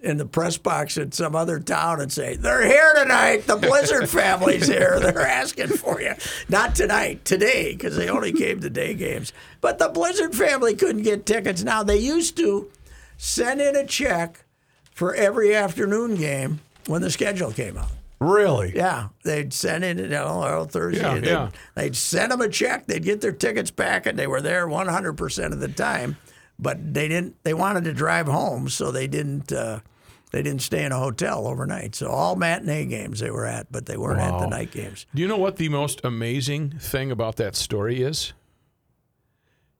in 0.01 0.18
the 0.18 0.27
press 0.27 0.59
box 0.59 0.99
at 0.99 1.14
some 1.14 1.35
other 1.35 1.59
town 1.59 2.01
and 2.01 2.12
say, 2.12 2.37
they're 2.37 2.66
here 2.66 2.94
tonight. 2.94 3.46
The 3.46 3.57
Blizzard 3.57 4.09
family's 4.09 4.68
here. 4.68 5.01
They're 5.01 5.27
asking 5.27 5.68
for 5.68 6.01
you. 6.01 6.14
Not 6.49 6.75
tonight, 6.75 7.25
today, 7.25 7.72
because 7.72 7.96
they 7.96 8.09
only 8.09 8.33
came 8.33 8.61
to 8.61 8.70
day 8.70 8.94
games. 8.94 9.33
But 9.61 9.79
the 9.79 9.88
Blizzard 9.88 10.35
family 10.35 10.75
couldn't 10.75 11.03
get 11.03 11.27
tickets. 11.27 11.62
Now, 11.64 11.83
they 11.83 11.99
used 11.99 12.37
to 12.37 12.70
send 13.16 13.61
in 13.61 13.75
a 13.75 13.87
check 13.87 14.44
for 14.92 15.14
every 15.14 15.55
afternoon 15.55 16.14
game 16.16 16.61
when 16.87 17.03
the 17.03 17.11
schedule 17.11 17.53
came 17.53 17.77
out. 17.77 17.90
Really? 18.19 18.75
Yeah, 18.75 19.09
they'd 19.25 19.53
send 19.53 19.85
in, 19.85 19.99
you 19.99 20.09
know, 20.09 20.67
Thursday. 20.71 21.03
Yeah, 21.03 21.15
they'd, 21.15 21.27
yeah. 21.27 21.51
they'd 21.75 21.97
send 21.97 22.33
them 22.33 22.41
a 22.41 22.49
check. 22.49 22.87
They'd 22.87 23.05
get 23.05 23.21
their 23.21 23.33
tickets 23.33 23.71
back, 23.71 24.07
and 24.07 24.19
they 24.19 24.27
were 24.27 24.41
there 24.41 24.67
100% 24.67 25.53
of 25.53 25.61
the 25.61 25.69
time. 25.69 26.17
But 26.59 26.95
they 26.95 27.09
didn't. 27.09 27.37
They 27.43 27.53
wanted 27.53 27.85
to 27.85 27.93
drive 27.93 28.27
home, 28.27 28.71
so 28.71 28.91
they 28.91 29.07
didn't. 29.07 29.53
Uh, 29.53 29.81
they 30.33 30.43
didn't 30.43 30.63
stay 30.63 30.85
in 30.85 30.93
a 30.93 30.99
hotel 30.99 31.47
overnight. 31.47 31.95
So 31.95 32.09
all 32.09 32.37
matinee 32.37 32.87
games 32.87 33.21
they 33.21 33.31
were 33.31 33.47
at, 33.47 33.71
but 33.71 33.87
they 33.87 33.97
weren't 33.97 34.21
at 34.21 34.39
the 34.39 34.47
night 34.47 34.71
games. 34.71 35.07
Do 35.15 35.23
you 35.23 35.29
know 35.29 35.37
what 35.37 35.57
the 35.57 35.69
most 35.69 36.01
amazing 36.03 36.71
thing 36.79 37.11
about 37.11 37.37
that 37.37 37.55
story 37.55 38.03
is? 38.03 38.33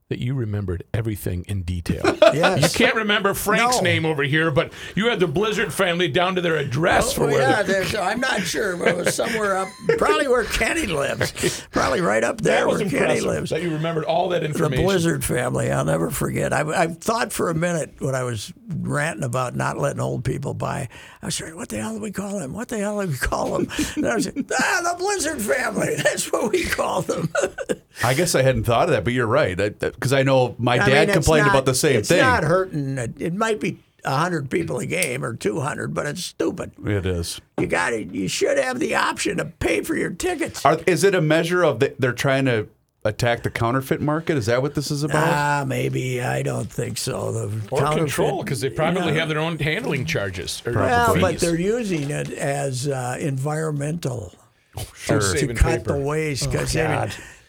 That 0.09 0.21
you 0.21 0.35
remembered 0.35 0.85
everything 0.95 1.45
in 1.49 1.63
detail. 1.63 2.17
Yes. 2.37 2.75
You 2.79 2.85
can't 2.85 2.97
remember 2.97 3.33
Frank's 3.35 3.77
No. 3.77 3.83
name 3.83 4.05
over 4.05 4.23
here, 4.23 4.51
but 4.51 4.73
you 4.95 5.09
had 5.09 5.21
the 5.21 5.27
Blizzard 5.27 5.73
family 5.73 6.07
down 6.09 6.35
to 6.35 6.41
their 6.43 6.57
address 6.57 7.13
for 7.15 7.25
Oh, 7.25 7.27
where 7.29 7.41
yeah, 7.41 7.63
the- 7.63 7.99
I'm 8.03 8.21
not 8.21 8.43
sure, 8.43 8.77
but 8.77 8.89
it 8.89 8.97
was 8.97 9.15
somewhere 9.15 9.57
up, 9.57 9.69
probably 9.97 10.29
where 10.29 10.45
Kenny 10.45 10.87
lives, 10.87 11.67
probably 11.71 12.01
right 12.03 12.23
up 12.23 12.41
there 12.43 12.57
that 12.61 12.67
was 12.69 12.81
where 12.83 12.91
Kenny 12.91 13.21
lives. 13.21 13.51
That 13.51 13.63
you 13.63 13.71
remembered 13.71 14.05
all 14.05 14.29
that 14.31 14.45
information. 14.45 14.85
The. 14.85 14.89
Blizzard 14.89 15.25
family, 15.25 15.71
I'll 15.73 15.85
never 15.87 16.11
forget. 16.11 16.53
I, 16.53 16.61
I 16.83 16.87
thought 16.89 17.33
for 17.33 17.49
a 17.49 17.55
minute 17.55 17.95
when 18.01 18.15
I 18.15 18.25
was 18.25 18.53
ranting 18.69 19.25
about 19.25 19.55
not 19.57 19.79
letting 19.79 20.01
old 20.01 20.25
people 20.25 20.53
buy, 20.53 20.89
I 21.23 21.27
was 21.27 21.37
saying, 21.37 21.57
what 21.57 21.71
the 21.71 21.79
hell 21.81 21.95
do 21.95 22.01
we 22.03 22.11
call 22.13 22.39
them? 22.39 22.53
What 22.53 22.69
the 22.69 22.79
hell 22.79 23.01
do 23.01 23.09
we 23.09 23.17
call 23.17 23.57
them? 23.59 23.69
And 23.97 24.07
I 24.07 24.15
was 24.17 24.27
like, 24.37 24.47
ah, 24.61 24.81
the 24.93 24.99
Blizzard 24.99 25.41
family. 25.41 25.95
That's 25.97 26.31
what 26.31 26.53
we 26.53 26.65
call 26.65 27.01
them. 27.03 27.33
I 28.05 28.13
guess 28.13 28.35
I 28.35 28.43
hadn't 28.43 28.65
thought 28.65 28.85
of 28.85 28.91
that, 28.91 29.05
but 29.05 29.15
you're 29.15 29.27
right. 29.27 29.57
Because 29.97 30.13
I, 30.13 30.23
know 30.23 30.55
my 30.59 30.75
I 30.75 30.89
dad 30.89 31.09
mean, 31.09 31.15
complained 31.15 31.47
not- 31.47 31.55
about 31.55 31.67
the 31.67 31.75
same 31.75 31.97
it's 31.97 32.09
thing. 32.09 32.19
It's 32.19 32.25
not 32.25 32.45
hurting. 32.45 32.97
It, 32.99 33.21
it 33.21 33.35
might 33.35 33.61
be 33.61 33.79
100 34.05 34.49
people 34.51 34.79
a 34.79 34.87
game 34.87 35.25
or 35.25 35.35
200, 35.35 35.93
but 35.93 36.07
it's 36.07 36.25
stupid. 36.25 36.71
it 36.87 37.05
is. 37.07 37.41
You 37.59 37.67
got 37.67 37.91
to 37.91 38.05
You 38.05 38.29
should 38.29 38.59
have 38.59 38.79
the 38.79 38.95
option 38.95 39.39
to 39.39 39.47
pay 39.47 39.81
for 39.83 39.97
your 39.97 40.11
tickets. 40.11 40.65
Are, 40.65 40.79
is 40.87 41.03
it 41.03 41.15
a 41.15 41.21
measure 41.21 41.65
of 41.65 41.81
the, 41.81 41.95
they're 41.99 42.13
trying 42.13 42.45
to 42.45 42.69
attack 43.05 43.43
the 43.43 43.51
counterfeit 43.51 44.01
market? 44.01 44.37
Is 44.37 44.47
that 44.47 44.63
what 44.63 44.75
this 44.75 44.91
is 44.91 45.03
about? 45.03 45.29
Ah, 45.29 45.65
maybe. 45.67 46.21
I 46.23 46.43
don't 46.43 46.71
think 46.71 46.99
so. 46.99 47.33
The 47.33 47.69
or 47.71 47.93
control, 47.95 48.45
because 48.45 48.61
they 48.61 48.71
probably 48.71 49.13
No. 49.13 49.19
have 49.19 49.29
their 49.29 49.39
own 49.41 49.59
handling 49.59 50.05
charges. 50.05 50.63
Or 50.67 50.73
Well, 50.73 51.15
fees. 51.15 51.23
but 51.23 51.39
they're 51.39 51.59
using 51.59 52.11
it 52.11 52.31
as 52.33 52.87
uh, 52.87 53.17
environmental 53.19 54.35
Sure. 54.95 55.21
to 55.21 55.55
cut 55.55 55.79
paper. 55.79 55.95
the 55.95 55.99
waste. 56.05 56.51
Because 56.51 56.75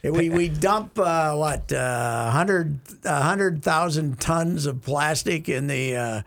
we, 0.03 0.29
we 0.31 0.49
dump 0.49 0.97
uh, 0.99 1.35
what 1.35 1.71
uh, 1.71 2.23
100 2.33 2.79
100,000 3.03 4.19
tons 4.19 4.65
of 4.65 4.81
plastic 4.81 5.49
in 5.49 5.67
the 5.67 5.95
uh, 5.95 6.21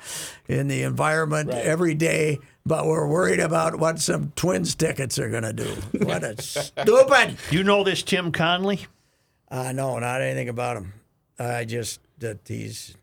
in 0.49 0.69
the 0.69 0.83
environment 0.83 1.51
every 1.51 1.95
day. 1.95 2.39
But 2.67 2.87
we're 2.87 3.07
worried 3.09 3.41
about 3.41 3.79
what 3.79 4.01
some 4.01 4.33
Twins 4.37 4.75
tickets 4.75 5.19
are 5.19 5.31
going 5.31 5.43
to 5.45 5.53
do. 5.53 5.75
What 6.05 6.23
a 6.23 6.41
stupid! 6.43 7.39
You 7.51 7.65
know 7.65 7.83
this 7.85 8.03
Tim 8.03 8.33
Connelly? 8.33 8.87
Uh, 9.51 9.73
no, 9.73 9.99
not 9.99 10.21
anything 10.21 10.49
about 10.49 10.77
him. 10.77 10.93
I 11.39 11.65
just 11.65 12.01
that 12.19 12.41
he's, 12.47 12.95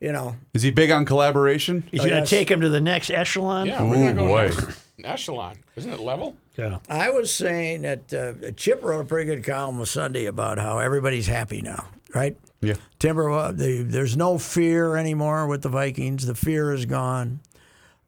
you 0.00 0.10
know, 0.12 0.36
Is 0.54 0.62
he 0.62 0.72
big 0.72 0.90
on 0.90 1.04
collaboration? 1.04 1.84
He's 1.90 2.00
going 2.00 2.10
to 2.10 2.18
yes. 2.18 2.30
take 2.30 2.50
him 2.50 2.60
to 2.62 2.68
the 2.68 2.80
next 2.80 3.10
echelon. 3.10 3.66
Yeah, 3.66 3.82
Ooh, 3.82 3.88
we're 3.90 4.12
gonna 4.12 4.14
go 4.14 4.26
boy. 4.26 4.48
next. 4.48 4.82
Echelon. 5.04 5.56
Isn't 5.76 5.92
it 5.92 6.00
level? 6.00 6.36
Yeah. 6.56 6.78
I 6.88 7.10
was 7.10 7.32
saying 7.32 7.82
that 7.82 8.14
uh, 8.14 8.50
Chip 8.52 8.82
wrote 8.82 9.00
a 9.00 9.04
pretty 9.04 9.26
good 9.26 9.44
column 9.44 9.78
on 9.78 9.86
Sunday 9.86 10.26
about 10.26 10.58
how 10.58 10.78
everybody's 10.78 11.26
happy 11.26 11.60
now, 11.60 11.86
right? 12.14 12.36
Yeah. 12.60 12.74
Timber, 12.98 13.30
uh, 13.30 13.52
the, 13.52 13.82
there's 13.82 14.16
no 14.16 14.38
fear 14.38 14.96
anymore 14.96 15.46
with 15.46 15.62
the 15.62 15.68
Vikings. 15.68 16.26
The 16.26 16.34
fear 16.34 16.72
is 16.72 16.86
gone. 16.86 17.40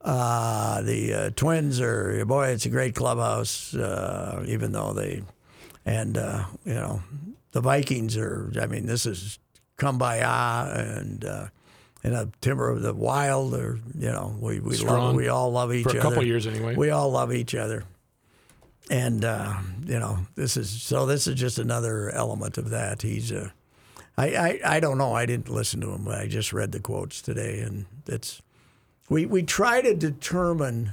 Uh, 0.01 0.81
the 0.83 1.13
uh, 1.13 1.31
Twins 1.37 1.81
are 1.81 2.25
boy, 2.25 2.49
it's 2.49 2.65
a 2.65 2.71
great 2.71 2.95
clubhouse. 2.95 3.75
Uh, 3.75 4.45
even 4.49 4.73
though 4.73 4.93
they 4.93 5.23
and 5.85 6.17
uh, 6.17 6.45
you 6.65 6.75
know 6.75 7.03
the 7.53 7.61
Vikings 7.61 8.17
are. 8.17 8.51
I 8.61 8.67
mean, 8.67 8.87
this 8.87 9.07
is 9.07 9.39
kumbaya 9.79 10.99
and. 10.99 11.25
Uh, 11.25 11.47
and 12.05 12.15
a 12.15 12.31
timber 12.41 12.71
of 12.71 12.81
the 12.81 12.95
wild, 12.95 13.55
or 13.55 13.81
you 13.99 14.07
know, 14.13 14.37
we 14.41 14.61
we 14.61 14.77
love, 14.79 15.17
we 15.17 15.27
all 15.27 15.51
love 15.51 15.75
each 15.75 15.85
other 15.85 15.95
For 15.95 15.97
a 15.99 16.01
other. 16.07 16.11
couple 16.15 16.25
years 16.29 16.47
anyway. 16.47 16.77
We 16.77 16.91
all 16.91 17.11
love 17.11 17.35
each 17.35 17.57
other, 17.57 17.83
and 18.91 19.25
uh, 19.25 19.55
you 19.85 19.99
know, 19.99 20.19
this 20.35 20.57
is 20.57 20.71
so. 20.71 21.07
This 21.07 21.27
is 21.27 21.35
just 21.35 21.59
another 21.59 22.11
element 22.11 22.59
of 22.59 22.71
that. 22.71 23.03
He's 23.03 23.33
uh, 23.33 23.51
I, 24.17 24.27
I 24.35 24.61
I 24.65 24.81
don't 24.81 24.99
know. 24.99 25.15
I 25.15 25.27
didn't 25.27 25.49
listen 25.49 25.81
to 25.83 25.91
him. 25.91 26.09
I 26.09 26.27
just 26.27 26.53
read 26.53 26.73
the 26.73 26.81
quotes 26.81 27.23
today, 27.23 27.61
and 27.61 27.87
it's 28.07 28.43
we 29.09 29.27
we 29.27 29.43
try 29.43 29.81
to 29.81 29.95
determine 29.95 30.93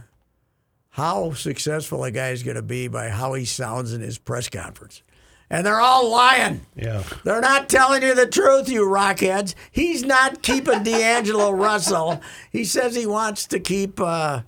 how 0.91 1.34
successful 1.34 2.04
a 2.06 2.12
guy 2.12 2.30
is 2.30 2.43
going 2.43 2.56
to 2.56 2.62
be 2.62 2.88
by 2.88 3.10
how 3.10 3.34
he 3.34 3.43
sounds 3.43 3.91
in 3.91 4.00
his 4.02 4.18
press 4.18 4.48
conference. 4.48 5.02
And 5.50 5.66
they're 5.66 5.82
all 5.82 6.10
lying. 6.10 6.66
Yeah. 6.76 7.04
They're 7.24 7.41
not 7.41 7.70
telling 7.70 8.02
you 8.02 8.16
the 8.16 8.26
truth, 8.26 8.70
you 8.70 8.82
rockheads. 8.86 9.56
He's 9.72 10.04
not 10.04 10.41
keeping 10.41 10.84
D'Angelo 10.84 11.52
Russell. 11.52 12.22
He 12.50 12.64
says 12.64 12.96
he 12.96 13.06
wants 13.06 13.46
to 13.48 13.60
keep 13.60 14.00
uh, 14.00 14.41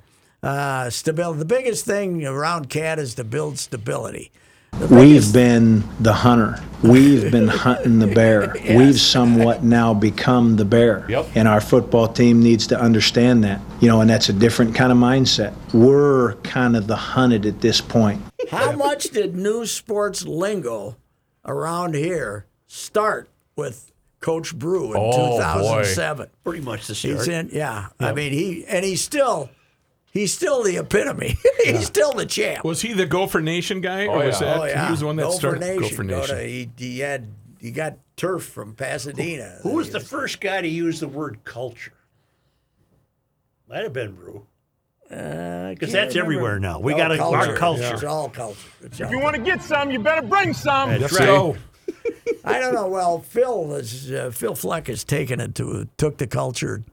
uh, 0.44 0.90
stability. 0.90 1.40
The 1.40 1.46
biggest 1.46 1.86
thing 1.86 2.26
around 2.26 2.70
Cat 2.70 3.00
is 3.00 3.16
to 3.16 3.24
build 3.24 3.58
stability. 3.60 4.32
We've 4.92 5.34
been 5.34 5.84
the 6.02 6.14
hunter. 6.14 6.62
We've 6.84 7.32
been 7.32 7.48
hunting 7.48 7.98
the 8.00 8.08
bear. 8.08 8.54
We've 8.70 9.00
somewhat 9.00 9.64
now 9.64 9.94
become 9.96 10.56
the 10.58 10.66
bear. 10.66 11.06
Yep. 11.10 11.30
And 11.36 11.48
our 11.48 11.62
football 11.62 12.08
team 12.08 12.44
needs 12.44 12.68
to 12.68 12.80
understand 12.80 13.44
that. 13.44 13.60
You 13.80 13.88
know, 13.88 14.02
and 14.02 14.10
that's 14.10 14.30
a 14.30 14.34
different 14.34 14.76
kind 14.76 14.92
of 14.92 14.98
mindset. 15.00 15.54
We're 15.74 16.36
kind 16.44 16.76
of 16.76 16.86
the 16.86 16.96
hunted 16.96 17.46
at 17.48 17.62
this 17.62 17.82
point. 17.82 18.22
How 18.52 18.74
much 18.74 19.06
did 19.06 19.36
news 19.36 19.72
sports 19.72 20.26
lingo 20.26 20.98
around 21.46 21.96
here 21.96 22.46
start 22.68 23.30
with 23.56 23.92
Coach 24.20 24.54
Brew 24.54 24.92
in 24.92 24.98
Oh, 24.98 25.12
boy. 25.12 25.38
2007? 25.38 26.28
Pretty 26.44 26.62
much 26.64 26.86
the 26.86 26.94
He's 26.94 27.24
start. 27.24 27.28
in, 27.28 27.50
yeah. 27.52 27.88
I 28.00 28.12
mean, 28.14 28.32
he 28.32 28.66
and 28.68 28.86
he's 28.86 29.02
still, 29.02 29.50
he's 30.12 30.34
still 30.34 30.64
the 30.64 30.78
epitome. 30.78 31.38
he's 31.64 31.86
still 31.88 32.14
the 32.14 32.26
champ. 32.26 32.64
Was 32.66 32.82
he 32.82 32.94
the 32.94 33.06
Gopher 33.06 33.42
Nation 33.42 33.82
guy, 33.82 34.06
or 34.08 34.24
Oh, 34.24 34.26
was 34.28 34.42
yeah. 34.42 34.48
that 34.54 34.60
oh 34.62 34.66
yeah, 34.66 34.86
he 34.86 34.92
was 34.92 35.00
the 35.02 35.06
one 35.06 35.16
that 35.18 35.24
Gopher 35.24 35.38
started 35.38 35.60
Nation. 35.62 35.82
Gopher 35.82 36.04
Nation? 36.04 36.36
to- 36.38 36.44
he, 36.48 36.70
he 36.78 37.00
had 37.00 37.28
he 37.60 37.72
got 37.72 37.96
turf 38.16 38.44
from 38.44 38.74
Pasadena. 38.76 39.60
Who 39.64 39.74
was 39.76 39.90
the 39.92 40.00
first 40.00 40.40
guy 40.40 40.62
to 40.62 40.68
use 40.68 41.00
the 41.00 41.08
word 41.08 41.44
culture? 41.44 41.94
Might 43.70 43.84
have 43.84 43.94
been 43.94 44.14
Brew. 44.14 44.46
Because 45.10 45.70
Because 45.76 45.92
that's 45.94 46.16
everywhere 46.16 46.60
now. 46.60 46.80
We 46.80 46.94
got 46.94 47.10
to 47.10 47.18
culture. 47.18 47.38
our 47.38 47.56
culture. 47.56 47.94
It's 47.94 48.04
all 48.04 48.30
culture. 48.30 48.60
It's 48.82 49.00
all 49.00 49.08
If 49.08 49.12
you 49.14 49.20
want 49.20 49.36
to 49.38 49.42
get 49.42 49.62
some, 49.62 49.90
you 49.90 50.00
better 50.00 50.26
bring 50.26 50.54
some. 50.54 50.90
That's 50.90 51.14
right. 51.14 51.26
go. 51.26 51.56
I 52.46 52.60
don't 52.60 52.74
know. 52.74 52.88
Well, 52.88 53.20
Phil 53.20 53.74
is 53.76 54.12
uh, 54.12 54.32
Phil 54.34 54.54
Fleck 54.56 54.88
has 54.88 55.04
taken 55.04 55.40
it 55.40 55.56
to 55.56 55.88
took 55.98 56.18
the 56.18 56.28
culture 56.28 56.84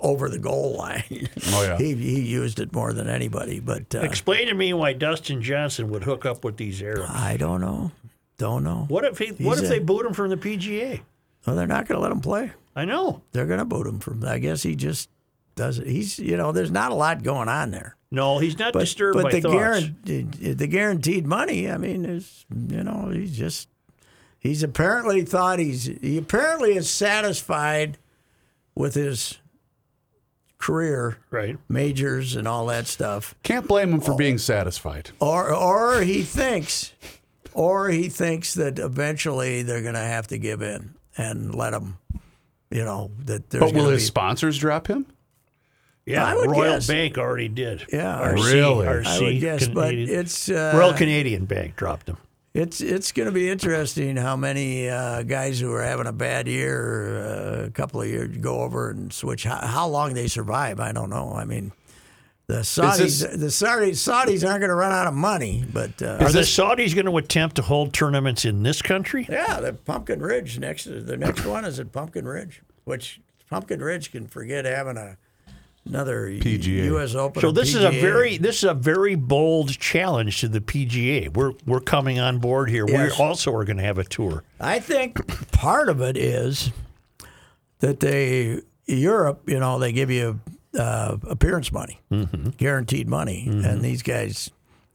over 0.00 0.28
the 0.28 0.38
goal 0.38 0.76
line. 0.76 1.28
Oh, 1.48 1.62
yeah. 1.62 1.76
he 1.78 1.94
he 1.94 2.20
used 2.20 2.60
it 2.60 2.72
more 2.72 2.92
than 2.92 3.08
anybody. 3.08 3.60
But 3.60 3.94
uh, 3.94 4.00
Explain 4.00 4.48
to 4.48 4.54
me 4.54 4.72
why 4.72 4.92
Dustin 4.92 5.42
Johnson 5.42 5.90
would 5.90 6.04
hook 6.04 6.24
up 6.26 6.44
with 6.44 6.56
these 6.56 6.80
Arabs. 6.82 7.10
I 7.10 7.36
don't 7.36 7.60
know. 7.60 7.92
Don't 8.38 8.62
know. 8.62 8.84
What 8.88 9.04
if 9.04 9.18
he? 9.18 9.30
What 9.44 9.58
if 9.58 9.64
a- 9.64 9.68
they 9.68 9.78
boot 9.80 10.06
him 10.06 10.12
from 10.12 10.30
the 10.30 10.36
PGA? 10.36 11.00
Well, 11.46 11.56
they're 11.56 11.66
not 11.66 11.86
going 11.88 11.96
to 11.98 12.02
let 12.02 12.12
him 12.12 12.20
play. 12.20 12.52
I 12.76 12.84
know. 12.84 13.22
They're 13.32 13.46
going 13.46 13.58
to 13.58 13.64
boot 13.64 13.86
him 13.86 13.98
from. 13.98 14.24
I 14.24 14.38
guess 14.38 14.62
he 14.62 14.76
just 14.76 15.08
does 15.56 15.78
it. 15.78 15.86
He's 15.86 16.18
you 16.18 16.36
know. 16.36 16.52
There's 16.52 16.70
not 16.70 16.92
a 16.92 16.94
lot 16.94 17.22
going 17.22 17.48
on 17.48 17.70
there. 17.70 17.96
No, 18.10 18.38
he's 18.38 18.58
not 18.58 18.72
But 18.72 18.80
disturbed 18.80 19.16
but 19.16 19.24
by 19.24 19.30
the 19.32 19.40
thoughts. 19.42 19.54
guaranteed 19.54 20.32
the 20.58 20.66
guaranteed 20.66 21.26
money. 21.26 21.70
I 21.70 21.76
mean, 21.76 22.04
is 22.04 22.46
you 22.50 22.82
know 22.84 23.10
he's 23.12 23.36
just 23.36 23.68
he's 24.38 24.62
apparently 24.62 25.22
thought 25.24 25.58
he's 25.58 25.84
he 25.86 26.16
apparently 26.16 26.76
is 26.76 26.88
satisfied 26.88 27.98
with 28.74 28.94
his 28.94 29.38
career 30.58 31.18
right. 31.30 31.56
majors 31.68 32.36
and 32.36 32.46
all 32.48 32.66
that 32.66 32.86
stuff. 32.86 33.34
Can't 33.42 33.66
blame 33.66 33.92
him 33.92 34.00
for 34.00 34.14
being 34.16 34.38
satisfied. 34.38 35.10
or 35.20 35.52
or 35.54 36.02
he 36.02 36.22
thinks 36.22 36.92
or 37.52 37.88
he 37.88 38.08
thinks 38.08 38.54
that 38.54 38.78
eventually 38.78 39.62
they're 39.62 39.82
going 39.82 39.94
to 39.94 40.00
have 40.00 40.26
to 40.28 40.38
give 40.38 40.62
in 40.62 40.94
and 41.16 41.54
let 41.54 41.72
him 41.72 41.98
you 42.70 42.84
know 42.84 43.10
that 43.24 43.50
there's 43.50 43.62
But 43.62 43.74
will 43.74 43.88
his 43.88 44.02
be, 44.02 44.06
sponsors 44.06 44.58
drop 44.58 44.88
him? 44.88 45.06
Yeah, 46.04 46.24
I 46.24 46.34
would 46.34 46.50
Royal 46.50 46.74
guess. 46.76 46.86
Bank 46.86 47.18
already 47.18 47.48
did. 47.48 47.84
Yeah, 47.92 48.32
RC, 48.32 48.52
Really? 48.52 48.86
RC, 48.86 49.06
I 49.06 49.20
would 49.22 49.40
guess 49.40 49.68
but 49.68 49.94
it's 49.94 50.48
uh, 50.48 50.72
Royal 50.74 50.94
Canadian 50.94 51.44
Bank 51.44 51.76
dropped 51.76 52.08
him. 52.08 52.16
It's 52.54 52.80
it's 52.80 53.12
going 53.12 53.26
to 53.26 53.32
be 53.32 53.48
interesting 53.48 54.16
how 54.16 54.36
many 54.36 54.88
uh, 54.88 55.22
guys 55.22 55.60
who 55.60 55.72
are 55.72 55.82
having 55.82 56.06
a 56.06 56.12
bad 56.12 56.48
year 56.48 57.18
uh, 57.62 57.66
a 57.66 57.70
couple 57.70 58.00
of 58.00 58.08
years 58.08 58.36
go 58.38 58.60
over 58.62 58.90
and 58.90 59.12
switch 59.12 59.44
how, 59.44 59.56
how 59.66 59.86
long 59.86 60.14
they 60.14 60.28
survive 60.28 60.80
I 60.80 60.92
don't 60.92 61.10
know 61.10 61.32
I 61.34 61.44
mean 61.44 61.72
the 62.46 62.60
Saudis 62.60 62.98
this- 62.98 63.20
the 63.20 63.46
Saudis, 63.48 63.96
Saudis 63.96 64.46
aren't 64.48 64.60
going 64.60 64.70
to 64.70 64.74
run 64.74 64.92
out 64.92 65.06
of 65.06 65.14
money 65.14 65.64
but 65.72 66.00
uh, 66.02 66.18
Are 66.20 66.32
the 66.32 66.40
Saudis 66.40 66.94
going 66.94 67.06
to 67.06 67.16
attempt 67.18 67.56
to 67.56 67.62
hold 67.62 67.92
tournaments 67.92 68.44
in 68.44 68.62
this 68.62 68.80
country? 68.82 69.26
Yeah, 69.28 69.60
the 69.60 69.74
Pumpkin 69.74 70.20
Ridge 70.20 70.58
next. 70.58 70.84
The 70.84 71.16
next 71.16 71.44
one 71.44 71.64
is 71.66 71.78
at 71.78 71.92
Pumpkin 71.92 72.26
Ridge, 72.26 72.62
which 72.84 73.20
Pumpkin 73.50 73.80
Ridge 73.80 74.10
can 74.10 74.26
forget 74.26 74.64
having 74.64 74.96
a 74.96 75.18
another 75.88 76.28
PGA. 76.28 76.84
U.S. 76.84 77.14
Open. 77.14 77.40
So 77.40 77.48
or 77.48 77.52
this 77.52 77.74
is 77.74 77.82
a 77.84 77.90
very 77.90 78.38
this 78.38 78.58
is 78.58 78.64
a 78.64 78.74
very 78.74 79.14
bold 79.14 79.78
challenge 79.78 80.40
to 80.40 80.48
the 80.48 80.60
PGA. 80.60 81.32
We're 81.34 81.52
we're 81.66 81.80
coming 81.80 82.18
on 82.20 82.38
board 82.38 82.70
here. 82.70 82.84
Yes. 82.88 83.18
We 83.18 83.24
also 83.24 83.52
are 83.54 83.64
going 83.64 83.78
to 83.78 83.82
have 83.84 83.98
a 83.98 84.04
tour. 84.04 84.44
I 84.60 84.80
think 84.80 85.50
part 85.52 85.88
of 85.88 86.00
it 86.00 86.16
is 86.16 86.70
that 87.80 88.00
they 88.00 88.60
Europe, 88.86 89.42
you 89.46 89.58
know, 89.58 89.78
they 89.78 89.92
give 89.92 90.10
you 90.10 90.40
uh, 90.78 91.16
appearance 91.28 91.72
money, 91.72 92.00
Mm-hmm. 92.10 92.50
guaranteed 92.50 93.08
money, 93.08 93.46
and 93.48 93.82
these 93.82 94.02
guys. 94.02 94.50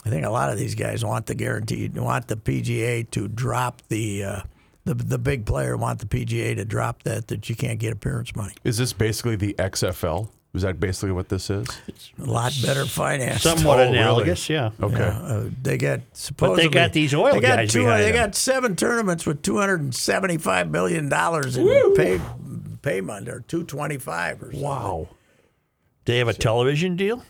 I 0.05 0.09
think 0.09 0.25
a 0.25 0.29
lot 0.29 0.49
of 0.51 0.57
these 0.59 0.75
guys 0.75 1.05
want 1.05 1.27
the 1.27 1.35
guaranteed, 1.35 1.95
want 1.97 2.27
the 2.27 2.35
PGA 2.35 3.09
to 3.11 3.29
drop 3.29 3.81
the, 3.87 4.23
uh, 4.25 4.41
the 4.83 4.95
the 4.95 5.17
big 5.17 5.45
player 5.45 5.77
want 5.77 5.99
the 5.99 6.05
PGA 6.05 6.57
to 6.57 6.65
drop 6.65 7.03
that 7.03 7.29
that 7.29 7.49
you 7.49 7.55
can't 7.55 7.79
get 7.79 7.93
appearance 7.93 8.35
money. 8.35 8.53
Is 8.65 8.77
this 8.77 8.91
basically 8.91 9.37
the 9.37 9.53
XFL? 9.57 10.27
Is 10.53 10.61
that 10.61 10.79
basically 10.79 11.11
what 11.13 11.29
this 11.29 11.49
is? 11.49 11.65
A 12.19 12.25
lot 12.25 12.53
better 12.63 12.85
finance. 12.85 13.41
Somewhat 13.41 13.79
Oh, 13.79 13.83
really? 13.85 13.97
analogous, 13.97 14.47
yeah. 14.51 14.69
Okay. 14.79 14.97
Yeah, 14.99 15.19
uh, 15.19 15.49
they 15.63 15.77
got 15.79 16.01
supposedly, 16.13 16.65
they 16.65 16.73
got 16.73 16.93
these 16.93 17.11
oil 17.15 17.33
they 17.33 17.39
got 17.39 17.55
guys 17.57 17.71
two, 17.71 17.85
They 17.85 18.11
them. 18.11 18.13
got 18.13 18.35
seven 18.35 18.75
tournaments 18.75 19.25
with 19.25 19.41
two 19.41 19.57
hundred 19.57 19.81
and 19.81 19.95
seventy-five 19.95 20.69
million 20.69 21.09
dollars 21.09 21.57
in 21.57 21.95
pay 21.95 22.21
payment, 22.83 23.29
or 23.29 23.39
two 23.47 23.63
twenty-five, 23.63 24.43
or 24.43 24.45
something. 24.51 24.61
Wow. 24.61 25.07
Do 26.05 26.11
they 26.13 26.19
have 26.19 26.27
a 26.27 26.33
television 26.33 26.95
deal. 26.97 27.23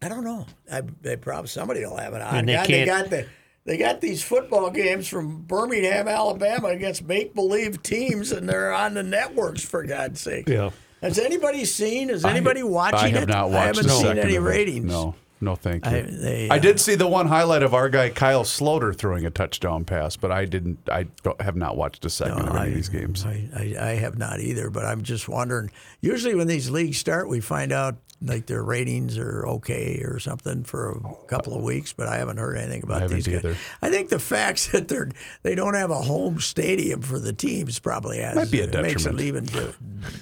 I 0.00 0.08
don't 0.08 0.22
know. 0.24 0.46
I, 0.70 0.82
they 1.02 1.16
probably 1.16 1.48
somebody 1.48 1.80
will 1.84 1.96
have 1.96 2.14
it 2.14 2.22
on. 2.22 2.34
And 2.36 2.48
they 2.48 2.52
God, 2.54 2.66
can't- 2.66 2.86
got 2.86 3.10
the. 3.10 3.26
They 3.66 3.78
got 3.78 4.02
these 4.02 4.22
football 4.22 4.68
games 4.70 5.08
from 5.08 5.40
Birmingham, 5.40 6.06
Alabama, 6.06 6.68
against 6.68 7.02
make-believe 7.06 7.82
teams, 7.82 8.30
and 8.30 8.46
they're 8.46 8.70
on 8.74 8.92
the 8.92 9.02
networks 9.02 9.64
for 9.64 9.82
God's 9.84 10.20
sake. 10.20 10.46
Yeah. 10.46 10.68
Has 11.04 11.18
anybody 11.18 11.64
seen? 11.66 12.08
Is 12.10 12.24
anybody 12.24 12.62
watching 12.62 12.98
I 12.98 13.08
have 13.08 13.22
it? 13.24 13.28
not 13.28 13.50
watched 13.50 13.56
I 13.62 13.66
haven't 13.66 13.86
a 13.86 13.88
seen 13.90 14.02
second 14.02 14.18
any 14.24 14.38
ratings. 14.38 14.86
No, 14.86 15.14
no, 15.40 15.54
thank 15.54 15.84
you. 15.84 15.90
I- 15.90 15.96
I, 15.98 16.00
they, 16.02 16.48
uh, 16.48 16.58
did 16.58 16.80
see 16.80 16.94
the 16.94 17.06
one 17.06 17.26
highlight 17.26 17.62
of 17.62 17.74
our 17.74 17.90
guy 17.90 18.08
Kyle 18.08 18.44
Sloter 18.44 18.96
throwing 18.96 19.26
a 19.26 19.30
touchdown 19.30 19.84
pass, 19.84 20.16
but 20.16 20.32
I 20.32 20.46
didn't. 20.46 20.78
I 20.90 21.04
don't, 21.22 21.38
have 21.42 21.56
not 21.56 21.76
watched 21.76 22.04
a 22.06 22.10
second 22.10 22.48
of 22.48 22.56
any 22.56 22.68
of 22.70 22.74
these 22.74 22.88
games. 22.88 23.24
I, 23.26 23.48
I, 23.54 23.76
I 23.78 23.94
have 23.96 24.16
not 24.16 24.40
either, 24.40 24.70
but 24.70 24.84
I'm 24.86 25.02
just 25.02 25.28
wondering. 25.28 25.70
Usually, 26.00 26.34
when 26.34 26.46
these 26.46 26.70
leagues 26.70 26.96
start, 26.96 27.28
we 27.28 27.40
find 27.40 27.70
out 27.70 27.96
like 28.22 28.46
their 28.46 28.62
ratings 28.62 29.18
are 29.18 29.46
okay 29.46 30.00
or 30.02 30.18
something 30.18 30.64
for 30.64 30.92
a 30.92 31.26
couple 31.26 31.54
of 31.54 31.62
weeks, 31.62 31.92
but 31.92 32.08
I 32.08 32.16
haven't 32.16 32.38
heard 32.38 32.56
anything 32.56 32.82
about 32.82 32.98
I 32.98 33.00
haven't 33.00 33.16
these 33.16 33.26
guys. 33.26 33.44
either. 33.44 33.56
I 33.82 33.90
think 33.90 34.08
the 34.08 34.18
fact 34.18 34.72
that 34.72 34.88
they're 34.88 35.10
they 35.42 35.54
don't 35.54 35.74
have 35.74 35.90
a 35.90 36.00
home 36.00 36.40
stadium 36.40 37.02
for 37.02 37.18
the 37.18 37.34
teams 37.34 37.78
probably 37.78 38.18
has 38.20 38.34
Might 38.36 38.50
be 38.50 38.60
a 38.60 38.64
it 38.64 38.80
makes 38.80 39.04
it 39.04 39.20
even 39.20 39.46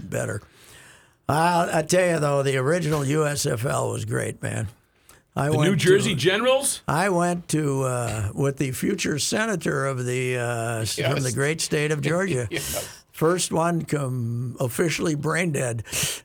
better. 0.03 0.43
Uh, 1.33 1.70
I 1.72 1.83
tell 1.83 2.07
you 2.07 2.18
though, 2.18 2.43
the 2.43 2.57
original 2.59 3.01
USFL 3.01 3.91
was 3.93 4.05
great, 4.05 4.43
man. 4.43 4.68
I 5.35 5.49
The 5.49 5.57
went 5.57 5.70
New 5.70 5.76
Jersey 5.76 6.11
to, 6.14 6.20
Generals. 6.20 6.83
I 6.87 7.09
went 7.09 7.49
to 7.49 7.85
uh, 7.85 8.28
with 8.35 8.59
the 8.59 8.72
future 8.72 9.18
senator 9.18 9.87
of 9.87 10.05
the 10.05 10.37
uh, 10.37 10.80
s- 10.83 10.97
from 10.99 11.22
the 11.22 11.33
great 11.33 11.62
state 11.62 11.91
of 11.91 12.03
Georgia. 12.03 12.49
First 13.12 13.51
one 13.53 13.83
come 13.87 14.57
officially 14.61 15.14
brain 15.14 15.53
dead 15.53 15.85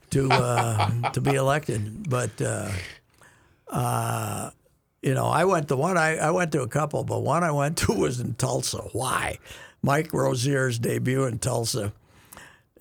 to 0.09 0.29
uh, 0.29 1.11
to 1.13 1.21
be 1.21 1.35
elected, 1.35 2.09
but 2.09 2.41
uh, 2.41 2.69
uh, 3.69 4.49
you 5.01 5.13
know 5.13 5.25
I 5.27 5.45
went 5.45 5.69
the 5.69 5.77
one 5.77 5.97
I, 5.97 6.17
I 6.17 6.31
went 6.31 6.51
to 6.53 6.61
a 6.61 6.67
couple, 6.67 7.03
but 7.05 7.19
one 7.21 7.43
I 7.45 7.51
went 7.51 7.77
to 7.79 7.93
was 7.97 8.19
in 8.19 8.33
Tulsa. 8.33 8.79
Why? 8.91 9.39
Mike 9.81 10.11
Rozier's 10.11 10.79
debut 10.79 11.23
in 11.25 11.39
Tulsa, 11.39 11.93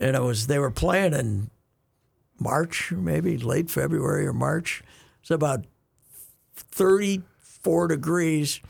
and 0.00 0.16
it 0.16 0.22
was 0.22 0.46
they 0.48 0.58
were 0.58 0.70
playing 0.72 1.14
in 1.14 1.50
March, 2.38 2.92
maybe 2.92 3.36
late 3.38 3.70
February 3.70 4.26
or 4.26 4.32
March. 4.32 4.82
It's 5.22 5.30
about 5.30 5.64
34 6.54 7.88
degrees, 7.88 8.60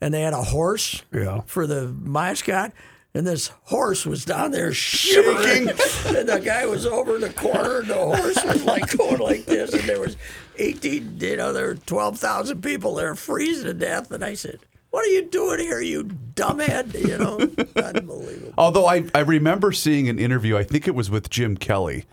and 0.00 0.12
they 0.14 0.22
had 0.22 0.32
a 0.32 0.42
horse 0.42 1.02
Yeah. 1.12 1.40
for 1.46 1.66
the 1.66 1.88
mascot. 1.88 2.72
And 3.16 3.24
this 3.24 3.52
horse 3.64 4.04
was 4.04 4.24
down 4.24 4.50
there 4.50 4.72
shaking, 4.72 5.68
and 6.06 6.28
the 6.28 6.42
guy 6.44 6.66
was 6.66 6.84
over 6.84 7.14
in 7.14 7.20
the 7.20 7.30
corner, 7.32 7.78
and 7.78 7.86
the 7.88 7.94
horse 7.94 8.44
was 8.44 8.64
like 8.64 8.96
going 8.96 9.18
like 9.20 9.44
this, 9.44 9.72
and 9.72 9.84
there 9.84 10.00
was 10.00 10.16
eighteen, 10.58 11.16
you 11.20 11.36
know, 11.36 11.52
there 11.52 11.66
were 11.68 11.74
twelve 11.76 12.18
thousand 12.18 12.60
people 12.62 12.96
there 12.96 13.14
freezing 13.14 13.66
to 13.66 13.72
death, 13.74 14.10
and 14.10 14.24
I 14.24 14.34
said, 14.34 14.58
"What 14.90 15.04
are 15.04 15.10
you 15.10 15.26
doing 15.26 15.60
here, 15.60 15.80
you 15.80 16.02
dumbhead?" 16.02 16.92
You 17.06 17.16
know, 17.18 17.38
unbelievable. 17.80 18.52
Although 18.58 18.86
I, 18.86 19.04
I 19.14 19.20
remember 19.20 19.70
seeing 19.70 20.08
an 20.08 20.18
interview, 20.18 20.56
I 20.56 20.64
think 20.64 20.88
it 20.88 20.94
was 20.96 21.08
with 21.08 21.30
Jim 21.30 21.56
Kelly, 21.56 22.06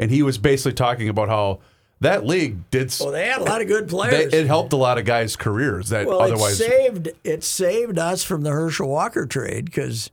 and 0.00 0.10
he 0.10 0.22
was 0.24 0.36
basically 0.38 0.72
talking 0.72 1.08
about 1.08 1.28
how 1.28 1.60
that 2.00 2.24
league 2.26 2.68
did. 2.70 2.92
Well, 2.98 3.10
they 3.12 3.26
had 3.28 3.40
a 3.40 3.44
lot 3.44 3.60
of 3.60 3.68
good 3.68 3.86
they- 3.86 3.90
players. 3.90 4.32
it 4.32 4.46
helped 4.46 4.72
a 4.72 4.76
lot 4.76 4.98
of 4.98 5.04
guys' 5.04 5.36
careers 5.36 5.90
that 5.90 6.06
Well, 6.06 6.22
otherwise. 6.22 6.58
it 6.60 6.64
saved 6.68 7.08
it 7.22 7.44
saved 7.44 7.98
us 7.98 8.24
from 8.24 8.42
the 8.42 8.50
Herschel 8.50 8.88
Walker 8.88 9.26
trade 9.26 9.66
because 9.66 10.10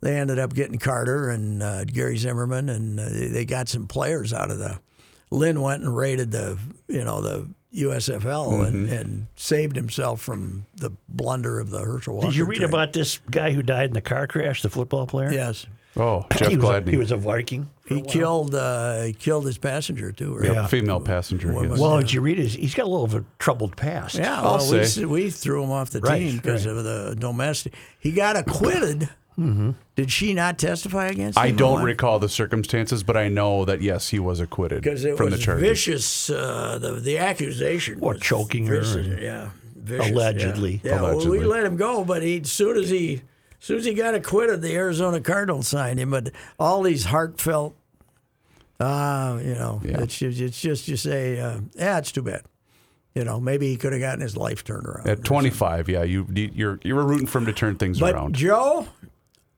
they 0.00 0.16
ended 0.16 0.38
up 0.38 0.52
getting 0.54 0.78
Carter 0.78 1.28
and 1.30 1.62
uh, 1.62 1.84
Gary 1.84 2.16
Zimmerman, 2.16 2.68
and 2.68 2.98
uh, 3.00 3.08
they 3.08 3.26
they 3.28 3.44
got 3.44 3.68
some 3.68 3.86
players 3.86 4.32
out 4.32 4.50
of 4.50 4.58
the. 4.58 4.78
Lynn 5.30 5.60
went 5.60 5.82
and 5.82 5.94
raided 5.96 6.30
the 6.32 6.58
you 6.88 7.04
know 7.04 7.20
the 7.20 7.46
USFL 7.74 8.66
and, 8.66 8.88
Mm-hmm. 8.88 8.92
and 8.94 9.26
saved 9.36 9.76
himself 9.76 10.20
from 10.20 10.64
the 10.76 10.90
blunder 11.08 11.60
of 11.60 11.70
the 11.70 11.80
Herschel 11.80 12.14
Walker. 12.14 12.28
Did 12.28 12.36
you 12.36 12.44
read 12.46 12.58
trade. 12.58 12.68
about 12.70 12.92
this 12.94 13.18
guy 13.30 13.52
who 13.52 13.62
died 13.62 13.90
in 13.90 13.92
the 13.94 14.00
car 14.00 14.26
crash, 14.26 14.62
the 14.62 14.70
football 14.70 15.06
player? 15.06 15.30
Yes, 15.32 15.66
oh, 15.96 16.24
Jeff 16.36 16.48
he 16.48 16.56
was, 16.56 16.64
a, 16.64 16.80
Gladney, 16.80 16.90
he 16.90 16.96
was 16.96 17.10
a 17.12 17.16
Viking. 17.16 17.68
He 17.88 18.02
killed 18.02 18.54
uh, 18.54 19.02
he 19.02 19.12
killed 19.12 19.46
his 19.46 19.58
passenger 19.58 20.12
too. 20.12 20.36
Right? 20.36 20.52
Yeah, 20.52 20.66
female 20.66 21.00
passenger. 21.00 21.52
Yes. 21.52 21.70
was 21.70 21.80
Well, 21.80 21.98
did 21.98 22.12
you 22.12 22.20
read 22.20 22.38
his? 22.38 22.54
He's 22.54 22.74
got 22.74 22.84
a 22.84 22.88
little 22.90 23.04
of 23.04 23.14
a 23.14 23.24
troubled 23.38 23.76
past. 23.76 24.16
Yeah, 24.16 24.36
I'll 24.40 24.58
well, 24.58 24.72
we, 24.72 24.84
say. 24.84 25.02
s- 25.02 25.06
we 25.06 25.30
threw 25.30 25.62
him 25.64 25.70
off 25.70 25.90
the 25.90 26.00
Right, 26.00 26.18
team 26.18 26.36
because 26.36 26.66
right. 26.66 26.76
of 26.76 26.84
the 26.84 27.16
domestic. 27.18 27.74
He 27.98 28.12
got 28.12 28.36
acquitted. 28.36 29.08
Did 29.94 30.10
she 30.10 30.34
not 30.34 30.58
testify 30.58 31.06
against 31.06 31.38
him? 31.38 31.44
I 31.44 31.52
don't 31.52 31.84
recall 31.84 32.18
the 32.18 32.28
circumstances, 32.28 33.04
but 33.04 33.16
I 33.16 33.28
know 33.28 33.64
that 33.66 33.80
yes, 33.82 34.08
he 34.08 34.18
was 34.18 34.40
acquitted 34.40 34.82
because 34.82 35.04
it 35.04 35.16
from 35.16 35.26
was 35.30 35.34
the 35.38 35.40
charges. 35.40 35.62
vicious. 35.68 36.28
Uh, 36.30 36.78
the 36.80 36.92
the 36.94 37.18
accusation, 37.18 37.98
Or 38.00 38.14
was 38.14 38.20
choking 38.20 38.66
her 38.66 38.80
and- 38.80 39.22
yeah, 39.22 39.50
vicious, 39.76 40.10
Allegedly. 40.10 40.80
Yeah, 40.82 40.96
yeah 40.96 41.02
well, 41.02 41.28
we 41.30 41.38
let 41.38 41.64
him 41.64 41.76
go, 41.76 42.04
but 42.04 42.22
he 42.24 42.40
as 42.40 42.50
soon 42.50 42.76
as 42.78 42.90
he 42.90 43.22
as 43.60 43.64
soon 43.64 43.78
as 43.78 43.84
he 43.84 43.94
got 43.94 44.14
acquitted, 44.16 44.60
the 44.60 44.74
Arizona 44.74 45.20
Cardinals 45.20 45.68
signed 45.68 46.00
him. 46.00 46.10
But 46.10 46.32
all 46.58 46.82
these 46.82 47.04
heartfelt, 47.04 47.76
uh, 48.80 49.38
you 49.42 49.54
know, 49.54 49.80
Yeah. 49.84 50.00
it's 50.02 50.16
just, 50.18 50.40
it's 50.40 50.60
just 50.60 50.88
you 50.88 50.96
say, 50.96 51.40
uh, 51.40 51.60
yeah, 51.74 51.98
it's 51.98 52.12
too 52.12 52.22
bad. 52.22 52.42
You 53.14 53.24
know, 53.24 53.40
maybe 53.40 53.66
he 53.68 53.76
could 53.76 53.92
have 53.92 54.00
gotten 54.00 54.20
his 54.20 54.36
life 54.36 54.62
turned 54.62 54.86
around. 54.86 55.08
At 55.08 55.24
25, 55.24 55.88
yeah, 55.88 56.04
you 56.04 56.26
you- 56.32 56.50
you're 56.54 56.80
you 56.84 56.94
were 56.94 57.04
rooting 57.04 57.26
for 57.26 57.38
him 57.38 57.46
to 57.46 57.52
turn 57.52 57.76
things 57.76 57.98
But 57.98 58.14
around. 58.14 58.34
Joe, 58.36 58.86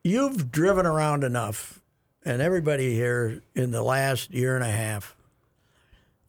you've 0.02 0.50
driven 0.50 0.86
around 0.86 1.24
enough, 1.24 1.80
and 2.24 2.40
everybody 2.40 2.94
here 2.94 3.42
in 3.54 3.70
the 3.70 3.82
last 3.82 4.30
year 4.32 4.54
and 4.54 4.64
a 4.64 4.70
half 4.70 5.14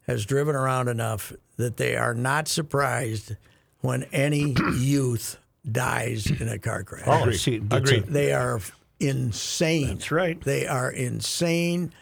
has 0.06 0.26
driven 0.26 0.54
around 0.54 0.88
enough 0.88 1.32
that 1.56 1.78
they 1.78 1.96
are 1.96 2.12
not 2.12 2.48
surprised 2.48 3.36
when 3.80 4.02
any 4.12 4.54
youth 4.76 5.38
dies 5.70 6.26
in 6.26 6.48
a 6.48 6.58
car 6.58 6.82
crash. 6.82 7.04
Oh, 7.06 7.30
see, 7.30 7.58
that's 7.58 7.90
a- 7.92 8.00
They 8.00 8.32
are 8.34 8.60
insane. 9.00 9.86
That's 9.86 10.10
right. 10.10 10.38
They 10.42 10.66
are 10.66 10.90
insane. 10.90 11.92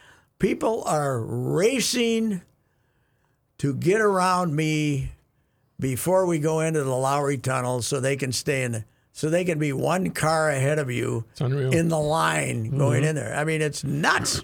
People 0.41 0.83
are 0.87 1.21
racing 1.21 2.41
to 3.59 3.75
get 3.75 4.01
around 4.01 4.57
me 4.57 5.13
before 5.79 6.27
we 6.27 6.39
go 6.39 6.61
into 6.61 6.83
the 6.83 6.95
Lowry 6.97 7.37
Tunnel 7.39 7.83
so 7.83 8.01
they 8.01 8.17
can 8.17 8.33
stay 8.33 8.63
in, 8.65 8.85
so 9.13 9.29
they 9.31 9.45
can 9.45 9.59
be 9.59 9.73
one 9.73 10.11
car 10.11 10.51
ahead 10.51 10.79
of 10.79 10.91
you 10.91 11.25
in 11.39 11.89
the 11.89 11.99
line 11.99 12.65
Mm-hmm. 12.67 12.79
going 12.79 13.05
in 13.05 13.15
there. 13.17 13.35
I 13.37 13.45
mean, 13.45 13.61
it's 13.63 13.85
nuts. 13.85 14.43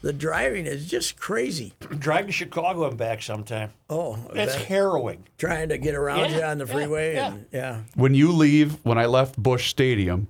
The 0.00 0.12
driving 0.14 0.66
is 0.66 0.86
just 0.90 1.16
crazy. 1.18 1.72
drive 1.98 2.26
to 2.26 2.32
Chicago 2.32 2.86
and 2.88 2.96
back 2.98 3.22
sometime. 3.22 3.70
Oh, 3.88 4.18
that's 4.34 4.54
that- 4.54 4.64
harrowing. 4.66 5.24
trying 5.38 5.68
to 5.70 5.78
get 5.78 5.94
around 5.94 6.30
Yeah, 6.30 6.36
you 6.38 6.42
on 6.42 6.58
the 6.58 6.66
yeah, 6.66 6.72
freeway. 6.72 7.14
yeah. 7.14 7.26
And, 7.28 7.46
yeah. 7.52 7.80
when 7.94 8.14
you 8.14 8.32
leave, 8.32 8.78
when 8.82 8.98
I 8.98 9.06
left 9.06 9.42
Busch 9.42 9.68
Stadium, 9.70 10.28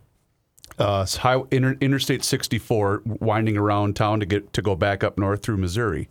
uh, 0.78 1.00
s- 1.02 1.16
high, 1.16 1.40
inter, 1.50 1.76
Interstate 1.80 2.24
64, 2.24 3.02
winding 3.04 3.56
around 3.56 3.96
town 3.96 4.20
to 4.20 4.26
get 4.26 4.52
to 4.52 4.62
go 4.62 4.74
back 4.74 5.02
up 5.04 5.18
north 5.18 5.42
through 5.42 5.56
Missouri, 5.58 6.08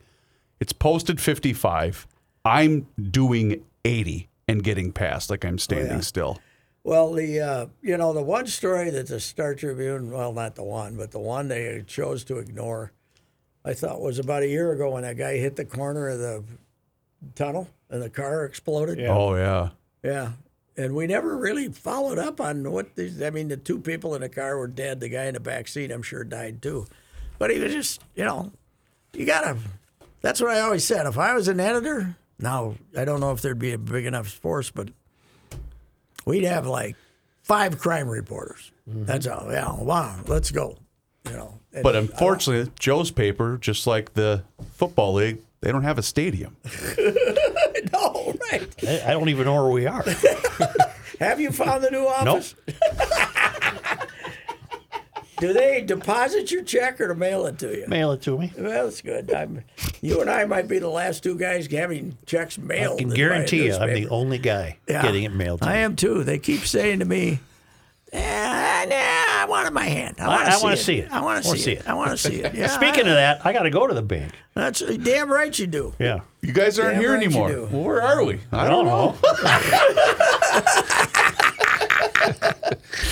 it's 0.60 0.74
posted 0.74 1.20
55. 1.22 2.08
I'm 2.46 2.88
doing 3.02 3.64
80 3.86 4.30
and 4.48 4.64
getting 4.64 4.92
past 4.92 5.30
like 5.30 5.46
I'm 5.46 5.58
standing 5.58 6.02
still. 6.02 6.40
Well, 6.84 7.14
the 7.14 7.40
uh, 7.40 7.66
you 7.82 7.96
know 7.98 8.12
the 8.12 8.22
one 8.22 8.46
story 8.48 8.90
that 8.90 9.08
the 9.08 9.20
Star 9.22 9.56
Tribune, 9.56 10.12
well, 10.12 10.34
not 10.34 10.56
the 10.56 10.64
one, 10.64 10.98
but 10.98 11.12
the 11.12 11.20
one 11.20 11.48
they 11.48 11.82
chose 11.88 12.26
to 12.26 12.40
ignore, 12.40 12.92
I 13.64 13.74
thought 13.74 14.02
was 14.02 14.20
about 14.20 14.44
a 14.44 14.48
year 14.50 14.74
ago 14.74 14.92
when 14.92 15.04
that 15.04 15.16
guy 15.18 15.38
hit 15.38 15.56
the 15.56 15.64
corner 15.64 16.10
of 16.10 16.20
the 16.20 16.44
tunnel 17.36 17.70
and 17.90 18.02
the 18.02 18.10
car 18.10 18.44
exploded. 18.44 19.00
Oh 19.08 19.36
yeah, 19.36 19.70
Yeah. 20.04 20.32
And 20.76 20.96
we 20.96 21.06
never 21.06 21.38
really 21.38 21.70
followed 21.70 22.18
up 22.18 22.42
on 22.42 22.72
what 22.72 22.96
these. 22.96 23.22
I 23.22 23.30
mean, 23.30 23.48
the 23.48 23.58
two 23.58 23.80
people 23.80 24.16
in 24.16 24.22
the 24.22 24.30
car 24.30 24.58
were 24.58 24.68
dead. 24.68 25.00
The 25.00 25.10
guy 25.10 25.26
in 25.26 25.36
the 25.36 25.40
back 25.40 25.68
seat, 25.68 25.92
I'm 25.92 26.02
sure, 26.02 26.24
died 26.24 26.62
too. 26.62 26.88
But 27.38 27.52
he 27.52 27.60
was 27.60 27.74
just, 27.74 28.02
you 28.16 28.24
know, 28.24 28.52
you 29.14 29.26
gotta. 29.26 29.58
That's 30.22 30.42
what 30.42 30.52
I 30.52 30.62
always 30.62 30.84
said. 30.86 31.06
If 31.06 31.18
I 31.18 31.34
was 31.36 31.48
an 31.48 31.60
editor, 31.60 32.16
now 32.40 32.76
I 32.98 33.06
don't 33.06 33.20
know 33.20 33.32
if 33.32 33.42
there'd 33.42 33.60
be 33.60 33.74
a 33.74 33.78
big 33.78 34.06
enough 34.06 34.28
force, 34.28 34.72
but 34.72 34.90
we'd 36.26 36.44
have 36.46 36.66
like 36.66 36.96
five 37.44 37.78
crime 37.78 38.08
reporters. 38.08 38.72
Mm-hmm. 38.90 39.06
That's 39.06 39.28
all. 39.28 39.52
Yeah, 39.52 39.76
wow, 39.76 40.20
let's 40.28 40.50
go. 40.50 40.78
You 41.30 41.34
know. 41.38 41.60
And 41.74 41.84
but 41.84 41.96
I- 41.96 42.00
unfortunately, 42.00 42.72
Joe's 42.80 43.12
paper, 43.12 43.58
just 43.60 43.86
like 43.86 44.14
the 44.14 44.44
football 44.74 45.14
league, 45.14 45.40
they 45.62 45.72
don't 45.72 45.84
have 45.84 45.98
a 45.98 46.04
stadium. 46.04 46.58
no, 47.94 48.36
right? 48.52 48.68
I, 48.88 49.02
I 49.08 49.12
don't 49.12 49.30
even 49.30 49.46
know 49.46 49.64
where 49.64 49.72
we 49.72 49.86
are. 49.86 50.04
Have 51.20 51.40
you 51.40 51.52
found 51.52 51.84
the 51.84 51.92
new 51.92 52.06
office? 52.06 52.56
Do 55.40 55.52
they 55.52 55.82
deposit 55.82 56.52
your 56.52 56.64
check 56.64 57.02
or 57.02 57.10
to 57.10 57.16
mail 57.16 57.46
it 57.48 57.60
to 57.60 57.78
you? 57.78 57.86
Mail 57.88 58.14
it 58.14 58.22
to 58.22 58.38
me. 58.38 58.54
Well, 58.58 58.86
that's 58.86 59.02
good. 59.02 59.34
I'm, 59.34 59.64
you 60.02 60.22
and 60.22 60.30
I 60.30 60.46
might 60.46 60.70
be 60.70 60.80
the 60.80 60.88
last 60.88 61.22
two 61.22 61.38
guys 61.38 61.68
having 61.68 62.18
checks 62.26 62.58
mailed. 62.58 63.00
I 63.00 63.04
can 63.04 63.10
guarantee 63.10 63.66
you, 63.66 63.76
I'm 63.76 63.94
the 63.94 64.08
only 64.08 64.38
guy 64.38 64.78
Yeah. 64.88 65.02
getting 65.02 65.24
it 65.24 65.34
mailed 65.34 65.62
to 65.62 65.68
I 65.68 65.74
me. 65.74 65.80
am 65.80 65.96
too. 65.98 66.24
They 66.24 66.40
keep 66.40 66.62
saying 66.62 67.00
to 67.00 67.06
me, 67.06 67.40
"Yeah, 68.14 68.86
nah, 68.88 69.42
I 69.44 69.46
want 69.50 69.66
it 69.66 69.68
in 69.70 69.74
my 69.74 69.84
hand. 69.86 70.16
I 70.20 70.26
I- 70.26 70.28
want 70.28 70.42
I 70.42 70.46
to 70.46 70.52
see, 70.58 70.64
wanna 70.64 70.74
it. 70.76 70.80
see 70.80 70.98
it. 71.00 71.12
I 71.12 71.22
want 71.22 71.44
to 71.44 71.58
see, 71.58 71.72
it. 71.74 71.88
I 71.88 71.94
want 71.94 72.12
to 72.12 72.18
see 72.18 72.36
it. 72.42 72.54
Yeah, 72.56 72.68
Speaking 72.68 73.02
of 73.08 73.14
that, 73.16 73.46
I 73.46 73.52
got 73.54 73.64
to 73.64 73.70
go 73.70 73.88
to 73.88 73.94
the 73.94 74.02
bank. 74.02 74.32
that's 74.54 74.80
damn 74.82 75.32
right 75.32 75.58
you 75.58 75.68
do. 75.68 75.94
Yeah. 76.00 76.20
You 76.42 76.54
guys 76.54 76.78
aren't 76.80 76.94
Damn 76.96 77.02
here 77.02 77.14
right 77.14 77.22
you 77.22 77.28
anymore. 77.28 77.50
do. 77.50 77.68
Well, 77.72 77.84
where 77.84 78.02
are 78.02 78.24
we? 78.24 78.40
I 78.52 78.68
don't 78.70 78.86
know. 78.86 79.16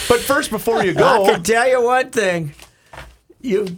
But 0.08 0.20
first, 0.20 0.50
before 0.52 0.84
you 0.84 0.94
go 0.94 1.06
I 1.06 1.18
go, 1.18 1.26
can 1.34 1.44
tell 1.44 1.68
you 1.68 1.82
one 1.84 2.10
thing. 2.12 2.54
You, 3.42 3.78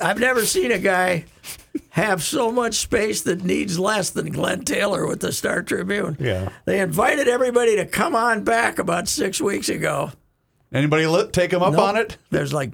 I've 0.00 0.18
never 0.20 0.44
seen 0.44 0.70
a 0.72 0.78
guy 0.78 1.24
have 1.90 2.22
so 2.22 2.52
much 2.52 2.74
space 2.74 3.22
that 3.22 3.42
needs 3.44 3.78
less 3.78 4.10
than 4.10 4.30
Glen 4.30 4.64
Taylor 4.64 5.06
with 5.06 5.20
the 5.20 5.32
Star 5.32 5.62
Tribune. 5.62 6.16
Yeah. 6.20 6.50
They 6.66 6.80
invited 6.80 7.28
everybody 7.28 7.76
to 7.76 7.86
come 7.86 8.14
on 8.14 8.44
back 8.44 8.78
about 8.78 9.08
six 9.08 9.40
weeks 9.40 9.68
ago. 9.68 10.12
Anybody 10.74 11.06
li- 11.06 11.28
take 11.32 11.52
him 11.52 11.62
up 11.62 11.72
Nope. 11.72 11.82
on 11.82 11.96
it? 11.96 12.18
There's 12.30 12.52
like, 12.52 12.72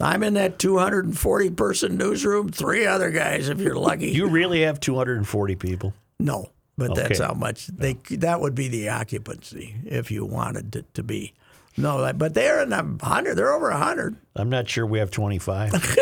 I'm 0.00 0.22
in 0.22 0.34
that 0.34 0.58
240 0.58 1.50
person 1.50 1.96
newsroom, 1.98 2.48
three 2.48 2.86
other 2.86 3.10
guys 3.10 3.48
if 3.48 3.60
you're 3.60 3.76
lucky. 3.76 4.08
You 4.10 4.28
really 4.28 4.62
have 4.62 4.80
240 4.80 5.56
people. 5.56 5.92
no, 6.18 6.50
but 6.78 6.94
that's 6.94 7.18
how 7.20 7.34
much 7.34 7.66
they 7.68 7.94
that 8.10 8.40
would 8.40 8.54
be 8.54 8.68
the 8.68 8.88
occupancy 8.88 9.74
if 9.84 10.10
you 10.10 10.24
wanted 10.24 10.74
it 10.74 10.92
to 10.94 11.02
be. 11.02 11.32
No, 11.76 12.12
but 12.14 12.34
they're 12.34 12.62
in 12.62 12.72
a 12.72 12.84
hundred. 13.04 13.34
They're 13.36 13.52
over 13.52 13.68
a 13.70 13.76
hundred. 13.78 14.16
I'm 14.36 14.48
not 14.48 14.68
sure 14.68 14.86
we 14.86 14.98
have 15.00 15.10
25. 15.10 15.72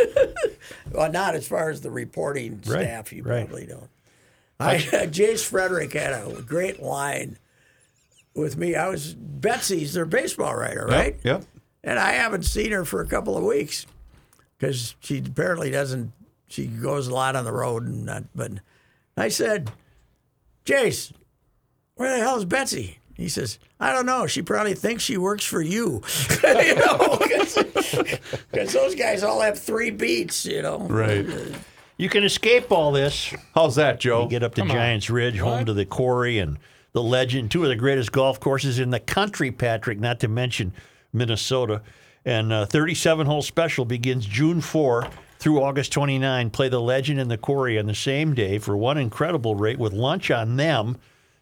Well, 0.91 1.11
not 1.11 1.35
as 1.35 1.47
far 1.47 1.70
as 1.70 1.80
the 1.80 1.91
reporting 1.91 2.61
Right, 2.66 2.83
staff. 2.83 3.12
You 3.12 3.22
right. 3.22 3.47
probably 3.47 3.66
don't. 3.66 3.89
I, 4.61 4.76
Jace 5.11 5.45
Frederick 5.45 5.93
had 5.95 6.12
a 6.12 6.41
great 6.43 6.80
line 6.83 7.39
with 8.35 8.57
me. 8.57 8.74
I 8.74 8.89
was 8.89 9.14
Betsy's 9.14 9.95
their 9.95 10.05
baseball 10.05 10.55
writer, 10.55 10.87
right? 10.87 11.18
Yep. 11.22 11.45
And 11.85 11.99
I 11.99 12.12
haven't 12.12 12.45
seen 12.45 12.72
her 12.72 12.85
for 12.85 13.01
a 13.01 13.07
couple 13.07 13.37
of 13.37 13.45
weeks 13.45 13.87
because 14.59 14.95
she 15.01 15.18
apparently 15.18 15.70
doesn't. 15.70 16.12
She 16.49 16.66
goes 16.66 17.09
a 17.09 17.14
lot 17.14 17.35
on 17.35 17.45
the 17.45 17.53
road 17.53 17.87
and 17.87 18.05
not. 18.05 18.24
But 18.35 18.53
I 19.16 19.28
said, 19.28 19.72
Jace, 20.64 21.12
where 21.95 22.16
the 22.16 22.22
hell 22.22 22.37
is 22.37 22.45
Betsy? 22.45 22.99
He 23.16 23.28
says, 23.28 23.59
I 23.78 23.93
don't 23.93 24.07
know. 24.07 24.26
She 24.26 24.43
probably 24.43 24.74
thinks 24.74 25.03
she 25.03 25.16
works 25.16 25.45
for 25.45 25.61
you. 25.61 26.03
you 26.43 26.74
know, 26.74 27.18
because 28.51 28.72
those 28.72 28.95
guys 28.95 29.22
all 29.22 29.41
have 29.41 29.59
three 29.59 29.91
beats, 29.91 30.47
you 30.47 30.62
know. 30.62 30.78
Right. 30.78 31.26
You 31.99 32.09
can 32.09 32.24
escape 32.24 32.72
all 32.72 32.91
this. 32.91 33.33
How's 33.55 33.76
that, 33.76 34.01
Joe? 34.01 34.24
You 34.24 34.28
get 34.28 34.43
up 34.43 34.55
to 34.57 34.62
Giants 34.62 35.11
Ridge, 35.11 35.39
home 35.39 35.66
to 35.66 35.74
the 35.74 35.85
quarry 35.85 36.39
and 36.39 36.59
the 36.93 37.03
legend, 37.03 37.51
two 37.51 37.62
of 37.62 37.68
the 37.68 37.76
greatest 37.76 38.12
golf 38.12 38.38
courses 38.38 38.78
in 38.78 38.90
the 38.90 39.01
country, 39.01 39.51
Patrick, 39.51 39.99
not 39.99 40.20
to 40.20 40.28
mention 40.28 40.72
Minnesota. 41.12 41.82
And 42.24 42.53
uh, 42.53 42.66
37 42.66 43.26
hole 43.26 43.43
special 43.43 43.84
begins 43.84 44.26
June 44.26 44.61
4 44.61 45.09
through 45.38 45.62
August 45.62 45.93
29. 45.93 46.51
Play 46.51 46.68
the 46.68 46.80
legend 46.80 47.18
and 47.18 47.30
the 47.30 47.38
quarry 47.38 47.78
on 47.78 47.86
the 47.86 47.95
same 47.95 48.34
day 48.34 48.59
for 48.59 48.76
one 48.76 48.99
incredible 48.99 49.55
rate 49.55 49.78
with 49.78 49.93
lunch 49.93 50.30
on 50.30 50.57
them 50.57 50.99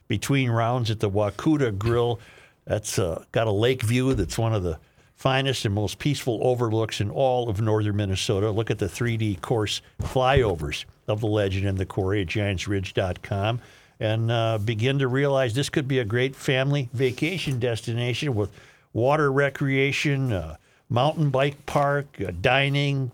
between 0.09 0.51
rounds 0.51 0.91
at 0.91 1.01
the 1.01 1.11
Wakuta 1.11 1.77
Grill. 1.77 2.21
That's 2.65 2.99
uh, 2.99 3.25
got 3.33 3.47
a 3.47 3.53
lake 3.53 3.83
view 3.83 4.15
that's 4.15 4.39
one 4.39 4.55
of 4.55 4.63
the 4.63 4.79
finest 5.15 5.67
and 5.67 5.75
most 5.75 5.99
peaceful 5.99 6.39
overlooks 6.43 7.01
in 7.01 7.11
all 7.11 7.51
of 7.51 7.61
northern 7.61 7.97
Minnesota. 7.97 8.51
Look 8.51 8.71
at 8.71 8.79
the 8.79 8.87
3D 8.87 9.43
course 9.43 9.83
flyovers 10.01 10.87
of 11.07 11.21
the 11.21 11.27
legend 11.27 11.67
and 11.67 11.77
the 11.77 11.85
quarry 11.85 12.23
at 12.23 12.29
giantsridge.com 12.29 13.61
and 14.01 14.31
uh, 14.31 14.59
begin 14.59 14.99
to 14.99 15.07
realize 15.07 15.55
this 15.55 15.69
could 15.69 15.87
be 15.87 15.99
a 15.99 16.05
great 16.05 16.35
family 16.35 16.89
vacation 16.95 17.61
destination 17.61 18.35
with 18.35 18.51
water 18.95 19.31
recreation, 19.31 20.33
uh, 20.33 20.57
mountain 20.89 21.29
bike 21.29 21.67
park, 21.67 22.07
uh, 22.27 22.33
dining, 22.41 23.13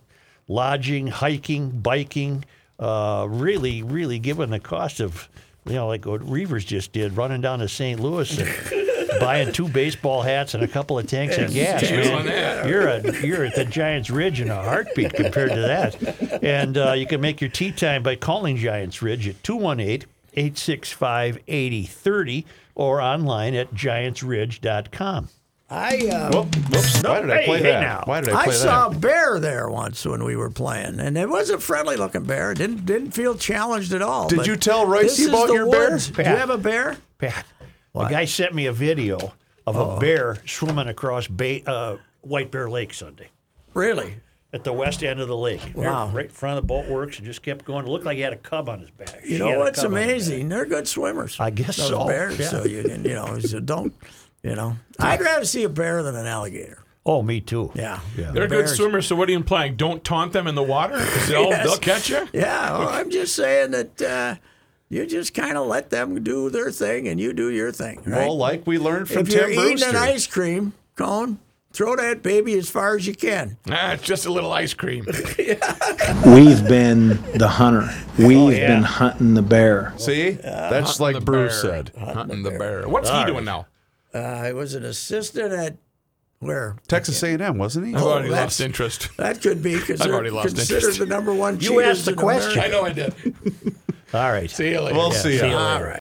lodging, 0.49 1.09
hiking, 1.09 1.71
biking. 1.71 2.45
Uh, 2.79 3.27
really, 3.29 3.83
really, 3.83 4.19
given 4.19 4.51
the 4.51 4.61
cost 4.61 5.01
of, 5.01 5.29
you 5.65 5.73
know, 5.75 5.89
like 5.89 6.05
what 6.07 6.21
Reavers 6.21 6.65
just 6.65 6.93
did, 6.93 7.17
running 7.17 7.41
down 7.41 7.59
to 7.59 7.69
St. 7.69 7.99
Louis 7.99 8.39
and 8.39 9.21
buying 9.21 9.51
two 9.51 9.67
baseball 9.67 10.21
hats 10.23 10.53
and 10.55 10.63
a 10.63 10.69
couple 10.69 10.99
of 10.99 11.07
tanks 11.07 11.39
of 11.39 11.53
gas, 11.55 11.83
man. 11.91 12.69
You're 12.69 12.89
a, 12.89 13.27
you're 13.27 13.45
at 13.45 13.55
the 13.55 13.65
Giants 13.65 14.11
Ridge 14.11 14.41
in 14.43 14.51
a 14.51 14.63
heartbeat 14.63 15.15
compared 15.15 15.51
to 15.53 15.61
that. 15.63 16.43
And 16.43 16.77
uh, 16.77 16.93
you 16.93 17.07
can 17.07 17.23
make 17.23 17.41
your 17.41 17.49
tea 17.49 17.73
time 17.73 18.03
by 18.03 18.15
calling 18.17 18.59
Giants 18.59 19.01
Ridge 19.01 19.27
at 19.27 19.43
218 19.43 20.07
865 20.37 21.39
8030 21.49 22.47
or 22.75 23.01
online 23.01 23.55
at 23.55 23.73
giantsridge.com. 23.75 25.29
I 25.69 25.97
uh, 26.07 26.31
Whoops, 26.45 27.03
why 27.03 27.21
did 27.23 27.31
I 27.31 27.45
play 27.45 27.59
hey 27.59 27.63
that? 27.65 27.81
now. 27.81 28.03
Why 28.05 28.21
did 28.21 28.33
I 28.33 28.43
I 28.43 28.45
play 28.45 28.55
saw 28.55 28.89
that? 28.89 28.97
a 28.99 29.01
bear 29.01 29.41
there 29.41 29.69
once 29.69 30.05
when 30.07 30.23
we 30.23 30.37
were 30.37 30.51
playing, 30.51 31.01
and 31.01 31.19
it 31.19 31.29
was 31.29 31.51
a 31.51 31.59
friendly 31.59 31.97
looking 31.97 32.23
bear. 32.23 32.55
Didn't 32.55 32.87
didn't 32.87 33.11
feel 33.11 33.35
challenged 33.35 33.93
at 33.93 34.01
all. 34.01 34.29
Did 34.29 34.47
you 34.47 34.55
tell 34.57 34.87
Royce 34.87 35.17
this 35.17 35.19
is 35.21 35.29
about 35.29 35.49
the 35.49 35.55
your 35.55 35.69
bear? 35.69 35.91
woods. 35.91 36.09
Do 36.09 36.23
you 36.23 36.29
have 36.29 36.51
a 36.51 36.59
bear? 36.59 36.97
Pat, 37.19 37.45
a 37.97 38.09
guy 38.09 38.27
sent 38.27 38.55
me 38.55 38.67
a 38.67 38.73
video 38.73 39.33
of 39.67 39.75
a 39.75 39.99
bear 39.99 40.37
swimming 40.47 40.87
across 40.87 41.27
Bay, 41.27 41.65
uh, 41.67 41.97
White 42.21 42.53
Bear 42.53 42.71
Lake 42.71 42.95
Sunday 42.95 43.31
Really? 43.75 44.15
At 44.57 44.65
the 44.65 44.73
west 44.73 45.05
end 45.05 45.21
of 45.21 45.29
the 45.29 45.37
lake. 45.37 45.61
Wow. 45.75 46.09
Right 46.09 46.25
in 46.25 46.31
front 46.33 46.59
of 46.59 46.65
the 46.65 46.67
boat 46.67 46.89
works 46.89 47.19
and 47.19 47.27
just 47.27 47.43
kept 47.43 47.65
going. 47.65 47.87
It 47.87 47.89
looked 47.89 48.05
like 48.05 48.17
he 48.17 48.23
had 48.23 48.33
a 48.33 48.37
cub 48.39 48.69
on 48.69 48.81
his 48.81 48.91
back. 48.91 49.21
You 49.23 49.37
She 49.37 49.39
know 49.39 49.59
what's 49.61 49.81
cub 49.83 49.87
on 49.87 49.93
her 49.93 49.99
back. 50.01 50.09
amazing? 50.09 50.49
They're 50.49 50.67
good 50.67 50.89
swimmers. 50.89 51.39
I 51.39 51.51
guess 51.51 51.77
those 51.77 51.89
so, 51.91 52.07
Bears, 52.07 52.39
yeah. 52.39 52.49
so 52.49 52.65
you 52.65 52.83
can, 52.83 53.05
you 53.05 53.15
know, 53.15 53.39
so 53.39 53.61
don't, 53.61 53.95
you 54.43 54.57
know. 54.57 54.77
I'd 54.99 55.21
rather 55.21 55.45
see 55.45 55.63
a 55.63 55.69
bear 55.69 56.03
than 56.03 56.17
an 56.17 56.27
alligator. 56.27 56.83
Oh, 57.09 57.23
me 57.23 57.41
too. 57.41 57.71
Yeah, 57.77 58.01
They're 58.17 58.33
good 58.33 58.51
Bears- 58.51 58.75
swimmers, 58.77 59.07
so 59.07 59.15
what 59.15 59.29
are 59.29 59.31
you 59.31 59.39
implying? 59.39 59.77
Don't 59.77 60.03
taunt 60.03 60.33
them 60.33 60.49
in 60.49 60.57
the 60.57 60.63
water? 60.65 60.99
They'll, 61.29 61.45
Yes. 61.51 61.65
they'll 61.65 61.77
catch 61.79 62.11
you? 62.11 62.27
Yeah, 62.33 62.79
well, 62.79 62.89
I'm 62.89 63.11
just 63.11 63.37
saying 63.37 63.71
that 63.71 64.03
uh, 64.03 64.35
you 64.89 65.07
just 65.07 65.33
kind 65.33 65.57
of 65.57 65.69
let 65.69 65.91
them 65.91 66.25
do 66.25 66.51
their 66.51 66.73
thing 66.73 67.07
and 67.07 67.21
you 67.21 67.33
do 67.33 67.49
your 67.51 67.71
thing. 67.71 67.99
Right? 68.05 68.27
Well, 68.27 68.37
like 68.37 68.67
we 68.67 68.79
learned 68.79 69.09
from 69.09 69.19
if 69.19 69.29
you're 69.29 69.43
Tim 69.43 69.51
eating 69.53 69.63
Brewster. 69.65 69.89
an 69.91 69.97
ice 69.97 70.27
cream 70.27 70.73
cone, 70.97 71.39
throw 71.77 71.95
that 71.95 72.23
baby 72.23 72.57
as 72.57 72.71
far 72.71 72.97
as 72.97 73.07
you 73.07 73.15
can. 73.15 73.59
Ah, 73.71 73.93
it's 73.93 74.03
just 74.03 74.25
a 74.25 74.33
little 74.33 74.51
ice 74.51 74.73
cream. 74.73 75.05
We've 76.25 76.67
been 76.67 77.21
the 77.35 77.49
hunter. 77.49 77.95
We've 78.19 78.57
yeah. 78.57 78.69
been 78.69 78.83
hunting 78.83 79.35
the 79.35 79.43
bear. 79.43 79.93
See, 79.99 80.31
that's 80.31 80.99
like 80.99 81.23
Bruce 81.23 81.63
bear. 81.63 81.85
said. 81.85 81.93
Hunting 81.99 82.43
the 82.43 82.53
bear. 82.53 82.89
What's 82.89 83.11
he 83.11 83.25
doing 83.27 83.45
now? 83.45 83.67
Uh, 84.15 84.19
I 84.19 84.53
was 84.53 84.73
an 84.75 84.85
assistant 84.85 85.53
at 85.53 85.77
where? 86.39 86.77
Texas 86.89 87.23
A&M, 87.23 87.59
wasn't 87.59 87.89
he? 87.89 87.95
I've 87.95 88.03
already 88.03 88.31
lost 88.31 88.61
interest. 88.61 89.15
That 89.19 89.43
could 89.43 89.63
be 89.63 89.77
because 89.77 90.01
I've 90.03 90.11
already 90.13 90.31
lost 90.31 90.55
considered 90.55 90.77
interest. 90.79 90.99
the 91.01 91.07
number 91.07 91.35
one. 91.35 91.61
You 91.61 91.81
asked 91.81 92.07
the 92.07 92.13
in 92.13 92.17
question. 92.17 92.61
I 92.63 92.69
know 92.69 92.85
I 92.85 92.93
did. 92.93 93.15
All 94.15 94.31
right. 94.33 94.51
See 94.51 94.71
you 94.71 94.81
later. 94.81 94.95
We'll 94.95 95.11
see. 95.13 95.39
See 95.39 95.45
you 95.45 95.53
ya. 95.53 95.59
later. 95.59 95.59
All 95.59 95.83
right. 95.83 95.95